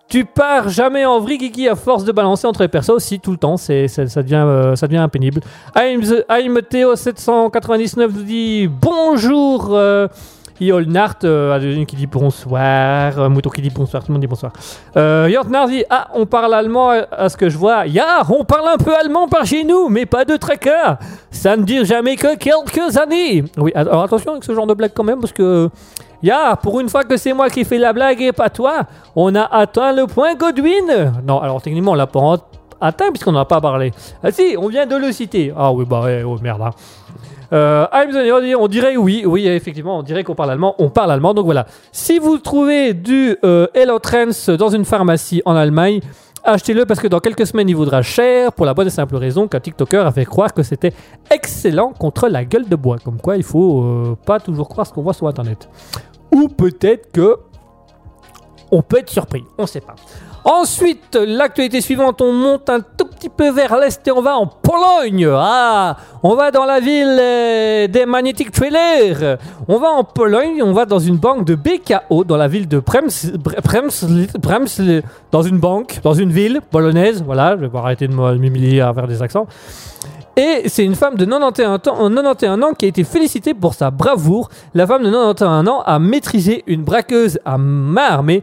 [0.08, 3.32] tu pars jamais en vrille, Kiki, à force de balancer entre les persos aussi tout
[3.32, 3.56] le temps.
[3.56, 5.40] C'est, c'est- ça, devient, ça devient impénible.
[5.76, 9.76] I'm, the- I'm Théo 799 nous dit bonjour.
[10.64, 13.18] Euh, Iol Nart, euh, qui dit bonsoir.
[13.18, 14.02] euh, Mouton qui dit bonsoir.
[14.02, 14.52] Tout le monde dit bonsoir.
[14.96, 17.86] Euh, Jortnar dit Ah, on parle allemand à, à ce que je vois.
[17.86, 20.98] Ya, on parle un peu allemand par chez nous, mais pas de tracas.
[21.30, 23.44] Ça ne dure jamais que quelques années.
[23.58, 25.68] Oui, alors attention avec ce genre de blague quand même, parce que.
[26.22, 28.84] Ya, pour une fois que c'est moi qui fais la blague et pas toi,
[29.14, 31.12] on a atteint le point Godwin.
[31.26, 32.36] Non, alors techniquement, on l'a pas
[32.80, 33.92] atteint puisqu'on n'en a pas parlé.
[34.22, 35.52] Ah si, on vient de le citer.
[35.54, 36.62] Ah oui, bah ouais, oh merde.
[36.62, 36.70] hein.
[37.54, 37.86] Euh,
[38.58, 41.66] on dirait oui, oui, effectivement, on dirait qu'on parle allemand, on parle allemand, donc voilà.
[41.92, 43.98] Si vous trouvez du euh, Hello
[44.58, 46.00] dans une pharmacie en Allemagne,
[46.42, 49.46] achetez-le parce que dans quelques semaines il vaudra cher pour la bonne et simple raison
[49.46, 50.92] qu'un TikToker a fait croire que c'était
[51.30, 52.98] excellent contre la gueule de bois.
[52.98, 55.68] Comme quoi, il faut euh, pas toujours croire ce qu'on voit sur internet.
[56.32, 57.36] Ou peut-être que
[58.72, 59.94] on peut être surpris, on sait pas.
[60.44, 64.46] Ensuite, l'actualité suivante, on monte un tout petit peu vers l'est et on va en
[64.46, 65.26] Pologne.
[65.32, 69.38] Ah, on va dans la ville euh, des Magnetic Trailers.
[69.66, 72.80] On va en Pologne, on va dans une banque de BKO, dans la ville de
[72.80, 73.08] Prems,
[73.62, 77.22] Prems, dans une banque, dans une ville polonaise.
[77.24, 79.46] Voilà, je vais pas arrêter de m'humilier à faire des accents.
[80.36, 83.90] Et c'est une femme de 91 ans, 91 ans qui a été félicitée pour sa
[83.90, 84.50] bravoure.
[84.74, 88.42] La femme de 91 ans a maîtrisé une braqueuse à main armée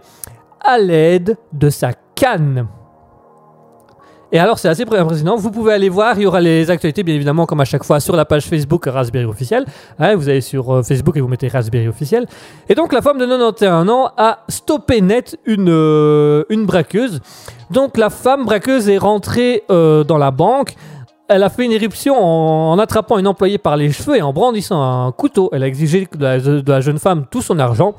[0.59, 2.65] à l'aide de sa canne.
[4.33, 5.35] Et alors, c'est assez impressionnant.
[5.35, 6.17] Vous pouvez aller voir.
[6.17, 8.85] Il y aura les actualités, bien évidemment, comme à chaque fois, sur la page Facebook
[8.85, 9.65] Raspberry Officiel.
[9.99, 12.27] Hein, vous allez sur euh, Facebook et vous mettez Raspberry Officiel.
[12.69, 17.19] Et donc, la femme de 91 ans a stoppé net une, euh, une braqueuse.
[17.71, 20.75] Donc, la femme braqueuse est rentrée euh, dans la banque.
[21.27, 24.81] elle a fait une éruption en, attrapant une employée par les cheveux et en brandissant
[24.81, 25.49] un couteau.
[25.51, 27.95] Elle a exigé de la jeune femme tout son argent.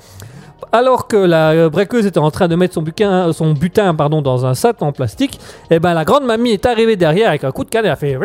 [0.70, 4.46] Alors que la braqueuse était en train de mettre son, butin, son butin pardon, dans
[4.46, 5.40] un sac en plastique,
[5.70, 7.96] et ben la grande mamie est arrivée derrière avec un coup de canne et a
[7.96, 8.18] fait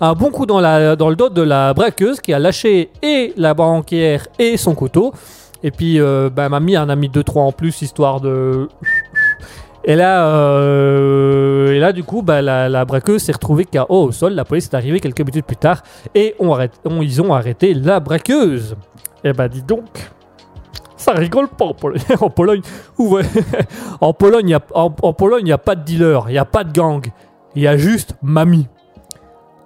[0.00, 4.26] un bon coup dans, le dos de la braqueuse qui a lâché et la banquière
[4.38, 5.12] et son couteau.
[5.62, 8.68] Et puis euh, ben, mamie en a mis 2-3 en plus histoire de
[9.86, 14.32] et là, euh, et là, du coup, bah, la, braqueuse s'est retrouvée KO au sol.
[14.32, 15.82] La police est arrivée quelques minutes plus tard
[16.14, 16.58] et on
[17.02, 18.76] ils ont arrêté la braqueuse.
[19.22, 19.84] Et bah, dis donc,
[21.04, 22.00] ça rigole pas en Pologne.
[22.20, 22.62] en Pologne,
[24.00, 27.06] en Pologne, il y en, a pas de dealer, il n'y a pas de gang,
[27.54, 28.66] il y a juste mamie.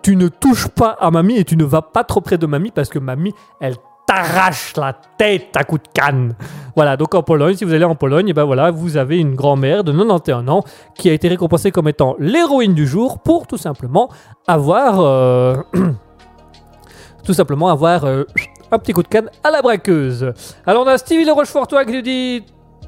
[0.03, 2.71] Tu ne touches pas à mamie et tu ne vas pas trop près de mamie
[2.71, 6.35] parce que mamie, elle t'arrache la tête à coups de canne.
[6.75, 9.35] Voilà, donc en Pologne, si vous allez en Pologne, et ben voilà, vous avez une
[9.35, 13.59] grand-mère de 91 ans qui a été récompensée comme étant l'héroïne du jour pour tout
[13.59, 14.09] simplement
[14.47, 15.57] avoir euh,
[17.25, 18.25] tout simplement avoir euh,
[18.71, 20.33] un petit coup de canne à la braqueuse.
[20.67, 22.43] Alors on a Stevie Le Rochefortois qui nous dit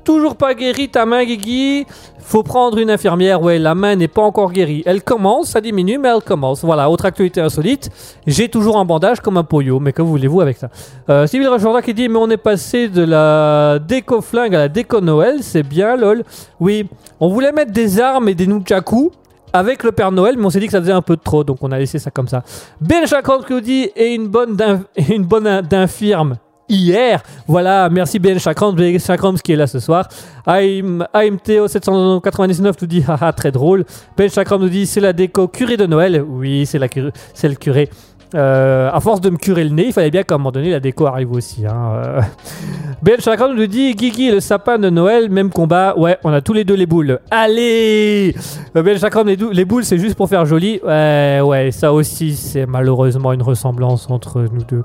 [0.05, 1.87] toujours pas guéri ta main Guigui,
[2.21, 3.43] faut prendre une infirmière.
[3.43, 4.83] Ouais, la main n'est pas encore guérie.
[4.87, 6.65] Elle commence, ça diminue mais elle commence.
[6.65, 7.91] Voilà, autre actualité insolite,
[8.27, 10.69] j'ai toujours un bandage comme un poyo, mais que voulez-vous avec ça?
[11.09, 14.69] Euh, Le Rochefortois qui dit mais on est passé de la déco flingue à la
[14.69, 16.25] déco Noël, c'est bien lol.
[16.61, 16.89] Oui,
[17.21, 19.11] on voulait mettre des armes et des nunchaku
[19.53, 21.59] avec le Père Noël, mais on s'est dit que ça faisait un peu trop, donc
[21.61, 22.43] on a laissé ça comme ça.
[22.81, 24.57] Ben Chakram qui nous dit et une bonne
[25.63, 26.37] d'infirme
[26.71, 27.23] hier.
[27.47, 30.09] Voilà, merci Ben Chakram, Ben Chakram qui est là ce soir.
[30.47, 33.85] AIM, AMTO 799 nous dit haha très drôle.
[34.17, 36.25] Ben Chakram nous dit c'est la déco curé de Noël.
[36.27, 36.87] Oui, c'est la
[37.35, 37.91] c'est le curé.
[38.35, 40.71] Euh, à force de me curer le nez, il fallait bien qu'à un moment donné
[40.71, 41.67] la déco arrive aussi.
[41.67, 41.93] Hein.
[41.95, 42.21] euh.
[43.03, 45.95] Ben Chakram nous dit Guigui le sapin de Noël, même combat.
[45.97, 47.19] Ouais, on a tous les deux les boules.
[47.31, 48.35] Allez
[48.77, 50.81] euh, Ben Chakram, les, les boules, c'est juste pour faire joli.
[50.85, 54.83] Ouais, ouais, ça aussi, c'est malheureusement une ressemblance entre nous deux.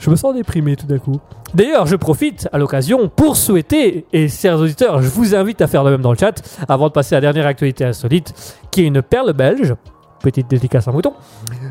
[0.00, 1.20] Je me sens déprimé tout d'un coup.
[1.52, 5.84] D'ailleurs, je profite à l'occasion pour souhaiter, et chers auditeurs, je vous invite à faire
[5.84, 8.32] le même dans le chat, avant de passer à la dernière actualité insolite,
[8.70, 9.74] qui est une perle belge.
[10.22, 11.14] Petite dédicace à mouton.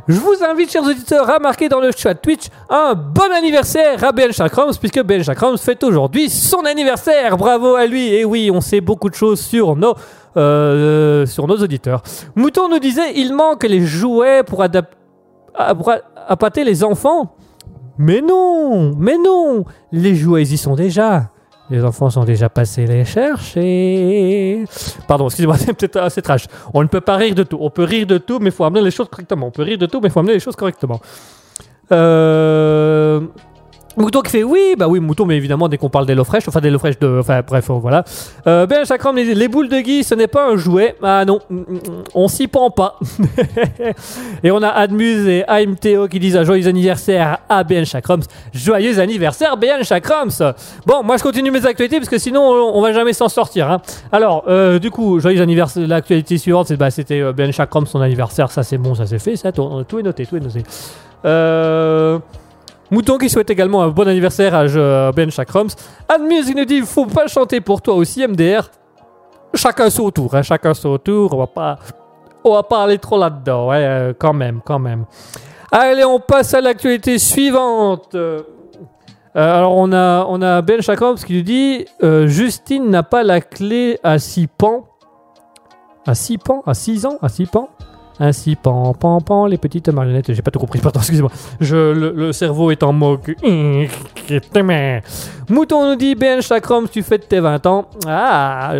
[0.07, 4.11] Je vous invite, chers auditeurs, à marquer dans le chat Twitch un bon anniversaire à
[4.11, 7.37] Ben Chakrams, puisque Ben Chakrams fête aujourd'hui son anniversaire.
[7.37, 8.07] Bravo à lui.
[8.07, 9.93] Et oui, on sait beaucoup de choses sur nos,
[10.35, 12.01] euh, sur nos auditeurs.
[12.35, 14.93] Mouton nous disait il manque les jouets pour, adap-
[15.53, 15.91] à- pour
[16.27, 17.35] appâter les enfants.
[17.99, 21.29] Mais non, mais non, les jouets y sont déjà.
[21.69, 24.65] Les enfants sont déjà passés les chercher.
[25.07, 26.45] Pardon, excusez-moi, c'est peut-être assez trash.
[26.73, 27.57] On ne peut pas rire de tout.
[27.61, 29.47] On peut rire de tout, mais il faut amener les choses correctement.
[29.47, 30.99] On peut rire de tout, mais il faut amener les choses correctement.
[31.91, 33.21] Euh...
[33.97, 36.99] Mouton qui fait oui, bah oui, Mouton, mais évidemment, dès qu'on parle d'HelloFresh, enfin d'HelloFresh
[36.99, 37.19] de.
[37.19, 38.03] Enfin bref, euh, voilà.
[38.47, 40.95] Euh, ben Chakram, les, les boules de Guy, ce n'est pas un jouet.
[41.03, 41.79] Ah non, mm, mm,
[42.13, 42.97] on s'y pend pas.
[44.43, 48.23] et on a Admuse et AMTO qui disent un joyeux anniversaire à Ben Chakrams.
[48.53, 50.53] Joyeux anniversaire, Ben Chakrams
[50.85, 53.69] Bon, moi je continue mes actualités parce que sinon on, va jamais s'en sortir.
[53.69, 53.81] hein.
[54.11, 55.87] Alors, euh, du coup, joyeux anniversaire.
[55.87, 58.51] L'actualité suivante, bah, c'était euh, Ben Chakrams, son anniversaire.
[58.51, 59.35] Ça c'est bon, ça c'est fait.
[59.35, 60.63] Ça, tout, tout est noté, tout est noté.
[61.25, 62.19] Euh.
[62.91, 65.69] Mouton qui souhaite également un bon anniversaire à Ben Chakrams.
[66.07, 68.69] Admuse qui nous dit faut pas chanter pour toi aussi MDR.
[69.53, 71.33] Chacun son tour, hein, chacun son tour.
[71.33, 71.79] On va pas,
[72.43, 75.05] on va pas aller trop là-dedans, ouais, euh, quand même, quand même.
[75.71, 78.15] Allez, on passe à l'actualité suivante.
[78.15, 78.41] Euh,
[79.35, 83.41] alors on a, on a Ben Chakrams qui nous dit euh, Justine n'a pas la
[83.41, 84.85] clé à 6 pans.
[86.07, 87.69] À 6 pans À 6 ans À 6 pans
[88.19, 90.33] ainsi, pan, pan, pan, les petites marionnettes.
[90.33, 91.31] J'ai pas tout compris, pardon, excusez-moi.
[91.59, 93.21] Je, le, cerveau est en mode.
[95.49, 97.89] Mouton nous dit Ben Chakram, tu fêtes tes 20 ans.
[98.07, 98.73] Ah,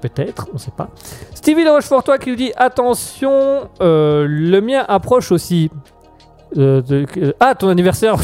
[0.00, 0.88] peut-être, on sait pas.
[1.34, 5.70] Stevie Le Rochefortois qui nous dit Attention, euh, le mien approche aussi.
[6.56, 8.16] Euh, euh, ah, ton anniversaire.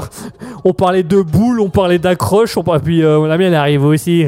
[0.64, 4.24] On parlait de boules, on parlait d'accroche, on puis euh, la mienne arrive aussi.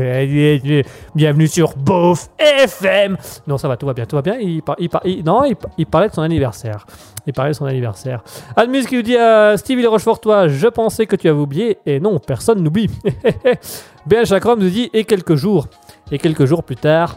[1.14, 3.16] Bienvenue sur Beauf FM.
[3.46, 4.36] Non, ça va, tout va bien, tout va bien.
[4.38, 4.76] Il, par-
[5.24, 5.44] non,
[5.78, 6.84] il, parlait de son anniversaire.
[7.26, 8.22] Il parlait de son anniversaire.
[8.54, 11.78] Admus qui nous dit à Stevie Le Rochefortois, je pensais que tu avais oublié.
[11.86, 12.90] Et non, personne n'oublie.
[14.06, 15.66] Ben Chakram nous dit, et quelques jours.
[16.12, 17.16] Et quelques jours plus tard,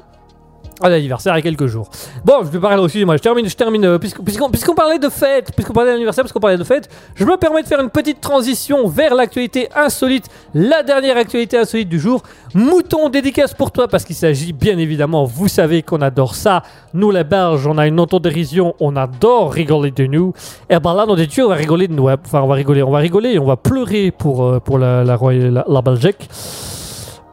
[0.81, 1.89] un anniversaire et quelques jours.
[2.23, 5.51] Bon, je vais parler aussi, moi je termine, je termine, euh, puisqu'on parlait de fête,
[5.53, 8.88] puisqu'on parlait d'anniversaire, puisqu'on parlait de fête, je me permets de faire une petite transition
[8.88, 12.23] vers l'actualité insolite, la dernière actualité insolite du jour.
[12.53, 17.11] Mouton dédicace pour toi, parce qu'il s'agit bien évidemment, vous savez qu'on adore ça, nous
[17.11, 20.34] les Belges, on a une autodérision, on adore rigoler de nous.
[20.69, 22.15] Et ben là, nos Dieu, on va rigoler de nous, hein.
[22.26, 25.03] enfin on va rigoler, on va rigoler et on va pleurer pour, euh, pour la,
[25.03, 26.30] la, la, la Belgique,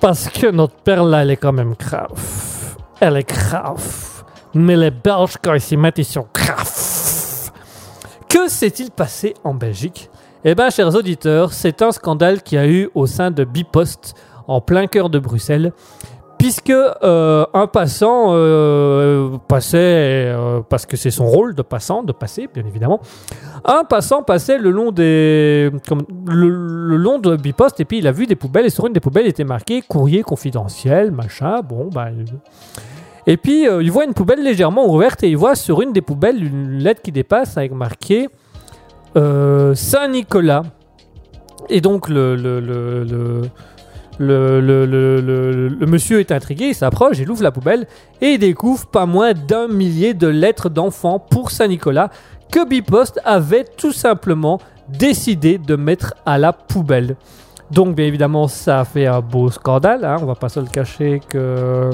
[0.01, 2.56] parce que notre perle là, elle est quand même grave.
[3.01, 4.25] Elle est grave.
[4.55, 6.27] Mais les Belges, quand ils s'y mettent, ils sont.
[8.29, 10.11] Que s'est-il passé en Belgique?
[10.45, 14.15] Eh bien, chers auditeurs, c'est un scandale qui a eu au sein de Bipost,
[14.49, 15.73] en plein cœur de Bruxelles,
[16.39, 22.13] puisque euh, un passant euh, passait, euh, parce que c'est son rôle de passant, de
[22.13, 23.01] passer, bien évidemment,
[23.65, 25.71] un passant passait le long des,
[26.27, 29.01] le, long de Bipost et puis il a vu des poubelles et sur une des
[29.01, 31.61] poubelles était marqué courrier confidentiel, machin.
[31.63, 32.09] Bon, bah.
[33.27, 36.45] Et puis il voit une poubelle légèrement ouverte et il voit sur une des poubelles
[36.45, 38.29] une lettre qui dépasse avec marqué
[39.15, 40.63] Saint-Nicolas.
[41.69, 43.43] Et donc le, le, le,
[44.19, 47.87] le, monsieur est intrigué, il s'approche, il ouvre la poubelle
[48.21, 52.11] et il découvre pas moins d'un millier de lettres d'enfants pour Saint-Nicolas
[52.51, 57.17] que Bipost avait tout simplement décidé de mettre à la poubelle.
[57.71, 60.67] Donc bien évidemment ça a fait un beau scandale, hein, on va pas se le
[60.67, 61.91] cacher que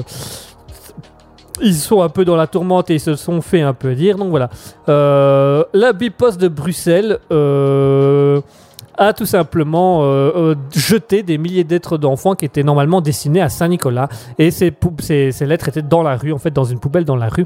[1.61, 4.17] ils sont un peu dans la tourmente et ils se sont fait un peu dire.
[4.17, 4.49] Donc voilà,
[4.89, 8.41] Euh, la Bipost de Bruxelles euh,
[8.97, 13.49] a tout simplement euh, euh, jeté des milliers d'êtres d'enfants qui étaient normalement destinés à
[13.49, 14.71] Saint-Nicolas et ces,
[15.41, 17.45] lettres étaient dans la rue, en fait dans une poubelle dans la rue.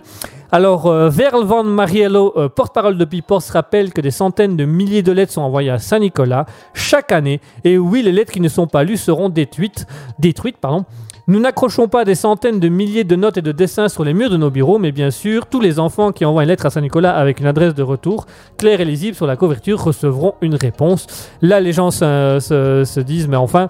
[0.50, 5.04] Alors, euh, Verl van Mariello, euh, porte-parole de Bipost, rappelle que des centaines de milliers
[5.04, 7.42] de lettres sont envoyées à Saint-Nicolas chaque année.
[7.66, 9.86] Et oui, les lettres qui ne sont pas lues seront détruites.
[10.20, 10.86] détruites pardon.
[11.30, 14.30] Nous n'accrochons pas des centaines de milliers de notes et de dessins sur les murs
[14.30, 17.18] de nos bureaux, mais bien sûr, tous les enfants qui envoient une lettre à Saint-Nicolas
[17.18, 18.28] avec une adresse de retour
[18.58, 21.06] claire et lisible sur la couverture recevront une réponse.
[21.42, 23.68] Là, les gens se, se- se disent, mais enfin,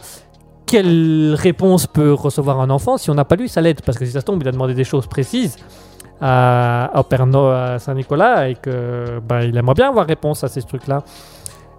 [0.67, 3.81] quelle réponse peut recevoir un enfant si on n'a pas lu sa lettre?
[3.83, 5.55] Parce que si ça tombe, il a demandé des choses précises
[6.21, 6.91] à,
[7.79, 11.03] Saint-Nicolas et que ben, aimerait bien avoir réponse à ces trucs-là.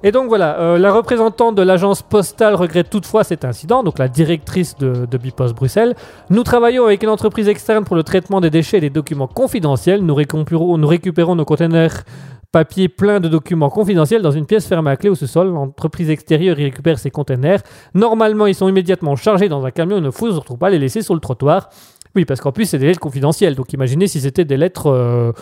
[0.05, 4.07] Et donc voilà, euh, la représentante de l'agence postale regrette toutefois cet incident, donc la
[4.07, 5.97] directrice de, de Bipost Bruxelles.
[6.31, 10.03] Nous travaillons avec une entreprise externe pour le traitement des déchets et des documents confidentiels.
[10.03, 12.05] Nous récupérons, nos containers
[12.53, 15.49] papier pleins de documents confidentiels dans une pièce fermée à clé au sous-sol.
[15.49, 17.61] L'entreprise extérieure y récupère ces containers.
[17.93, 19.97] Normalement, ils sont immédiatement chargés dans un camion.
[19.99, 21.71] Il ne faut pas les laisser sur le trottoir.
[22.15, 23.57] Oui, parce qu'en plus, c'est des lettres confidentielles.
[23.57, 25.33] Donc imaginez si c'était des lettres euh,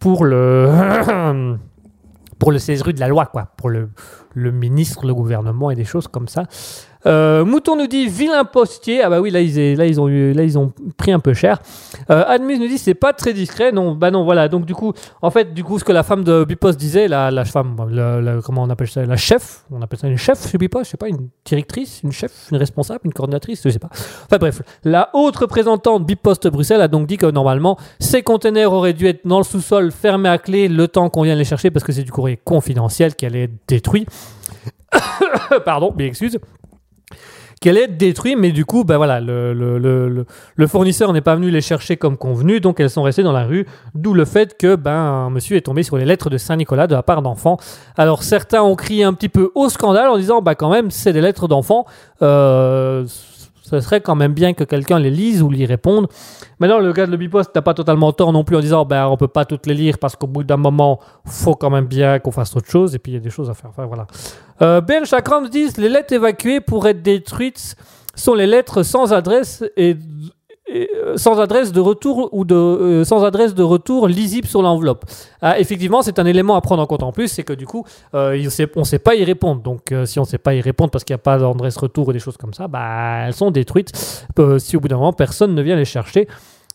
[0.00, 0.68] pour le...
[2.38, 3.52] pour le 16 rue de la loi, quoi.
[3.56, 3.90] Pour le,
[4.34, 6.44] le ministre, le gouvernement et des choses comme ça.
[7.06, 9.02] Euh, Mouton nous dit vilain postier.
[9.02, 11.58] Ah bah oui, là ils, ont, pris un peu cher.
[12.10, 13.72] Euh, Admus nous dit c'est pas très discret.
[13.72, 14.48] Non, bah non, voilà.
[14.48, 14.92] Donc du coup,
[15.22, 17.76] en fait, du coup, ce que la femme de Bipost disait, la, la femme,
[18.44, 19.04] comment on appelle ça?
[19.04, 22.12] La chef, on appelle ça une chef chez Bipost, je sais pas, une directrice, une
[22.12, 23.90] chef, une responsable, une coordinatrice, je sais pas.
[23.92, 28.92] Enfin bref, la haute représentante Bipost Bruxelles a donc dit que normalement, ces conteneurs auraient
[28.92, 31.84] dû être dans le sous-sol, fermés à clé, le temps qu'on vienne les chercher, parce
[31.84, 34.06] que c'est du courrier confidentiel qui allait être détruit.
[35.64, 36.38] Pardon, mes excuses
[37.60, 41.34] qui allait être détruit, mais du coup, ben voilà, le, le, le, fournisseur n'est pas
[41.34, 44.58] venu les chercher comme convenu, donc elles sont restées dans la rue, d'où le fait
[44.58, 47.56] que ben monsieur est tombé sur les lettres de Saint-Nicolas de la part d'enfants.
[47.96, 51.12] Alors certains ont crié un petit peu au scandale en disant, bah quand même, c'est
[51.12, 51.86] des lettres d'enfants,
[52.20, 53.06] euh,
[53.68, 56.06] ce serait quand même bien que quelqu'un les lise ou lui réponde.
[56.60, 59.16] Maintenant, le gars de Bipost n'a pas totalement tort non plus en disant, ben on
[59.16, 62.30] peut pas toutes les lire parce qu'au bout d'un moment, faut quand même bien qu'on
[62.30, 63.70] fasse autre chose, et puis il y a des choses à faire.
[63.70, 64.06] Enfin voilà.
[64.62, 67.74] Euh, Ben Chakram dit les lettres évacuées pour être détruites
[68.14, 69.96] sont les lettres sans adresse et,
[70.68, 75.04] euh, sans adresse de retour ou de euh, sans adresse de retour lisible sur l'enveloppe.
[75.40, 77.84] Ah, effectivement, c'est un élément à prendre en compte en plus, c'est que du coup,
[78.14, 78.36] euh,
[78.74, 79.62] on ne sait pas y répondre.
[79.62, 81.76] Donc, euh, si on ne sait pas y répondre parce qu'il n'y a pas d'adresse
[81.76, 83.92] retour ou des choses comme ça, bah, elles sont détruites.
[84.58, 86.26] Si au bout d'un moment personne ne vient les chercher.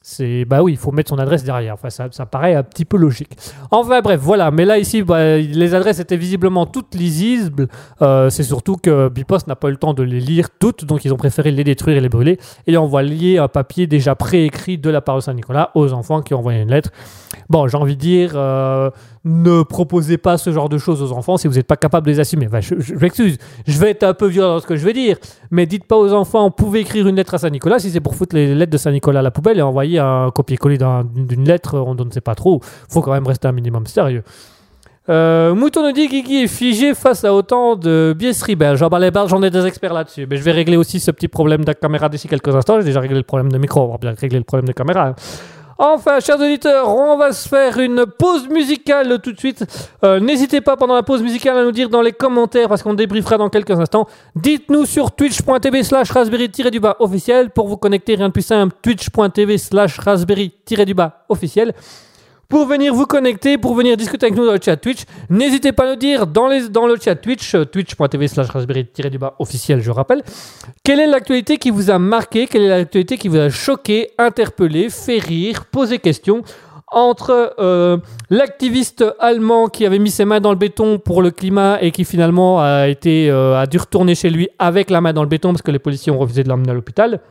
[0.04, 1.76] C'est bah oui, il faut mettre son adresse derrière.
[1.76, 3.38] Enfin, ça, ça paraît un petit peu logique.
[3.70, 4.50] Enfin bref, voilà.
[4.50, 7.68] Mais là ici, bah, les adresses étaient visiblement toutes lisibles.
[8.02, 11.06] Euh, c'est surtout que Bipost n'a pas eu le temps de les lire toutes, donc
[11.06, 14.90] ils ont préféré les détruire et les brûler et envoyer un papier déjà préécrit de
[14.90, 16.90] la part de Saint-Nicolas aux enfants qui ont envoyé une lettre.
[17.50, 18.90] Bon, j'ai envie de dire, euh,
[19.24, 22.12] ne proposez pas ce genre de choses aux enfants si vous n'êtes pas capable de
[22.12, 22.48] les assumer.
[22.62, 23.38] Je, m'excuse,
[23.68, 25.18] je vais être un peu violent dans ce que je vais dire,
[25.52, 28.16] mais dites pas aux enfants, vous pouvez écrire une lettre à Saint-Nicolas si c'est pour
[28.16, 31.78] foutre les lettres de Saint-Nicolas à la poubelle et envoyer un copier-coller d'un- d'une lettre,
[31.78, 32.62] on ne sait pas trop.
[32.90, 34.24] faut quand même rester un minimum sérieux.
[35.10, 38.84] Euh, Mouton nous dit Guigui est figé face à autant de biaiseries belges.
[39.00, 40.28] Les j'en ai des experts là-dessus.
[40.30, 42.80] Mais je vais régler aussi ce petit problème de caméra d'ici quelques instants.
[42.80, 45.08] J'ai déjà réglé le problème de micro, on va bien régler le problème de caméra.
[45.10, 45.16] hein.
[45.84, 49.66] Enfin, chers auditeurs, on va se faire une pause musicale tout de suite.
[50.04, 52.94] Euh, N'hésitez pas pendant la pause musicale à nous dire dans les commentaires, parce qu'on
[52.94, 54.06] débriefera dans quelques instants.
[54.36, 59.98] Dites-nous sur twitch.tv slash raspberry-du-bas officiel pour vous connecter, rien de plus simple, twitch.tv slash
[59.98, 61.74] raspberry-du-bas officiel
[62.52, 65.06] pour venir vous connecter, pour venir discuter avec nous dans le chat Twitch.
[65.30, 69.90] N'hésitez pas à nous dire dans, le chat Twitch, euh, twitch.tv slash raspberry-du-bas officiel, je
[69.90, 70.22] rappelle,
[70.84, 74.90] quelle est l'actualité qui vous a marqué, quelle est l'actualité qui vous a choqué, interpellé,
[74.90, 76.44] fait rire, posé question.
[76.94, 77.96] entre euh,
[78.30, 82.04] l'activiste allemand qui avait mis ses mains dans le béton pour le climat et qui
[82.04, 85.54] finalement a, été, euh, a dû retourner chez lui avec la main dans le béton
[85.54, 87.22] parce que les policiers ont refusé de l'emmener à l'hôpital.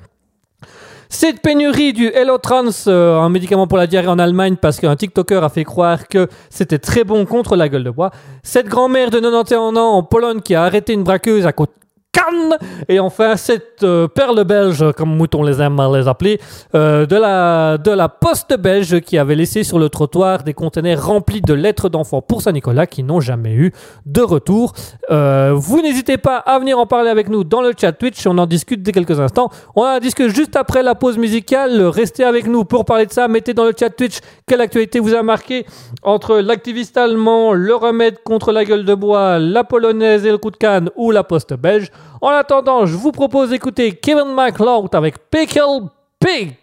[1.13, 5.43] Cette pénurie du Hellotrans, euh, un médicament pour la diarrhée en Allemagne, parce qu'un TikToker
[5.43, 8.13] a fait croire que c'était très bon contre la gueule de bois.
[8.45, 11.73] Cette grand-mère de 91 ans en Pologne qui a arrêté une braqueuse à côté
[12.13, 12.57] Cannes.
[12.89, 16.41] Et enfin cette euh, perle belge comme Mouton les aime les appeler
[16.75, 21.07] euh, de la de la poste belge qui avait laissé sur le trottoir des conteneurs
[21.07, 23.73] remplis de lettres d'enfants pour Saint-Nicolas qui n'ont jamais eu
[24.07, 24.73] de retour.
[25.11, 28.27] Euh, vous n'hésitez pas à venir en parler avec nous dans le chat Twitch.
[28.27, 29.51] On en discute dès quelques instants.
[29.77, 31.83] On en discute juste après la pause musicale.
[31.83, 33.29] Restez avec nous pour parler de ça.
[33.29, 35.65] Mettez dans le chat Twitch quelle actualité vous a marqué
[36.03, 40.51] entre l'activiste allemand le remède contre la gueule de bois la polonaise et le coup
[40.51, 45.31] de canne ou la poste belge en attendant, je vous propose d'écouter Kevin MacLeod avec
[45.31, 45.89] Pickle
[46.19, 46.55] Pig.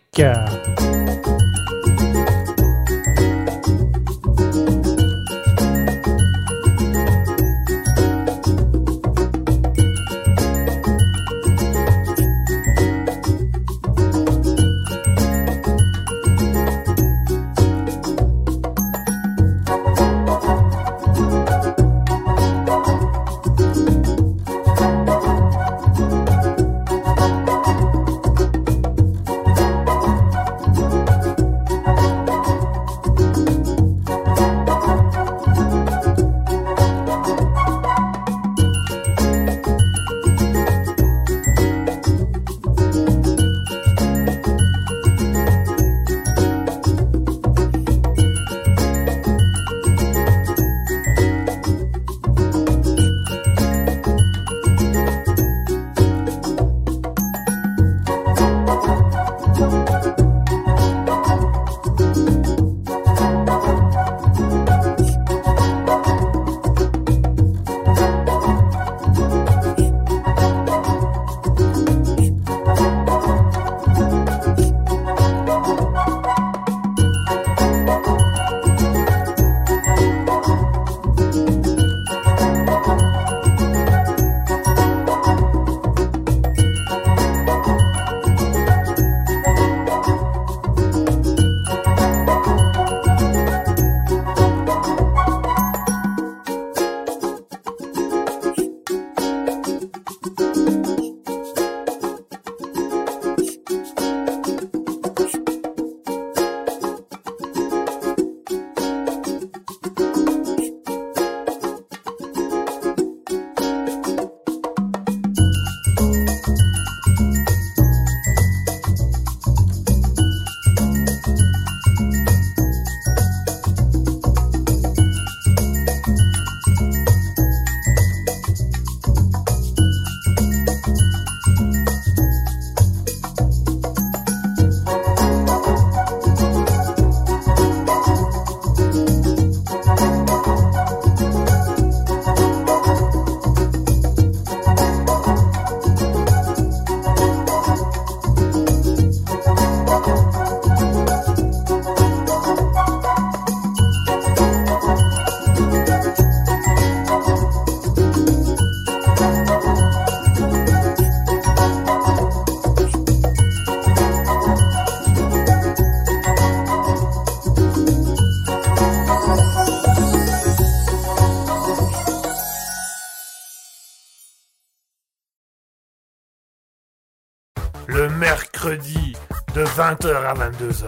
[179.97, 180.85] 20h à 22h,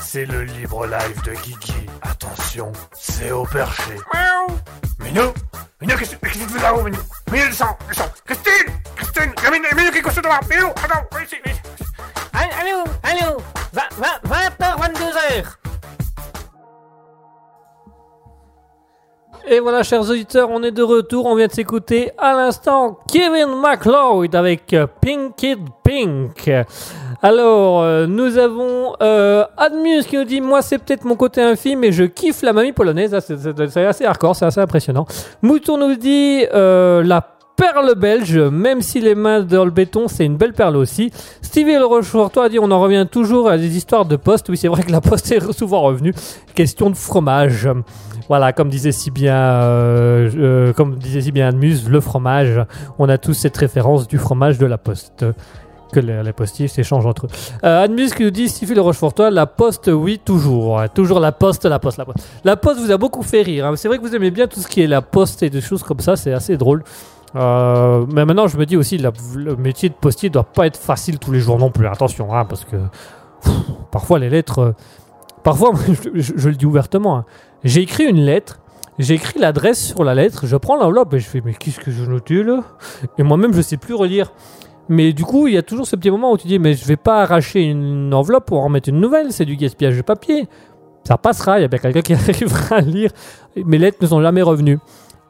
[0.00, 1.86] c'est le libre live de Guigui.
[2.02, 3.92] Attention, c'est au perché.
[4.12, 4.58] Miaou.
[5.00, 5.32] Minou
[5.80, 6.98] Minou, qu'est-ce que tu fais là-haut, Minou?
[7.30, 11.54] Minou, descends, descends Christine Christine Minou, Minou qui est devant Minou, attends, viens ici, viens
[11.54, 11.62] ici.
[12.34, 13.38] Allô, allô,
[13.74, 15.44] 20h, 22h.
[19.46, 21.26] Et voilà, chers auditeurs, on est de retour.
[21.26, 26.50] On vient de s'écouter à l'instant Kevin MacLeod avec Pink Kid Pink.
[27.24, 31.78] Alors, euh, nous avons euh, Admus qui nous dit Moi, c'est peut-être mon côté infime,
[31.80, 33.14] mais je kiffe la mamie polonaise.
[33.14, 35.06] Ah, c'est- assez hardcore, c'est assez impressionnant.
[35.40, 37.20] Mouton nous dit euh, La
[37.56, 41.12] perle belge, même si les mains dans le béton, c'est une belle perle aussi.
[41.42, 44.48] Stevie Le Rochefortois a dit On en revient toujours à des histoires de poste.
[44.48, 46.12] Oui, c'est vrai que la poste est souvent revenue.
[46.56, 47.68] Question de fromage.
[48.28, 52.60] Voilà, comme disait si bien, euh, comme disait si bien Admuse, le fromage.
[52.98, 55.24] On a tous cette référence du fromage de la poste.
[55.92, 57.28] Que les, les postiers s'échangent entre eux.
[57.64, 60.82] Euh, Admus qui nous dit Stiffy le Rochefortois, la poste, oui, toujours.
[60.94, 62.18] Toujours la poste, la poste, la poste.
[62.44, 63.66] La poste vous a beaucoup fait rire.
[63.66, 63.76] hein.
[63.76, 65.82] C'est vrai que vous aimez bien tout ce qui est la poste et des choses
[65.82, 66.82] comme ça, c'est assez drôle.
[67.34, 71.18] Euh, mais maintenant, je me dis aussi, le métier de postier doit pas être facile
[71.18, 71.86] tous les jours non plus.
[71.86, 72.76] Attention, hein, parce que
[73.90, 74.58] parfois les lettres.
[74.58, 74.72] euh,
[75.42, 75.72] parfois,
[76.14, 77.24] je, le dis ouvertement, hein.
[77.64, 78.58] j'ai écrit une lettre,
[78.98, 81.90] j'ai écrit l'adresse sur la lettre, je prends l'enveloppe et je fais, mais qu'est-ce que
[81.90, 82.60] je notais là?
[83.18, 84.32] Et moi-même, je sais plus relire.
[84.88, 86.84] Mais du coup, il y a toujours ce petit moment où tu dis, mais je
[86.84, 90.48] vais pas arracher une enveloppe pour en mettre une nouvelle, c'est du gaspillage de papier.
[91.04, 93.10] Ça passera, il y a bien quelqu'un qui arrivera à lire.
[93.56, 94.78] Mes lettres ne sont jamais revenues.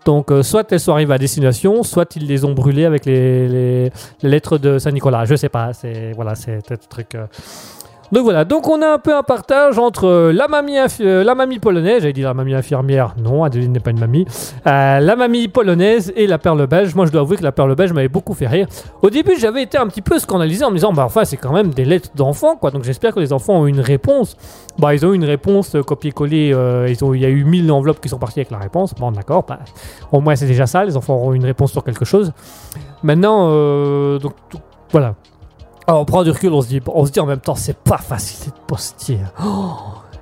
[0.05, 3.91] Donc, euh, soit elles sont arrivées à destination, soit ils les ont brûlées avec les,
[4.23, 5.25] lettres de Saint-Nicolas.
[5.25, 7.15] Je sais pas, c'est voilà, c'est un truc.
[7.15, 7.27] euh.
[8.13, 11.35] Donc voilà, donc on a un peu un partage entre euh, la mamie, euh, la
[11.35, 14.27] mamie polonaise, j'avais dit la mamie infirmière, non, Adeline n'est pas une mamie,
[14.67, 16.95] euh, la mamie polonaise et la perle belge.
[16.95, 18.67] Moi, je dois avouer que la perle belge m'avait beaucoup fait rire.
[19.01, 21.55] Au début, j'avais été un petit peu scandalisé en me disant, bah enfin, c'est quand
[21.55, 22.71] même des lettres d'enfants, quoi.
[22.71, 24.37] Donc j'espère que les enfants ont une réponse.
[24.79, 26.55] Bah, ils ont eu une réponse euh, copier-coller.
[26.87, 28.95] il y a eu 1000 enveloppes qui sont parties avec la réponse.
[28.95, 29.47] Bon, d'accord.
[29.49, 29.61] bah,
[30.13, 30.85] au moins, c'est déjà ça.
[30.85, 32.35] Les enfants auront une réponse sur quelque chose.
[33.03, 33.49] Maintenant,
[34.19, 34.35] donc,
[34.91, 35.15] voilà.
[35.87, 37.77] Alors, on prend du recul, on se dit, on se dit en même temps, c'est
[37.77, 39.19] pas facile d'être postier.
[39.45, 39.75] Oh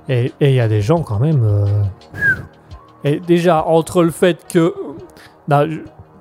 [0.09, 1.43] et il y a des gens quand même.
[1.43, 1.83] euh,
[3.03, 4.73] Et déjà, entre le fait que.
[5.47, 5.67] Non,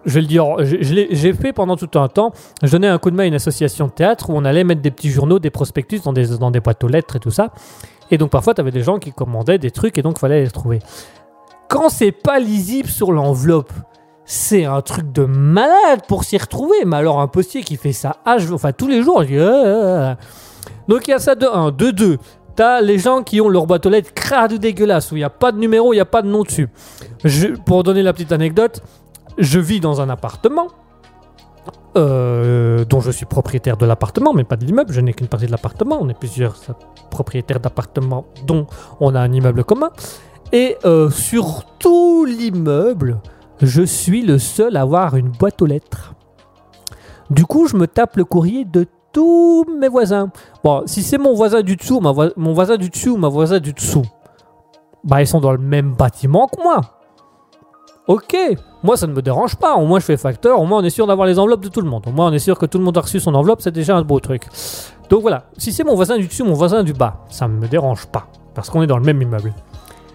[0.04, 2.32] je, vais le dire, j'ai fait pendant tout un temps.
[2.62, 4.80] Je donnais un coup de main à une association de théâtre où on allait mettre
[4.82, 7.50] des petits journaux, des prospectus dans des, dans des boîtes aux lettres et tout ça.
[8.10, 10.50] Et donc parfois, tu avais des gens qui commandaient des trucs et donc fallait les
[10.50, 10.80] trouver.
[11.68, 13.72] Quand c'est pas lisible sur l'enveloppe,
[14.31, 16.85] c'est un truc de malade pour s'y retrouver.
[16.86, 19.62] Mais alors un postier qui fait ça H, enfin tous les jours, je dis, Ah,
[19.65, 20.16] ah, ah.
[20.86, 21.73] donc il y a ça de 1.
[21.73, 22.16] De 2,
[22.55, 25.24] t'as les gens qui ont leur boîte aux lettres crade ou dégueulasse, où il n'y
[25.24, 26.69] a pas de numéro, il n'y a pas de nom dessus.
[27.66, 28.82] Pour donner la petite anecdote,
[29.36, 30.69] je vis dans un appartement.
[31.97, 34.93] euh, dont je suis propriétaire de l'appartement, mais pas de l'immeuble.
[34.93, 35.98] Je n'ai qu'une partie de l'appartement.
[36.01, 36.73] On est plusieurs euh,
[37.11, 38.69] propriétaires d'appartements, dont
[39.01, 39.90] on a un immeuble commun.
[40.52, 43.19] Et euh, sur tout l'immeuble,
[43.60, 46.14] je suis le seul à avoir une boîte aux lettres.
[47.30, 50.30] Du coup, je me tape le courrier de tous mes voisins.
[50.64, 53.72] Bon, si c'est mon voisin du dessous, mon voisin du dessus ou ma voisin du
[53.72, 54.04] dessous,
[55.04, 56.80] bah ils sont dans le même bâtiment que moi.
[58.06, 58.36] Ok,
[58.82, 59.76] moi ça ne me dérange pas.
[59.76, 61.80] Au moins je fais facteur, au moins on est sûr d'avoir les enveloppes de tout
[61.80, 62.04] le monde.
[62.06, 63.96] Au moins on est sûr que tout le monde a reçu son enveloppe, c'est déjà
[63.96, 64.42] un beau truc.
[65.08, 67.68] Donc voilà, si c'est mon voisin du dessus, mon voisin du bas, ça ne me
[67.68, 68.26] dérange pas.
[68.54, 69.54] Parce qu'on est dans le même immeuble.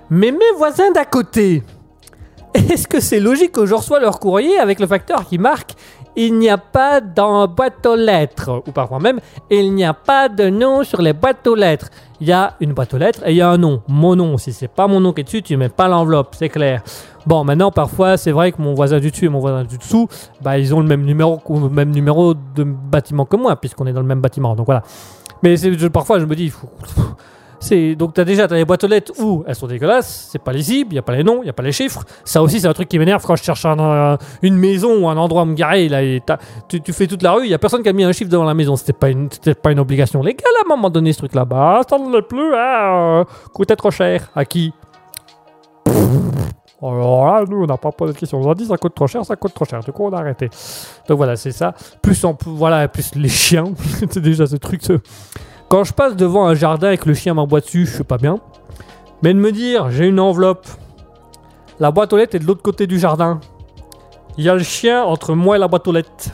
[0.09, 1.63] Mais mes voisins d'à côté,
[2.55, 5.73] est-ce que c'est logique que je reçois leur courrier avec le facteur qui marque
[6.17, 9.19] il n'y a pas dans boîte aux lettres, ou parfois même,
[9.49, 11.89] il n'y a pas de nom sur les boîtes aux lettres.
[12.21, 13.81] Il y a une boîte aux lettres et il y a un nom.
[13.89, 16.47] Mon nom, si c'est pas mon nom qui est dessus, tu mets pas l'enveloppe, c'est
[16.47, 16.81] clair.
[17.25, 20.07] Bon, maintenant, parfois, c'est vrai que mon voisin du dessus et mon voisin du dessous,
[20.41, 23.93] bah, ils ont le même numéro, le même numéro de bâtiment que moi, puisqu'on est
[23.93, 24.55] dans le même bâtiment.
[24.55, 24.83] Donc voilà.
[25.43, 25.55] Mais
[25.91, 26.53] parfois, je me dis,
[27.59, 30.51] c'est donc t'as déjà as les boîtes aux lettres où elles sont dégueulasses, c'est pas
[30.51, 32.03] lisible, y a pas les noms, y a pas les chiffres.
[32.23, 35.07] Ça aussi c'est un truc qui m'énerve quand je cherche un, euh, une maison ou
[35.09, 37.59] un endroit à me garer là t'as- tu, tu fais toute la rue, y a
[37.59, 39.79] personne qui a mis un chiffre devant la maison, c'était pas une c'était pas une
[39.79, 41.45] obligation légale à un moment donné ce truc là.
[41.45, 43.25] Bah ça ne plus, hein,
[43.59, 44.29] euh, trop cher.
[44.35, 44.73] À qui?
[46.81, 48.39] Alors là, nous, on n'a pas posé de questions.
[48.39, 49.79] On a dit ça coûte trop cher, ça coûte trop cher.
[49.79, 50.49] Du coup, on a arrêté.
[51.07, 51.73] Donc voilà, c'est ça.
[52.01, 53.65] Plus en voilà, plus les chiens.
[54.09, 54.81] c'est déjà ce truc.
[55.75, 58.17] Quand je passe devant un jardin et que le chien m'aboie dessus, je suis pas
[58.17, 58.39] bien.
[59.21, 60.65] Mais de me dire, j'ai une enveloppe.
[61.81, 63.41] La boîte aux lettres est de l'autre côté du jardin.
[64.37, 66.29] Il y a le chien entre moi et la boîte aux lettres.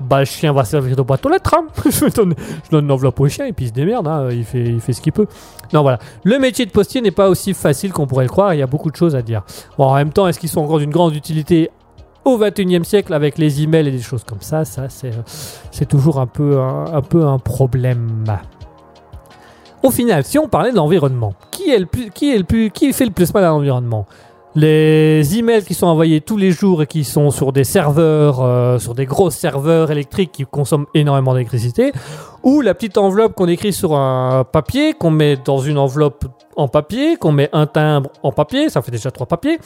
[0.00, 1.54] Bah, le chien va servir de boîte aux lettres.
[1.56, 1.66] hein.
[1.88, 2.34] je, donne,
[2.68, 4.08] je une enveloppe au chien et puis il se démerde.
[4.08, 4.26] hein.
[4.32, 5.28] Il, fait, il fait ce qu'il peut.
[5.72, 6.00] Non, voilà.
[6.24, 8.54] Le métier de postier n'est pas aussi facile qu'on pourrait le croire.
[8.54, 9.44] Il y a beaucoup de choses à dire.
[9.78, 11.70] Bon, en même temps, est-ce qu'ils sont encore d'une grande utilité?
[12.26, 16.26] Au 21e siècle avec les emails et des choses comme ça Ça, c'est, toujours un
[16.26, 18.24] peu un, un peu un problème.
[19.82, 22.70] Au final, si on parlait de l'environnement, qui, est le plus, qui, est le plus,
[22.70, 24.06] qui fait le plus mal à l'environnement?
[24.56, 28.78] Les emails qui sont envoyés tous les jours et qui sont sur des serveurs, euh,
[28.78, 31.92] sur des gros serveurs électriques qui consomment énormément d'électricité,
[32.42, 36.24] ou la petite enveloppe qu'on écrit sur un papier, qu'on met dans une enveloppe
[36.56, 39.58] en papier, qu'on met un timbre en papier, ça fait déjà trois papiers,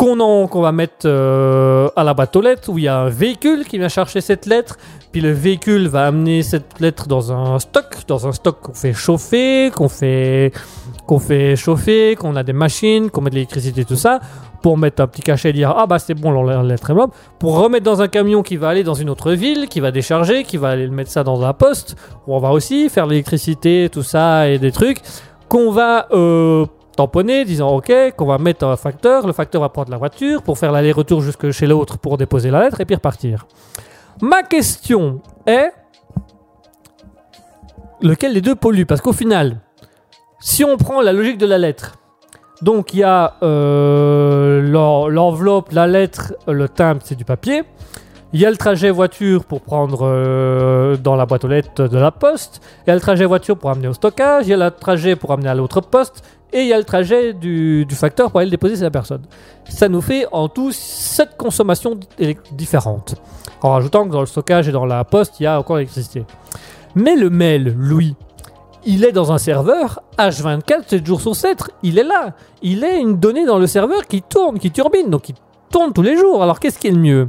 [0.00, 3.66] qu'on va mettre euh, à la boîte aux lettres, où il y a un véhicule
[3.66, 4.78] qui vient chercher cette lettre,
[5.12, 8.94] puis le véhicule va amener cette lettre dans un stock, dans un stock qu'on fait
[8.94, 10.52] chauffer, qu'on fait
[11.06, 14.20] qu'on fait chauffer, qu'on a des machines, qu'on met de l'électricité, tout ça,
[14.62, 17.10] pour mettre un petit cachet et dire ah bah c'est bon, la lettre est bonne,
[17.38, 20.44] pour remettre dans un camion qui va aller dans une autre ville, qui va décharger,
[20.44, 21.96] qui va aller le mettre ça dans la poste,
[22.26, 25.02] où on va aussi faire l'électricité, tout ça et des trucs,
[25.48, 26.64] qu'on va euh,
[27.00, 30.58] tamponner, disant ok, qu'on va mettre un facteur, le facteur va prendre la voiture pour
[30.58, 33.46] faire l'aller-retour jusque chez l'autre pour déposer la lettre et puis repartir.
[34.20, 35.72] Ma question est
[38.02, 38.84] lequel des deux pollue?
[38.84, 39.46] Parce qu'au final,
[40.40, 41.96] si on prend la logique de la lettre,
[42.60, 47.64] donc il y a euh, l'en- l'enveloppe, la lettre, le timbre, c'est du papier.
[48.32, 51.98] Il y a le trajet voiture pour prendre euh, dans la boîte aux lettres de
[51.98, 52.60] la poste.
[52.84, 54.46] Il y a le trajet voiture pour amener au stockage.
[54.46, 56.22] Il y a le trajet pour amener à l'autre poste.
[56.52, 59.22] Et il y a le trajet du, facteur pour aller le déposer chez la personne.
[59.68, 61.98] Ça nous fait en tout 7 consommations
[62.52, 63.14] différentes.
[63.62, 66.24] En rajoutant que dans le stockage et dans la poste, il y a encore l'électricité.
[66.94, 68.16] Mais le mail, Louis,
[68.84, 71.62] il est dans un serveur H24, 7 jours sur 7.
[71.82, 72.34] Il est là.
[72.62, 75.08] Il est une donnée dans le serveur qui tourne, qui turbine.
[75.08, 75.34] Donc il
[75.70, 76.42] tourne tous les jours.
[76.42, 77.28] Alors qu'est-ce qui est le mieux?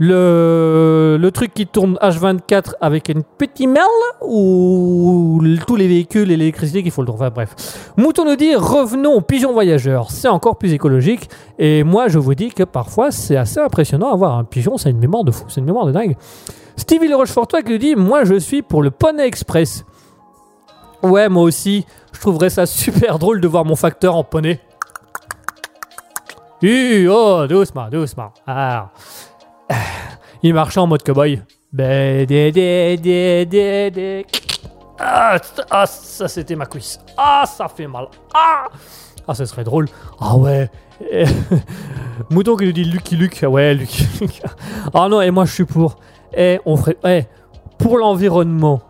[0.00, 3.84] Le, truc qui tourne H24 avec une petite mail
[4.22, 7.26] ou tous les véhicules et l'électricité qu'il faut le tourner.
[7.26, 7.92] Enfin bref.
[7.96, 10.10] Mouton nous dit revenons aux pigeons voyageurs.
[10.10, 11.28] C'est encore plus écologique.
[11.58, 14.38] Et moi je vous dis que parfois c'est assez impressionnant à voir.
[14.38, 16.16] Un pigeon, c'est une mémoire de fou, c'est une mémoire de dingue.
[16.76, 19.84] Stevie Le Rochefortois qui nous dit Moi je suis pour le Poney Express.
[21.02, 21.84] Ouais, moi aussi.
[22.12, 24.60] Je trouverais ça super drôle de voir mon facteur en poney.
[26.62, 28.32] Hi, oh, doucement, doucement.
[28.46, 28.90] Ah.
[30.42, 31.42] Il marchait en mode cowboy.
[34.98, 35.36] Ah,
[35.70, 36.98] ah, ça c'était ma cuisse.
[37.16, 38.06] Ah, ça fait mal.
[38.34, 38.66] Ah,
[39.26, 39.86] ah ça serait drôle.
[40.20, 40.70] Ah ouais.
[41.10, 41.24] Eh,
[42.30, 43.44] Mouton qui nous dit Lucky Luke.
[43.48, 44.42] Ouais, Lucky Luke.
[44.94, 45.96] Ah non, et moi je suis pour.
[46.34, 46.96] Et on ferait.
[47.04, 47.24] eh,
[47.78, 48.80] pour l'environnement,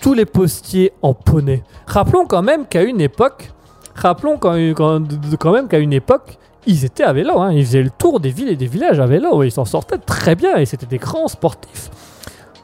[0.00, 1.62] tous les postiers en poney.
[1.86, 3.50] Rappelons quand même qu'à une époque,
[3.94, 4.56] rappelons quand-
[5.38, 7.38] quand même qu'à une époque, ils étaient à vélo.
[7.40, 7.52] Hein.
[7.52, 9.42] Ils faisaient le tour des villes et des villages à vélo.
[9.42, 10.56] Ils s'en sortaient très bien.
[10.56, 11.90] Et c'était des grands sportifs.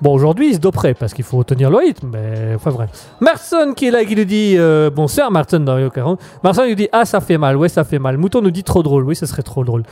[0.01, 2.09] Bon, aujourd'hui, ils se doperaient parce qu'il faut tenir le rythme.
[2.13, 2.89] Mais enfin, vrai.
[3.21, 6.21] Marson qui est là, qui nous dit euh, Bonsoir, Martin dans Rio 40.
[6.43, 7.57] Marson nous dit Ah, ça fait mal.
[7.57, 8.19] Ouais, ça fait mal.
[8.19, 9.05] Mouton nous dit Trop drôle.
[9.05, 9.85] Oui, ça serait trop drôle.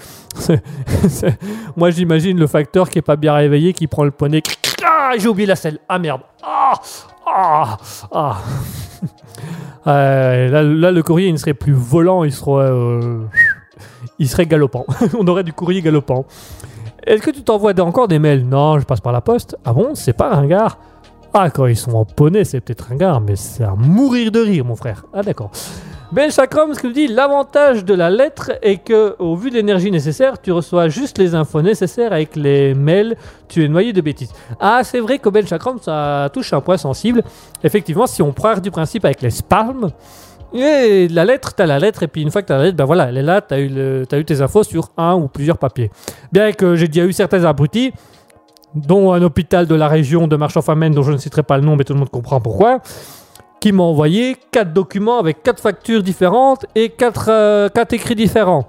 [1.76, 4.42] Moi, j'imagine le facteur qui est pas bien réveillé, qui prend le poney.
[4.84, 5.78] Ah, j'ai oublié la selle.
[5.88, 6.22] Ah, merde.
[6.42, 6.72] Ah,
[7.26, 7.76] ah,
[8.12, 8.38] ah.
[9.86, 13.22] Euh, là, là, le courrier, il ne serait plus volant, il serait, euh,
[14.20, 14.86] il serait galopant.
[15.18, 16.24] On aurait du courrier galopant.
[17.04, 18.46] Est-ce que tu t'envoies encore des mails?
[18.46, 19.56] Non, je passe par la poste.
[19.64, 20.78] Ah bon, c'est pas ringard?
[21.32, 24.64] Ah, quand ils sont en poney, c'est peut-être ringard, mais c'est à mourir de rire,
[24.64, 25.04] mon frère.
[25.12, 25.50] Ah, d'accord.
[26.12, 29.92] Ben Chakram, ce que dit, l'avantage de la lettre est que, au vu de l'énergie
[29.92, 33.16] nécessaire, tu reçois juste les infos nécessaires avec les mails,
[33.48, 34.32] tu es noyé de bêtises.
[34.58, 37.22] Ah, c'est vrai qu'au Ben Chakram, ça touche un point sensible.
[37.62, 39.90] Effectivement, si on part du principe avec les spams,
[40.54, 42.84] et la lettre, t'as la lettre, et puis une fois que t'as la lettre, ben
[42.84, 45.58] voilà, elle est là, t'as eu, le- t'as eu tes infos sur un ou plusieurs
[45.58, 45.90] papiers.
[46.32, 47.92] Bien que j'ai déjà eu certains abrutis,
[48.74, 51.76] dont un hôpital de la région de Marchand-Famenne, dont je ne citerai pas le nom,
[51.76, 52.80] mais tout le monde comprend pourquoi,
[53.60, 58.68] qui m'a envoyé quatre documents avec quatre factures différentes et quatre, euh, quatre écrits différents.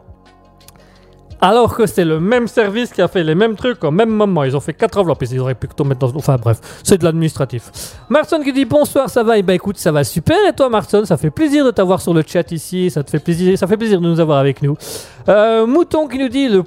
[1.43, 4.43] Alors que c'est le même service qui a fait les mêmes trucs au même moment.
[4.43, 5.23] Ils ont fait quatre enveloppes.
[5.23, 6.15] Ils auraient pu tout mettre dans...
[6.15, 7.71] Enfin bref, c'est de l'administratif.
[8.09, 9.39] Marson qui dit bonsoir, ça va?
[9.39, 10.37] Eh ben écoute, ça va super.
[10.47, 12.91] Et toi Marson, ça fait plaisir de t'avoir sur le chat ici.
[12.91, 14.77] Ça te fait plaisir, ça fait plaisir de nous avoir avec nous.
[15.29, 16.63] Euh, Mouton qui nous dit le,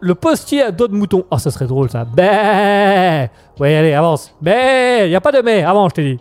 [0.00, 1.24] le, postier à dos de mouton.
[1.30, 2.04] Ah, ça serait drôle ça.
[2.04, 3.28] Ben
[3.58, 4.32] Ouais, allez, avance.
[4.40, 5.64] Ben Y a pas de mais.
[5.64, 6.20] Avance, je t'ai dit.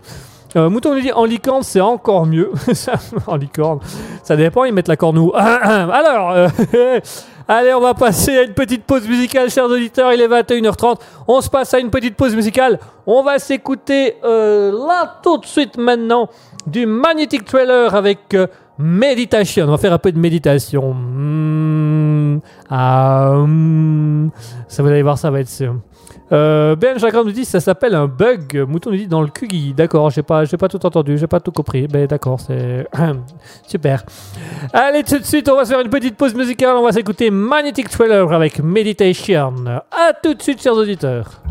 [0.56, 2.52] Euh, Mouton nous dit en licorne, c'est encore mieux.
[3.28, 3.80] En licorne,
[4.24, 6.48] ça dépend, ils mettent la corne où Alors, euh,
[7.48, 10.14] allez, on va passer à une petite pause musicale, chers auditeurs.
[10.14, 11.00] Il est 21h30.
[11.28, 12.80] On se passe à une petite pause musicale.
[13.06, 16.30] On va s'écouter euh, là tout de suite maintenant
[16.66, 18.48] du Magnetic Trailer avec euh,
[18.78, 19.66] Meditation.
[19.68, 20.94] On va faire un peu de méditation.
[20.94, 22.40] Hmm,
[22.70, 24.30] ah, hmm.
[24.68, 25.50] ça vous allez voir, ça va être.
[26.34, 28.66] Euh, ben Chagrin nous dit ça s'appelle un bug.
[28.68, 29.74] Mouton nous dit dans le QGI.
[29.74, 31.88] D'accord, j'ai pas, pas tout entendu, j'ai pas tout compris.
[31.88, 32.88] Ben d'accord, c'est
[33.68, 34.04] super.
[34.74, 36.76] Allez, tout de suite, on va se faire une petite pause musicale.
[36.76, 39.54] On va s'écouter Magnetic Trailer avec Meditation.
[39.92, 41.42] À tout de suite, chers auditeurs.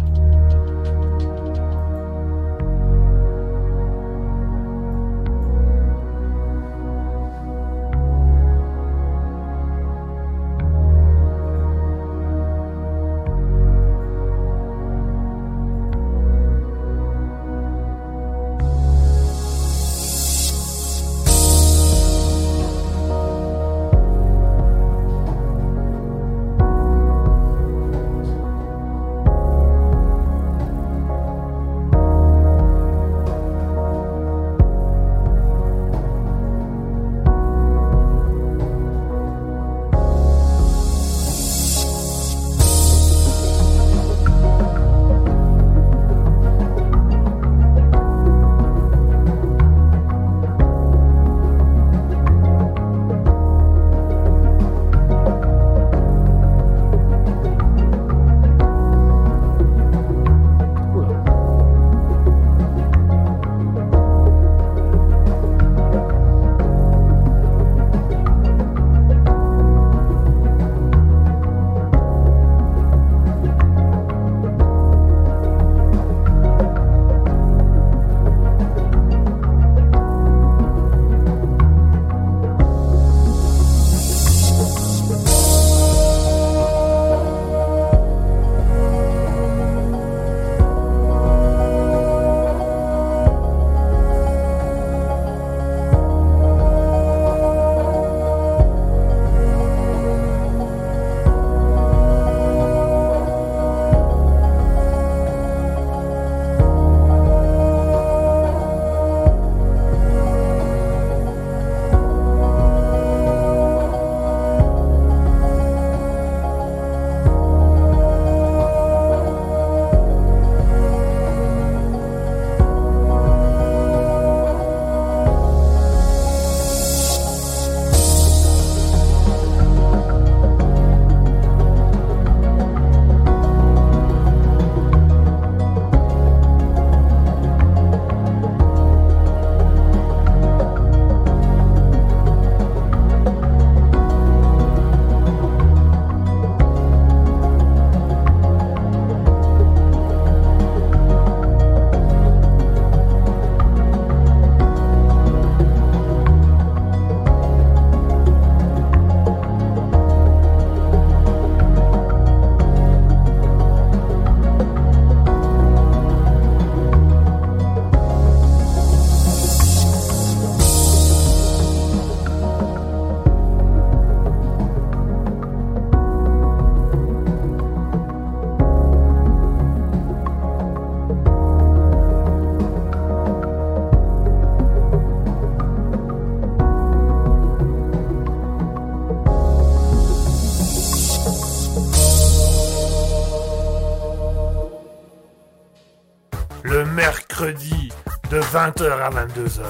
[198.73, 199.63] 20h à 22h.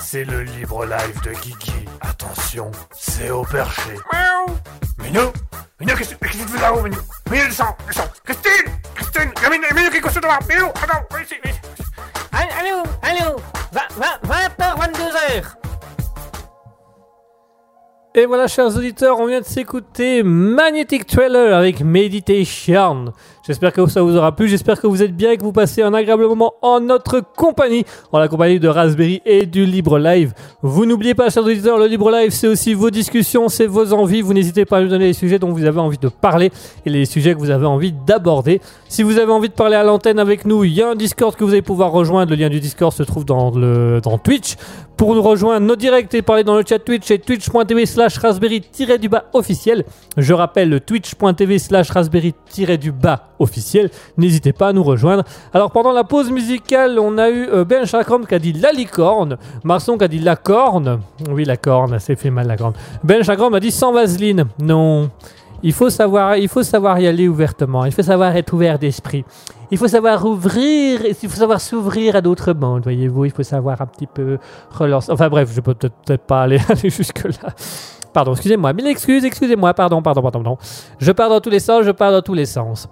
[0.00, 1.84] C'est le libre live de Guigui.
[2.00, 3.92] Attention, c'est au perché.
[4.12, 4.56] Miaou.
[4.98, 5.32] Minou
[5.78, 6.98] Minou, qu'est-ce qu'est-ce que tu fais là-haut, Minou
[7.30, 10.66] Minou, descends, descends Christine Christine Il y a Minou, Minou qui est couché devant Minou,
[10.66, 11.60] attends, viens ici, viens ici.
[12.32, 13.36] Allô, allô,
[13.72, 15.44] 20h, 22h.
[18.16, 23.14] Et voilà, chers auditeurs, on vient de s'écouter Magnetic Trailer avec Meditation.
[23.46, 25.82] J'espère que ça vous aura plu, j'espère que vous êtes bien et que vous passez
[25.82, 30.34] un agréable moment en notre compagnie, en la compagnie de Raspberry et du Libre Live.
[30.62, 34.20] Vous n'oubliez pas, chers auditeurs, le Libre Live, c'est aussi vos discussions, c'est vos envies.
[34.20, 36.52] Vous n'hésitez pas à nous donner les sujets dont vous avez envie de parler
[36.84, 38.60] et les sujets que vous avez envie d'aborder.
[38.88, 41.34] Si vous avez envie de parler à l'antenne avec nous, il y a un Discord
[41.34, 42.30] que vous allez pouvoir rejoindre.
[42.32, 44.56] Le lien du Discord se trouve dans, le, dans Twitch.
[44.98, 49.24] Pour nous rejoindre, nos directs et parler dans le chat Twitch, c'est twitch.tv slash raspberry-du-bas
[49.32, 49.84] officiel.
[50.18, 53.90] Je rappelle, twitch.tv slash raspberry-du-bas officiel.
[54.16, 55.24] N'hésitez pas à nous rejoindre.
[55.52, 58.70] Alors pendant la pause musicale, on a eu euh, Ben Chakram qui a dit la
[58.70, 61.00] licorne, Marson qui a dit la corne.
[61.30, 62.74] Oui, la corne, c'est fait mal la corne.
[63.02, 64.44] Ben Chakram a dit sans vaseline.
[64.60, 65.10] Non.
[65.62, 67.84] Il faut savoir, il faut savoir y aller ouvertement.
[67.84, 69.24] Il faut savoir être ouvert d'esprit.
[69.70, 73.26] Il faut savoir ouvrir, il faut savoir s'ouvrir à d'autres mondes, voyez-vous.
[73.26, 74.38] Il faut savoir un petit peu
[74.70, 75.12] relancer.
[75.12, 77.50] Enfin bref, je peux peut-être pas aller jusque-là.
[78.12, 78.72] Pardon, excusez-moi.
[78.72, 79.72] Mille excuses, excusez-moi.
[79.74, 80.58] Pardon, pardon, pardon, pardon.
[80.98, 82.88] Je pars dans tous les sens, je pars dans tous les sens.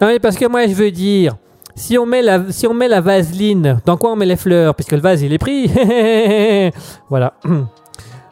[0.00, 1.36] Non mais parce que moi je veux dire,
[1.74, 4.74] si on met la, si on met la vaseline, dans quoi on met les fleurs?
[4.74, 5.70] Puisque le vase il est pris.
[7.08, 7.34] voilà.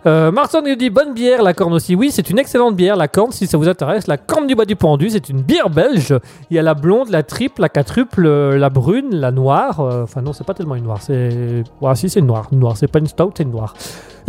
[0.06, 1.96] Euh, Martin nous dit bonne bière, la corne aussi.
[1.96, 4.06] Oui, c'est une excellente bière, la corne, si ça vous intéresse.
[4.06, 6.14] La corne du bois du pendu, c'est une bière belge.
[6.48, 9.80] Il y a la blonde, la triple, la quadruple, euh, la brune, la noire.
[9.80, 11.02] Euh, Enfin, non, c'est pas tellement une noire.
[11.02, 11.64] C'est.
[11.80, 12.46] Ouais, si, c'est une noire.
[12.52, 13.74] Une noire, c'est pas une stout, c'est une noire.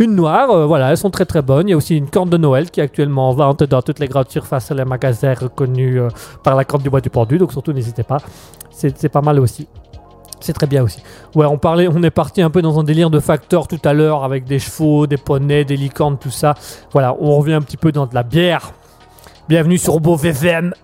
[0.00, 1.66] Une noire, euh, voilà, elles sont très très bonnes.
[1.66, 3.98] Il y a aussi une corne de Noël qui est actuellement en vente dans toutes
[3.98, 6.08] les grandes surfaces et les magasins reconnus euh,
[6.44, 7.36] par la corne du bois du pendu.
[7.36, 8.18] Donc surtout, n'hésitez pas.
[8.70, 9.66] C'est pas mal aussi.
[10.38, 11.02] C'est très bien aussi.
[11.34, 13.92] Ouais, on parlait, on est parti un peu dans un délire de facteurs tout à
[13.92, 16.54] l'heure avec des chevaux, des poneys, des licornes, tout ça.
[16.92, 18.70] Voilà, on revient un petit peu dans de la bière.
[19.48, 20.74] Bienvenue sur Beau VFM.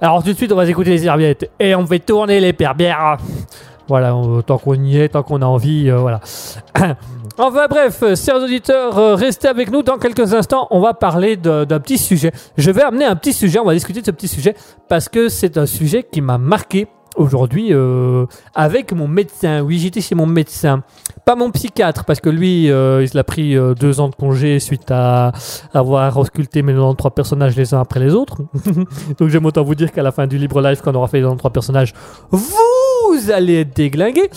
[0.00, 3.18] Alors tout de suite, on va écouter les serviettes et on va tourner les perbières.
[3.86, 4.14] Voilà,
[4.44, 6.20] tant qu'on y est, tant qu'on a envie, euh, voilà.
[7.40, 9.84] Enfin bref, euh, chers auditeurs, euh, restez avec nous.
[9.84, 12.32] Dans quelques instants, on va parler d'un petit sujet.
[12.56, 14.56] Je vais amener un petit sujet, on va discuter de ce petit sujet
[14.88, 19.60] parce que c'est un sujet qui m'a marqué aujourd'hui euh, avec mon médecin.
[19.60, 20.82] Oui, j'étais chez mon médecin.
[21.24, 25.30] Pas mon psychiatre, parce que lui, il a pris deux ans de congé suite à
[25.72, 28.38] avoir ausculté mes 93 personnages les uns après les autres.
[29.18, 31.18] Donc j'aime autant vous dire qu'à la fin du libre live, quand on aura fait
[31.18, 31.94] les 93 personnages,
[32.32, 34.28] vous allez être déglingués,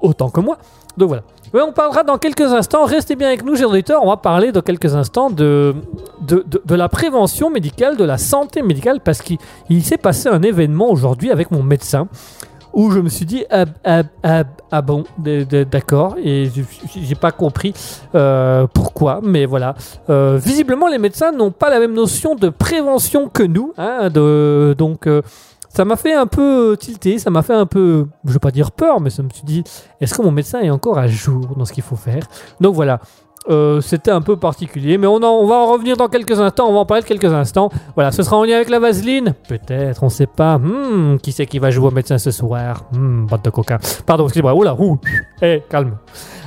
[0.00, 0.58] autant que moi.
[0.96, 1.22] Donc voilà.
[1.52, 4.60] On parlera dans quelques instants, restez bien avec nous, chers auditeurs, on va parler dans
[4.60, 5.74] quelques instants de,
[6.20, 9.38] de, de- la prévention médicale, de la santé médicale, parce qu'il
[9.68, 12.06] il s'est passé un événement aujourd'hui avec mon médecin
[12.72, 16.14] où je me suis dit ah, ah, ah, ah bon d'accord.
[16.22, 16.48] Et
[16.94, 17.74] j'ai pas compris
[18.14, 19.18] euh, pourquoi.
[19.24, 19.74] Mais voilà.
[20.08, 24.76] Euh, visiblement les médecins n'ont pas la même notion de prévention que nous hein, de,
[24.78, 25.20] donc euh,
[25.72, 28.72] ça m'a fait un peu tilter ça m'a fait un peu je veux pas dire
[28.72, 29.64] peur mais ça me suis dit
[30.00, 32.24] est-ce que mon médecin est encore à jour dans ce qu'il faut faire?
[32.60, 33.00] Donc voilà
[33.48, 36.68] Euh, c'était un peu particulier, mais on, va en revenir dans quelques instants.
[36.68, 37.70] On va en parler de quelques instants.
[37.94, 39.34] Voilà, ce sera en lien avec la vaseline?
[39.48, 40.58] Peut-être, on sait pas.
[40.58, 42.84] Hmm, qui c'est qui va jouer au médecin ce soir?
[42.92, 43.78] Hmm, botte de coquin.
[44.04, 44.54] Pardon, excusez-moi.
[44.54, 44.98] Oula, ouh.
[45.40, 45.96] Eh, calme.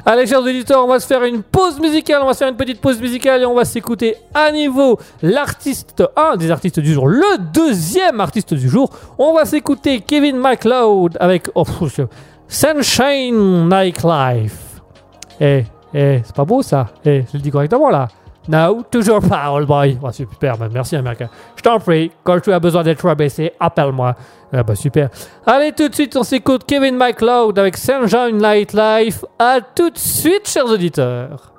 [0.05, 2.21] Allez, chers auditeurs, on va se faire une pause musicale.
[2.21, 6.03] On va se faire une petite pause musicale et on va s'écouter à niveau l'artiste,
[6.17, 8.89] un des artistes du jour, le deuxième artiste du jour.
[9.17, 12.01] On va s'écouter Kevin MacLeod avec oh, pff,
[12.49, 14.81] Sunshine Nightlife.
[15.39, 15.63] Eh,
[15.93, 18.09] eh, c'est pas beau ça Eh, je le dis correctement là
[18.48, 19.98] No, toujours pas, old boy.
[20.02, 21.30] Oh, super, merci américain.
[21.56, 24.15] Je t'en prie, quand tu as besoin d'être abaissé, appelle-moi.
[24.52, 25.10] Ah bah super.
[25.45, 29.26] Allez, tout de suite, on s'écoute Kevin MacLeod avec Sunshine Nightlife.
[29.40, 31.53] À tout de suite, chers auditeurs.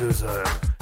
[0.00, 0.26] 22h.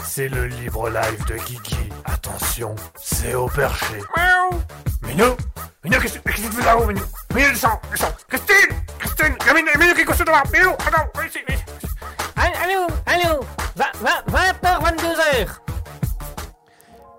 [0.05, 1.89] C'est le libre live de Guigui.
[2.05, 3.95] Attention, c'est au perché.
[4.17, 4.61] Miaou.
[5.07, 5.37] Minou
[5.85, 7.03] Minou, qu'est-ce qu'est-ce que tu fais là-haut, Minou?
[7.35, 11.27] Minou, descends, descends Christine Christine a Minou, Minou qui est couché devant Minou, attends, viens
[11.27, 11.65] ici, viens ici.
[12.37, 13.41] Allô, allô,
[13.77, 15.49] 20h, 22h.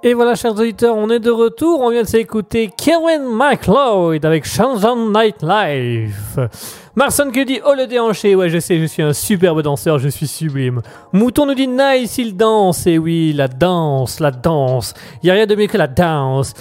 [0.03, 1.81] Et voilà, chers auditeurs, on est de retour.
[1.81, 6.49] On vient de s'écouter Kevin McLeod avec Chanson Night Live.
[6.95, 10.07] Marson qui dit Oh le déhanché, ouais, je sais, je suis un superbe danseur, je
[10.07, 10.81] suis sublime.
[11.11, 12.87] Mouton nous dit Nice, il danse.
[12.87, 14.93] Et oui, la danse, la danse.
[15.21, 16.53] Y a rien de mieux que la danse.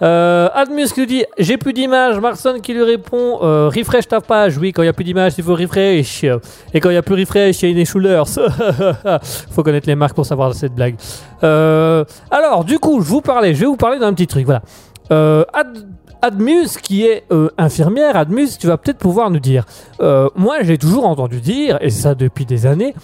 [0.00, 2.20] Euh, Admus qui nous dit J'ai plus d'image.
[2.20, 4.58] Marson qui lui répond euh, Refresh ta page.
[4.58, 6.24] Oui, quand il n'y a plus d'image, il faut refresh.
[6.74, 8.26] Et quand il n'y a plus refresh, il y a une échouleur.
[9.50, 10.96] faut connaître les marques pour savoir cette blague.
[11.42, 14.44] Euh, alors, du coup, je vous parlais, je vais vous parler d'un petit truc.
[14.44, 14.62] Voilà.
[15.10, 15.44] Euh,
[16.22, 19.64] Admus, qui est euh, infirmière, Admus, tu vas peut-être pouvoir nous dire.
[20.00, 22.94] Euh, moi, j'ai toujours entendu dire, et ça depuis des années,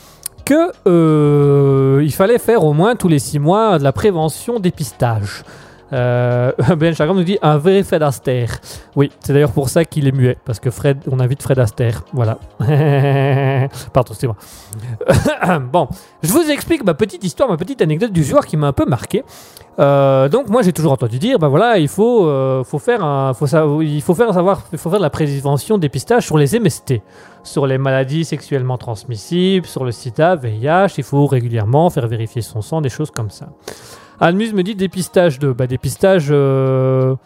[0.45, 5.43] que euh, il fallait faire au moins tous les six mois de la prévention dépistage.
[5.93, 8.61] Euh, ben nous dit un vrai Fred Astaire.
[8.97, 12.03] Oui, c'est d'ailleurs pour ça qu'il est muet, parce que Fred, on invite Fred Astaire.
[12.13, 12.39] Voilà.
[13.93, 14.37] Pardon, c'est moi.
[15.73, 15.89] bon,
[16.23, 18.87] je vous explique ma petite histoire, ma petite anecdote du jour qui m'a un peu
[18.87, 19.25] marqué.
[19.81, 23.33] Euh, donc moi j'ai toujours entendu dire, ben voilà, il faut, euh, faut faire un,
[23.81, 27.03] il faut faire savoir, il faut faire de la prévention dépistage sur les MST,
[27.43, 30.95] sur les maladies sexuellement transmissibles, sur le SIDA, VIH.
[30.99, 33.49] Il faut régulièrement faire vérifier son sang, des choses comme ça.
[34.21, 37.17] Admuse me dit dépistage de, bah dépistage euh,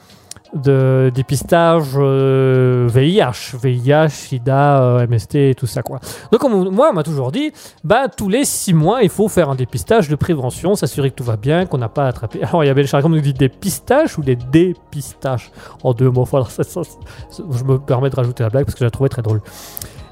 [0.55, 6.01] de dépistage euh, VIH, VIH, SIDA, euh, MST et tout ça quoi.
[6.32, 7.52] Donc on- moi on m'a toujours dit,
[7.85, 11.24] bah tous les six mois il faut faire un dépistage de prévention, s'assurer que tout
[11.24, 12.43] va bien, qu'on n'a pas attrapé.
[12.43, 15.51] Alors il y avait le qui nous dit dépistage ou des dépistages
[15.82, 16.27] en deux mots.
[16.32, 19.40] Je me permets de rajouter la blague parce que je la trouvais très drôle.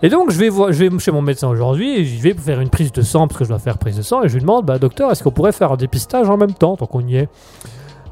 [0.03, 2.69] Et donc je vais, je vais chez mon médecin aujourd'hui et je vais faire une
[2.69, 4.67] prise de sang parce que je dois faire prise de sang et je lui demande,
[4.67, 7.29] bah docteur, est-ce qu'on pourrait faire un dépistage en même temps tant qu'on y est?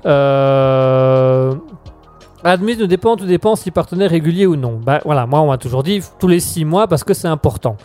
[0.06, 1.54] Euh...
[2.42, 4.78] Admis ne dépend, tout dépend si partenaire régulier ou non.
[4.82, 7.76] Bah voilà, moi on m'a toujours dit tous les six mois parce que c'est important.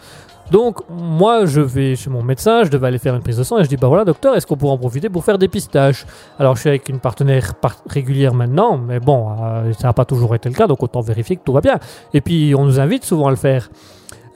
[0.51, 3.59] Donc moi je vais chez mon médecin, je devais aller faire une prise de sang
[3.59, 6.07] et je dis bah voilà docteur, est-ce qu'on pourrait en profiter pour faire des pistages
[6.39, 10.05] Alors je suis avec une partenaire par- régulière maintenant, mais bon, euh, ça n'a pas
[10.05, 11.77] toujours été le cas, donc autant vérifier que tout va bien.
[12.13, 13.69] Et puis on nous invite souvent à le faire.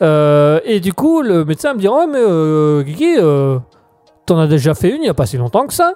[0.01, 3.57] Euh, et du coup le médecin me dit oh mais euh, Guigui, euh,
[4.25, 5.93] t'en as déjà fait une il n'y a pas si longtemps que ça?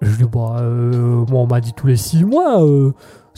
[0.00, 2.62] Je dis bah moi on m'a dit tous les six mois.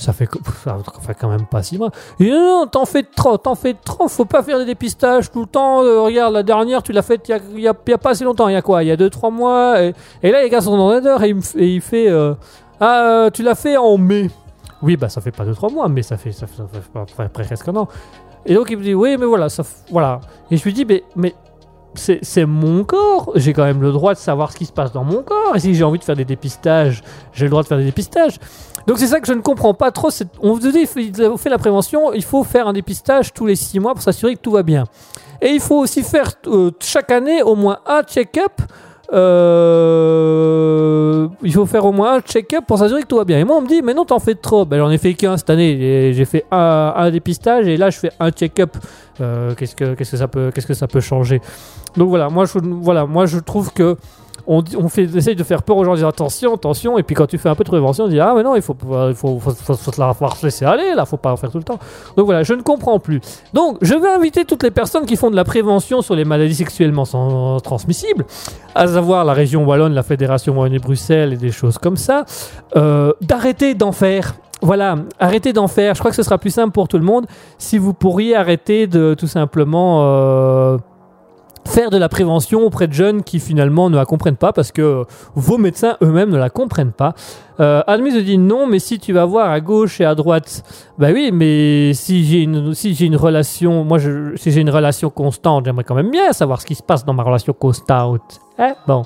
[0.03, 1.91] Ça fait, quand même pas six mois.
[2.19, 5.41] Et non, non, t'en fais trop, t'en fais trop, faut pas faire des dépistages tout
[5.41, 5.83] le temps.
[5.83, 8.57] euh, regarde, la dernière, tu l'as faite il y a, pas si longtemps, il y
[8.57, 9.81] a quoi Il y a 2-3 mois.
[9.81, 9.93] Et,
[10.31, 12.35] là, il regarde son ordinateur et il, et il fait euh,
[12.81, 14.29] Ah, euh, tu l'as fait en mai.
[14.83, 17.89] Oui, bah ça fait pas 2-3 mois, mais ça fait, ça fait, presque un an.
[18.45, 20.20] Et donc il me dit Oui, mais voilà, ça, voilà.
[20.51, 21.35] Et je lui dis Mais, mais
[21.95, 25.05] c'est mon corps, j'ai quand même le droit de savoir ce qui se passe dans
[25.05, 25.55] mon corps.
[25.55, 27.03] Et si j'ai envie de faire des dépistages,
[27.33, 28.39] j'ai le droit de faire des dépistages.
[28.87, 30.11] Donc c'est ça que je ne comprends pas trop.
[30.41, 33.81] On vous dit, il fait la prévention, il faut faire un dépistage tous les six
[33.81, 34.85] mois pour s'assurer que tout va bien.
[35.41, 38.53] Et il faut aussi faire euh, chaque année au moins un check-up.
[39.13, 40.09] euh,
[41.43, 43.41] il faut faire au moins un check-up pour s'assurer que tout va bien.
[43.41, 44.65] Et moi on me dit mais non t'en fais trop.
[44.65, 46.13] Ben j'en ai fait qu'un cette année.
[46.15, 48.77] J'ai fait un, dépistage et là je fais un check-up.
[49.21, 51.41] Euh, qu'est-ce que ça peut changer?
[51.97, 53.97] Donc voilà moi voilà moi je trouve que
[54.47, 57.27] on, on fait, essaye de faire peur aux gens, en attention, attention, et puis quand
[57.27, 58.77] tu fais un peu de prévention, on dit ah mais non, il faut,
[59.09, 61.59] il faut, faut, faut- la faut se laisser aller, là, faut pas en faire tout
[61.59, 61.78] le temps.
[62.16, 63.20] Donc voilà, je ne comprends plus.
[63.52, 66.55] Donc je vais inviter toutes les personnes qui font de la prévention sur les maladies
[66.55, 67.05] sexuellement
[67.62, 68.24] transmissibles,
[68.74, 72.24] à savoir la région Wallonne, la Fédération Wallonie-Bruxelles et des choses comme ça,
[72.77, 74.35] euh, d'arrêter d'en faire.
[74.64, 75.94] Voilà, arrêtez d'en faire.
[75.94, 77.27] Je crois que ce sera plus simple pour tout le monde
[77.59, 80.78] si vous pourriez arrêter de tout simplement euh,
[81.66, 85.05] faire de la prévention auprès de jeunes qui finalement ne la comprennent pas parce que
[85.34, 87.14] vos médecins eux-mêmes ne la comprennent pas.
[87.60, 90.64] Euh, Admise dit non, mais si tu vas voir à gauche et à droite,
[90.98, 93.98] bah oui, mais si j'ai une, si j'ai une relation, moi,
[94.36, 97.14] si j'ai une relation constante, j'aimerais quand même bien savoir ce qui se passe dans
[97.14, 98.40] ma relation constante.
[98.59, 99.02] Hein bon.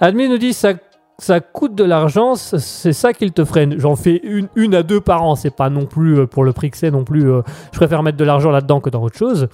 [0.00, 0.72] Admise nous dit ça,
[1.18, 3.78] ça coûte de l'argent, c'est ça qu'il te freine.
[3.78, 6.52] J'en fais une, une à deux par an, c'est pas non plus euh, pour le
[6.52, 7.30] prix que c'est non plus.
[7.30, 7.42] euh,
[7.72, 9.48] je préfère mettre de l'argent là-dedans que dans autre chose.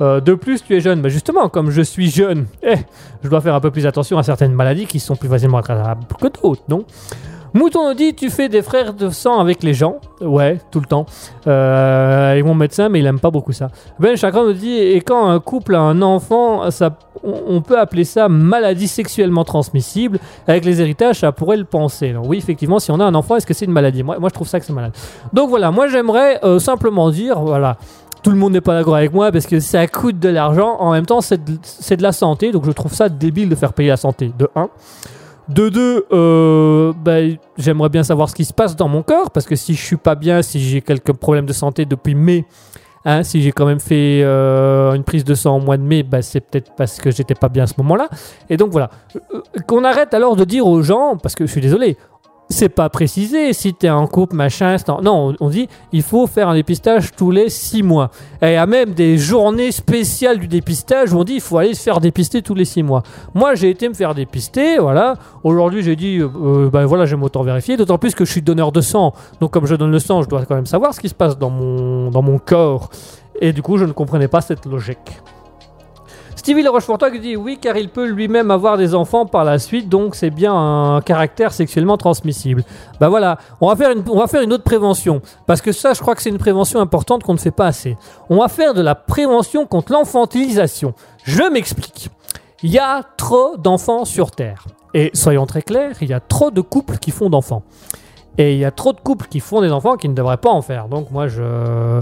[0.00, 1.00] Euh, de plus, tu es jeune.
[1.00, 2.76] Mais justement, comme je suis jeune, eh,
[3.22, 6.04] je dois faire un peu plus attention à certaines maladies qui sont plus facilement attrapables
[6.20, 6.84] que d'autres, non?
[7.54, 10.86] Mouton nous dit Tu fais des frères de sang avec les gens Ouais, tout le
[10.86, 11.06] temps.
[11.46, 13.68] Euh, mon médecin, mais il aime pas beaucoup ça.
[13.98, 17.78] Ben Chakra nous dit Et quand un couple a un enfant, ça, on, on peut
[17.78, 20.18] appeler ça maladie sexuellement transmissible.
[20.46, 22.12] Avec les héritages, ça pourrait le penser.
[22.12, 24.02] Donc, oui, effectivement, si on a un enfant, est-ce que c'est une maladie?
[24.02, 24.92] Moi, moi, je trouve ça que c'est malade.
[25.32, 27.76] Donc voilà, moi, j'aimerais euh, simplement dire Voilà.
[28.22, 30.76] Tout le monde n'est pas d'accord avec moi parce que ça coûte de l'argent.
[30.78, 33.72] En même temps, c'est de, de la santé, donc je trouve ça débile de faire
[33.72, 34.32] payer la santé.
[34.38, 34.68] De 1.
[35.48, 39.46] De 2, euh, ben, j'aimerais bien savoir ce qui se passe dans mon corps parce
[39.46, 42.44] que si je suis pas bien, si j'ai quelques problèmes de santé depuis mai,
[43.06, 46.02] hein, si j'ai quand même fait euh, une prise de sang au mois de mai,
[46.02, 48.10] ben, c'est peut-être parce que j'étais pas bien à ce moment-là.
[48.50, 48.90] Et donc voilà.
[49.16, 51.96] Euh, Qu'on arrête alors de dire aux gens, parce que je suis désolé,
[52.50, 54.76] c'est pas précisé si t'es en couple, machin.
[55.02, 58.10] Non, on- dit il faut faire un dépistage tous les 6 mois.
[58.42, 61.58] Et il y a même des journées spéciales du dépistage où on dit il faut
[61.58, 63.02] aller se faire dépister tous les 6 mois.
[63.34, 65.14] Moi, j'ai été me faire dépister, voilà.
[65.44, 67.76] Aujourd'hui, j'ai dit euh, euh, ben voilà, j'aime autant vérifier.
[67.76, 69.12] D'autant plus que je suis donneur de sang.
[69.40, 71.38] Donc, comme je donne le sang, je dois quand même savoir ce qui se passe
[71.38, 72.90] dans mon corps.
[73.40, 75.20] Et du coup, je ne comprenais pas cette logique.
[76.48, 79.58] Stevie Le Rochefortois qui dit oui car il peut lui-même avoir des enfants par la
[79.58, 82.64] suite donc c'est bien un caractère sexuellement transmissible.
[83.00, 85.92] Bah voilà, on va faire une, on va faire une autre prévention parce que ça
[85.92, 87.98] je crois que c'est une prévention importante qu'on ne fait pas assez.
[88.30, 90.94] On va faire de la prévention contre l'enfantilisation.
[91.22, 92.08] Je m'explique.
[92.62, 94.64] Il y a trop d'enfants sur Terre
[94.94, 97.62] et soyons très clairs, il y a trop de couples qui font d'enfants.
[98.38, 100.50] Et il y a trop de couples qui font des enfants qui ne devraient pas
[100.50, 100.88] en faire.
[100.88, 102.00] Donc moi je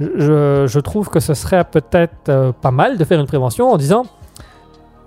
[0.00, 4.04] je, trouve que ce serait peut-être euh, pas mal de faire une prévention en disant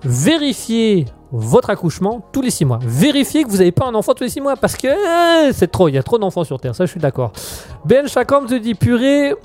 [0.04, 2.80] vérifiez votre accouchement tous les 6 mois.
[2.82, 5.72] Vérifiez que vous n'avez pas un enfant tous les 6 mois parce que euh, c'est
[5.72, 7.32] trop, il y a trop d'enfants sur Terre, ça je suis d'accord.
[7.86, 9.36] Ben Chakram te dit purée,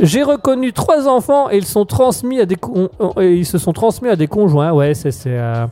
[0.00, 2.88] j'ai reconnu trois enfants et ils sont transmis à des euh,
[3.18, 4.72] ils se sont transmis à des conjoints.
[4.72, 5.66] Ouais, c'est euh,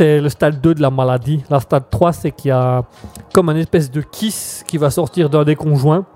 [0.00, 1.42] le stade 2 de la maladie.
[1.50, 2.84] La stade 3, c'est qu'il y a
[3.32, 6.06] comme un espèce de kiss qui va sortir d'un des conjoints.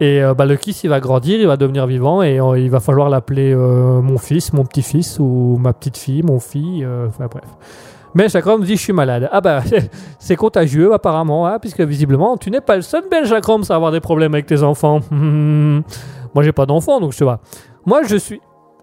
[0.00, 2.70] Et euh, bah, le kiss, il va grandir, il va devenir vivant et euh, il
[2.70, 7.26] va falloir l'appeler euh, mon fils, mon petit-fils ou ma petite fille, mon fille, enfin
[7.30, 7.44] bref.
[8.14, 9.28] Mais Chakram dit je suis malade.
[9.32, 9.60] Ah bah
[10.18, 13.90] c'est contagieux apparemment, hein, puisque visiblement tu n'es pas le seul Ben Chakram à avoir
[13.92, 15.00] des problèmes avec tes enfants.
[15.10, 17.40] Moi j'ai pas d'enfants donc je sais pas.
[17.86, 18.40] Moi je suis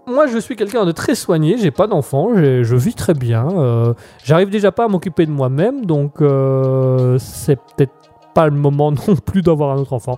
[0.07, 3.94] moi, je suis quelqu'un de très soigné, j'ai pas d'enfants, j'ai- je vis très bien.
[4.23, 6.14] J'arrive déjà pas à m'occuper de moi-même, donc
[7.19, 7.91] c'est peut-être
[8.34, 10.18] pas le moment non plus d'avoir un autre enfant.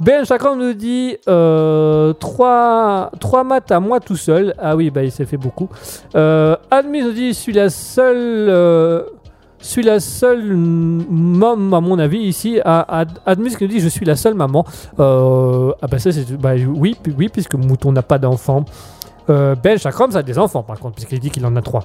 [0.00, 3.10] Ben Chakram nous dit 3,
[3.44, 4.54] maths à moi tout seul.
[4.58, 5.68] Ah oui, bah il s'est fait beaucoup.
[6.14, 8.16] Euh, Admis nous dit je suis la seule.
[8.48, 9.02] euh,
[9.60, 12.58] je suis la seule maman, à mon avis, ici.
[12.64, 14.64] À, Ad- Admus qui nous dit Je suis la seule maman.
[14.98, 16.32] Euh, ah, bah, ça, c'est.
[16.40, 18.64] Bah, oui, oui, puisque Mouton n'a pas d'enfant.
[19.28, 21.84] Euh, ben Chakram, ça a des enfants, par contre, puisqu'il dit qu'il en a trois.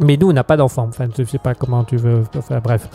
[0.00, 0.86] Mais nous, on n'a pas d'enfants.
[0.88, 2.22] Enfin, je sais pas comment tu veux.
[2.36, 2.88] Enfin, bref.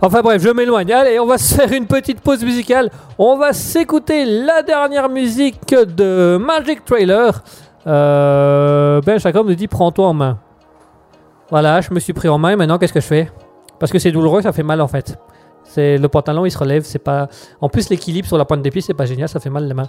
[0.00, 0.92] Enfin, bref, je m'éloigne.
[0.92, 2.90] Allez, on va se faire une petite pause musicale.
[3.18, 7.42] On va s'écouter la dernière musique de Magic Trailer.
[7.86, 10.38] Euh, ben Chakram nous dit Prends-toi en main.
[11.50, 13.30] Voilà, je me suis pris en main maintenant, qu'est-ce que je fais?
[13.78, 15.16] Parce que c'est douloureux, ça fait mal en fait.
[15.68, 17.28] C'est le pantalon, il se relève, c'est pas.
[17.60, 19.74] En plus, l'équilibre sur la pointe des pieds, c'est pas génial, ça fait mal les
[19.74, 19.88] mains.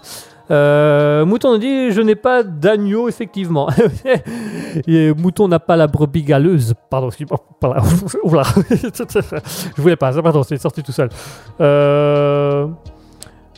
[0.49, 3.69] Euh, Mouton nous dit je n'ai pas d'agneau effectivement.
[4.87, 6.73] Et Mouton n'a pas la brebis galeuse.
[6.89, 7.39] Pardon, excuse-moi.
[9.77, 11.09] Je voulais pas, pardon, c'est sorti tout seul.
[11.61, 12.67] Euh...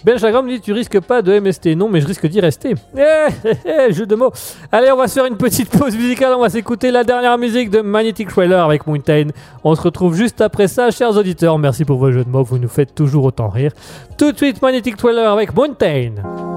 [0.03, 1.75] Ben Chagram dit tu risques pas de MST.
[1.75, 2.75] Non, mais je risque d'y rester.
[2.97, 3.01] Eh,
[3.45, 4.31] eh, eh, jeu de mots.
[4.71, 6.33] Allez, on va se faire une petite pause musicale.
[6.35, 9.27] On va s'écouter la dernière musique de Magnetic Trailer avec Mountain.
[9.63, 11.57] On se retrouve juste après ça, chers auditeurs.
[11.57, 12.43] Merci pour vos jeux de mots.
[12.43, 13.71] Vous nous faites toujours autant rire.
[14.17, 16.48] Tout de suite, Magnetic Trailer avec Mountain.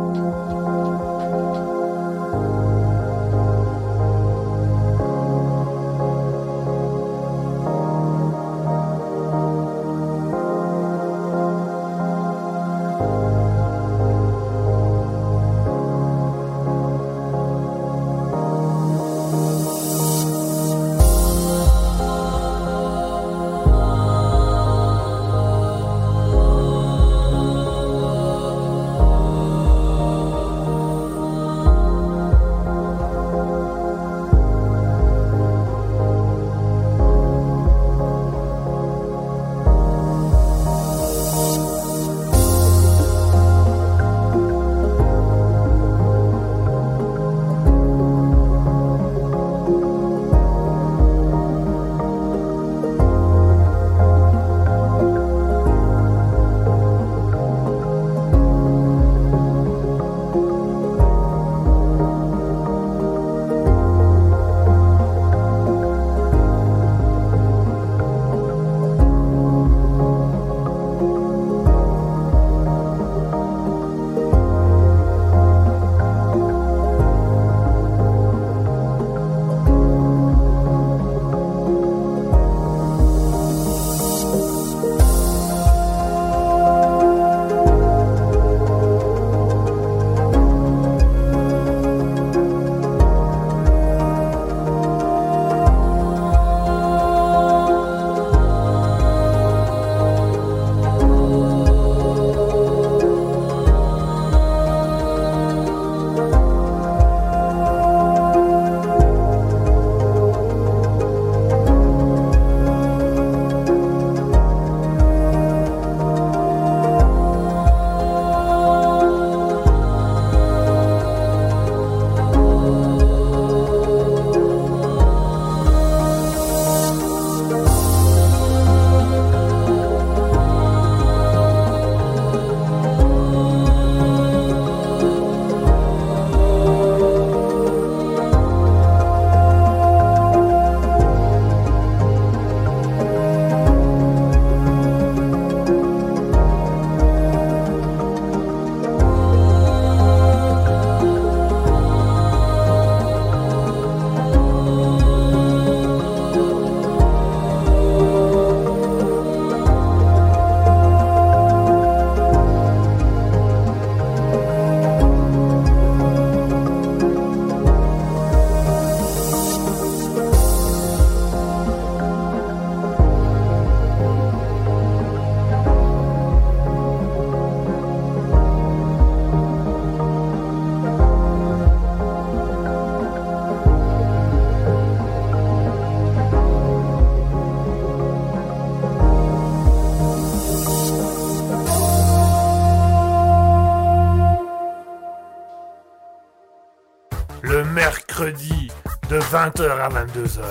[199.32, 200.42] 20h à 22h,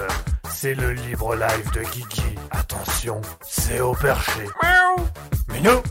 [0.50, 2.36] c'est le libre live de Guigui.
[2.50, 4.42] Attention, c'est au perché.
[4.64, 5.06] Miaou
[5.54, 5.82] Minou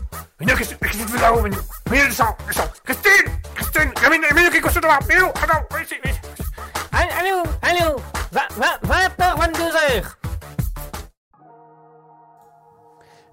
[0.41, 1.55] Minou, qu'est-ce que tu fais là-haut, Minou?
[1.89, 5.83] Minou, descends, descends Christine Christine Minou, Minou, qu'est-ce que tu fais là Minou, attends, viens
[5.83, 6.21] ici, viens ici.
[6.91, 7.95] Allô, allô
[8.33, 10.03] 20h, 22h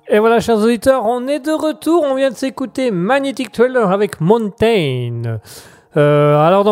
[0.07, 2.05] Et voilà, chers auditeurs, on est de retour.
[2.05, 5.41] On vient de s'écouter Magnetic Trailer avec Montaigne.
[5.97, 6.65] Euh, alors,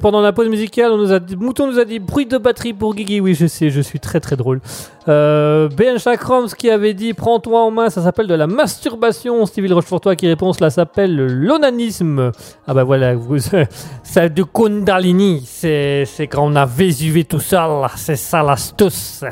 [0.00, 0.92] pendant la pause musicale,
[1.38, 3.20] Mouton nous a dit bruit de batterie pour Guigui.
[3.20, 4.60] Oui, je sais, je suis très très drôle.
[5.08, 9.46] Euh, Ben Chakroms qui avait dit prends-toi en main, ça s'appelle de la masturbation.
[9.46, 12.32] Stevie Rochefortois qui répond, cela s'appelle l'onanisme.
[12.66, 13.38] Ah bah voilà, vous,
[14.02, 15.42] c'est du Kundalini.
[15.46, 17.86] C'est quand on a Vésuvé tout seul.
[17.96, 19.24] C'est ça l'astuce.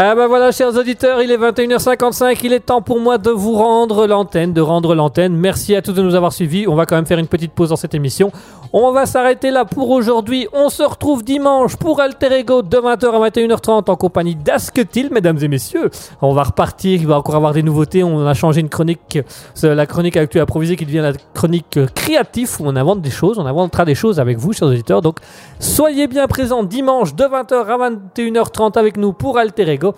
[0.00, 3.54] Ah bah voilà, chers auditeurs, il est 21h55, il est temps pour moi de vous
[3.54, 5.34] rendre l'antenne, de rendre l'antenne.
[5.34, 6.68] Merci à tous de nous avoir suivis.
[6.68, 8.30] On va quand même faire une petite pause dans cette émission.
[8.74, 10.46] On va s'arrêter là pour aujourd'hui.
[10.52, 15.38] On se retrouve dimanche pour Alter Ego de 20h à 21h30 en compagnie d'Asketil, mesdames
[15.40, 15.88] et messieurs.
[16.20, 18.04] On va repartir, il va encore avoir des nouveautés.
[18.04, 19.20] On a changé une chronique,
[19.54, 23.10] c'est la chronique actuelle improvisée qui devient la chronique euh, créatif où on invente des
[23.10, 25.00] choses, on inventera des choses avec vous, chers auditeurs.
[25.00, 25.20] Donc
[25.60, 29.94] soyez bien présents dimanche de 20h à 21h30 avec nous pour Alter Ego.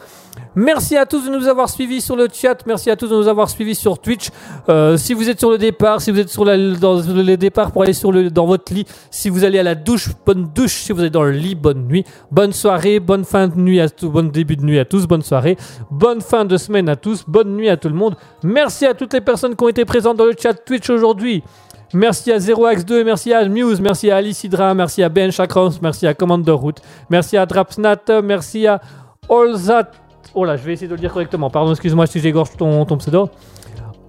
[0.57, 2.67] Merci à tous de nous avoir suivis sur le chat.
[2.67, 4.31] Merci à tous de nous avoir suivis sur Twitch.
[4.69, 7.83] Euh, si vous êtes sur le départ, si vous êtes sur dans le départ pour
[7.83, 10.75] aller sur le, dans votre lit, si vous allez à la douche, bonne douche.
[10.75, 12.05] Si vous êtes dans le lit, bonne nuit.
[12.33, 15.23] Bonne soirée, bonne fin de nuit à tous, bon début de nuit à tous, bonne
[15.23, 15.57] soirée.
[15.91, 18.17] Bonne fin de semaine à tous, bonne nuit à tout le monde.
[18.43, 21.45] Merci à toutes les personnes qui ont été présentes dans le chat Twitch aujourd'hui.
[21.93, 26.07] Merci à 0x2, merci à Muse, merci à Alice Hydra, merci à Ben Chakrons, merci
[26.07, 28.81] à Commander Route, merci à Drapsnat, merci à
[29.29, 29.91] Olzat.
[30.35, 31.51] Oh là, je vais essayer de le dire correctement.
[31.51, 33.31] Pardon, excuse-moi si j'égorge ton, ton pseudo.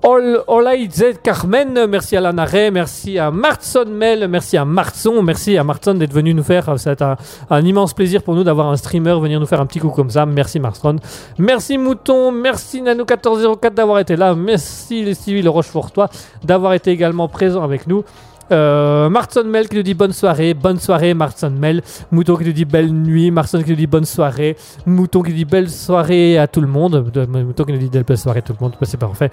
[0.04, 5.64] Ol, Olaïd Carmen, merci à Lanare, merci à Martson Mel, merci à Martson, merci à
[5.64, 6.74] Martson d'être venu nous faire.
[6.78, 9.90] C'est un, immense plaisir pour nous d'avoir un streamer venir nous faire un petit coup
[9.90, 10.26] comme ça.
[10.26, 10.96] Merci Martson.
[11.38, 14.34] Merci Mouton, merci Nano1404 d'avoir été là.
[14.34, 16.10] Merci les civils Rochefortois
[16.44, 18.04] d'avoir été également présent avec nous.
[18.52, 19.10] Euh,
[19.46, 21.82] Mel qui nous dit bonne soirée, bonne soirée Martson Mel.
[22.12, 24.56] Mouton qui nous dit belle nuit, Martson qui nous dit bonne soirée,
[24.86, 27.90] Mouton qui nous dit belle soirée à tout le monde, De- Mouton qui nous dit
[27.90, 29.32] belle soirée à tout le monde, c'est parfait.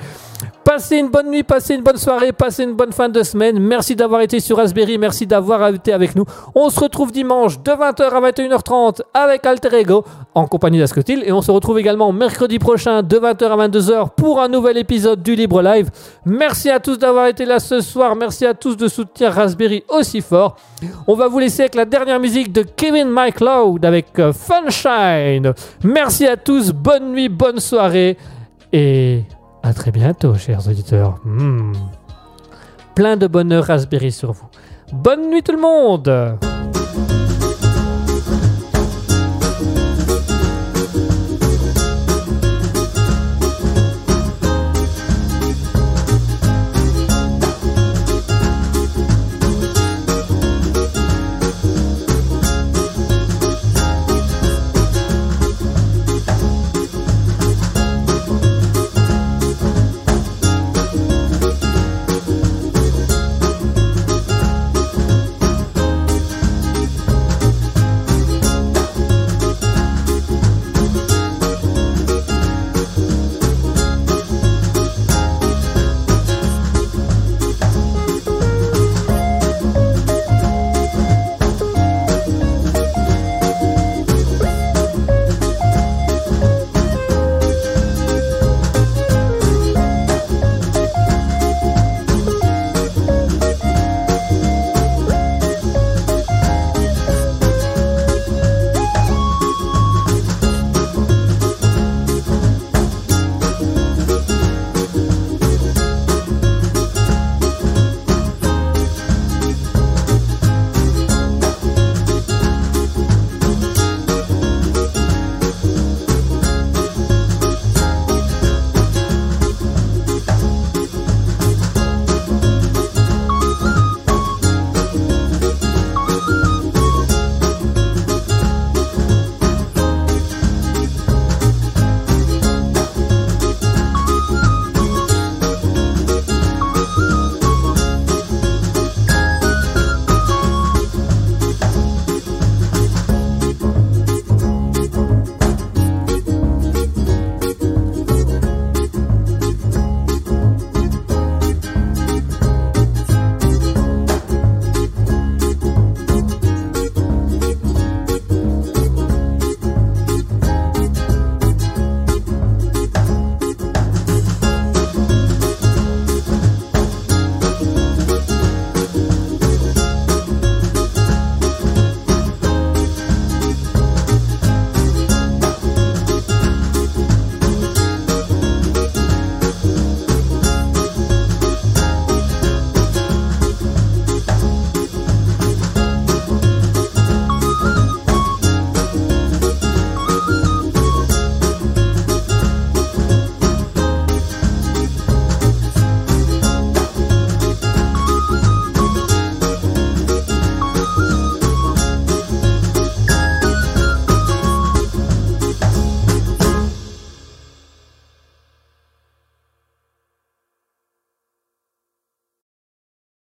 [0.65, 3.59] Passez une bonne nuit, passez une bonne soirée, passez une bonne fin de semaine.
[3.59, 6.25] Merci d'avoir été sur Raspberry, merci d'avoir été avec nous.
[6.55, 10.05] On se retrouve dimanche de 20h à 21h30 avec Alter Ego
[10.35, 14.41] en compagnie d'Ascotil et on se retrouve également mercredi prochain de 20h à 22h pour
[14.41, 15.91] un nouvel épisode du Libre Live.
[16.25, 20.21] Merci à tous d'avoir été là ce soir, merci à tous de soutenir Raspberry aussi
[20.21, 20.57] fort.
[21.07, 25.53] On va vous laisser avec la dernière musique de Kevin McLeod avec euh, Funshine.
[25.85, 28.17] Merci à tous, bonne nuit, bonne soirée
[28.73, 29.23] et
[29.63, 31.17] à très bientôt, chers auditeurs.
[31.25, 31.73] Hmm.
[32.95, 34.49] Plein de bonheur Raspberry sur vous.
[34.93, 36.39] Bonne nuit tout le monde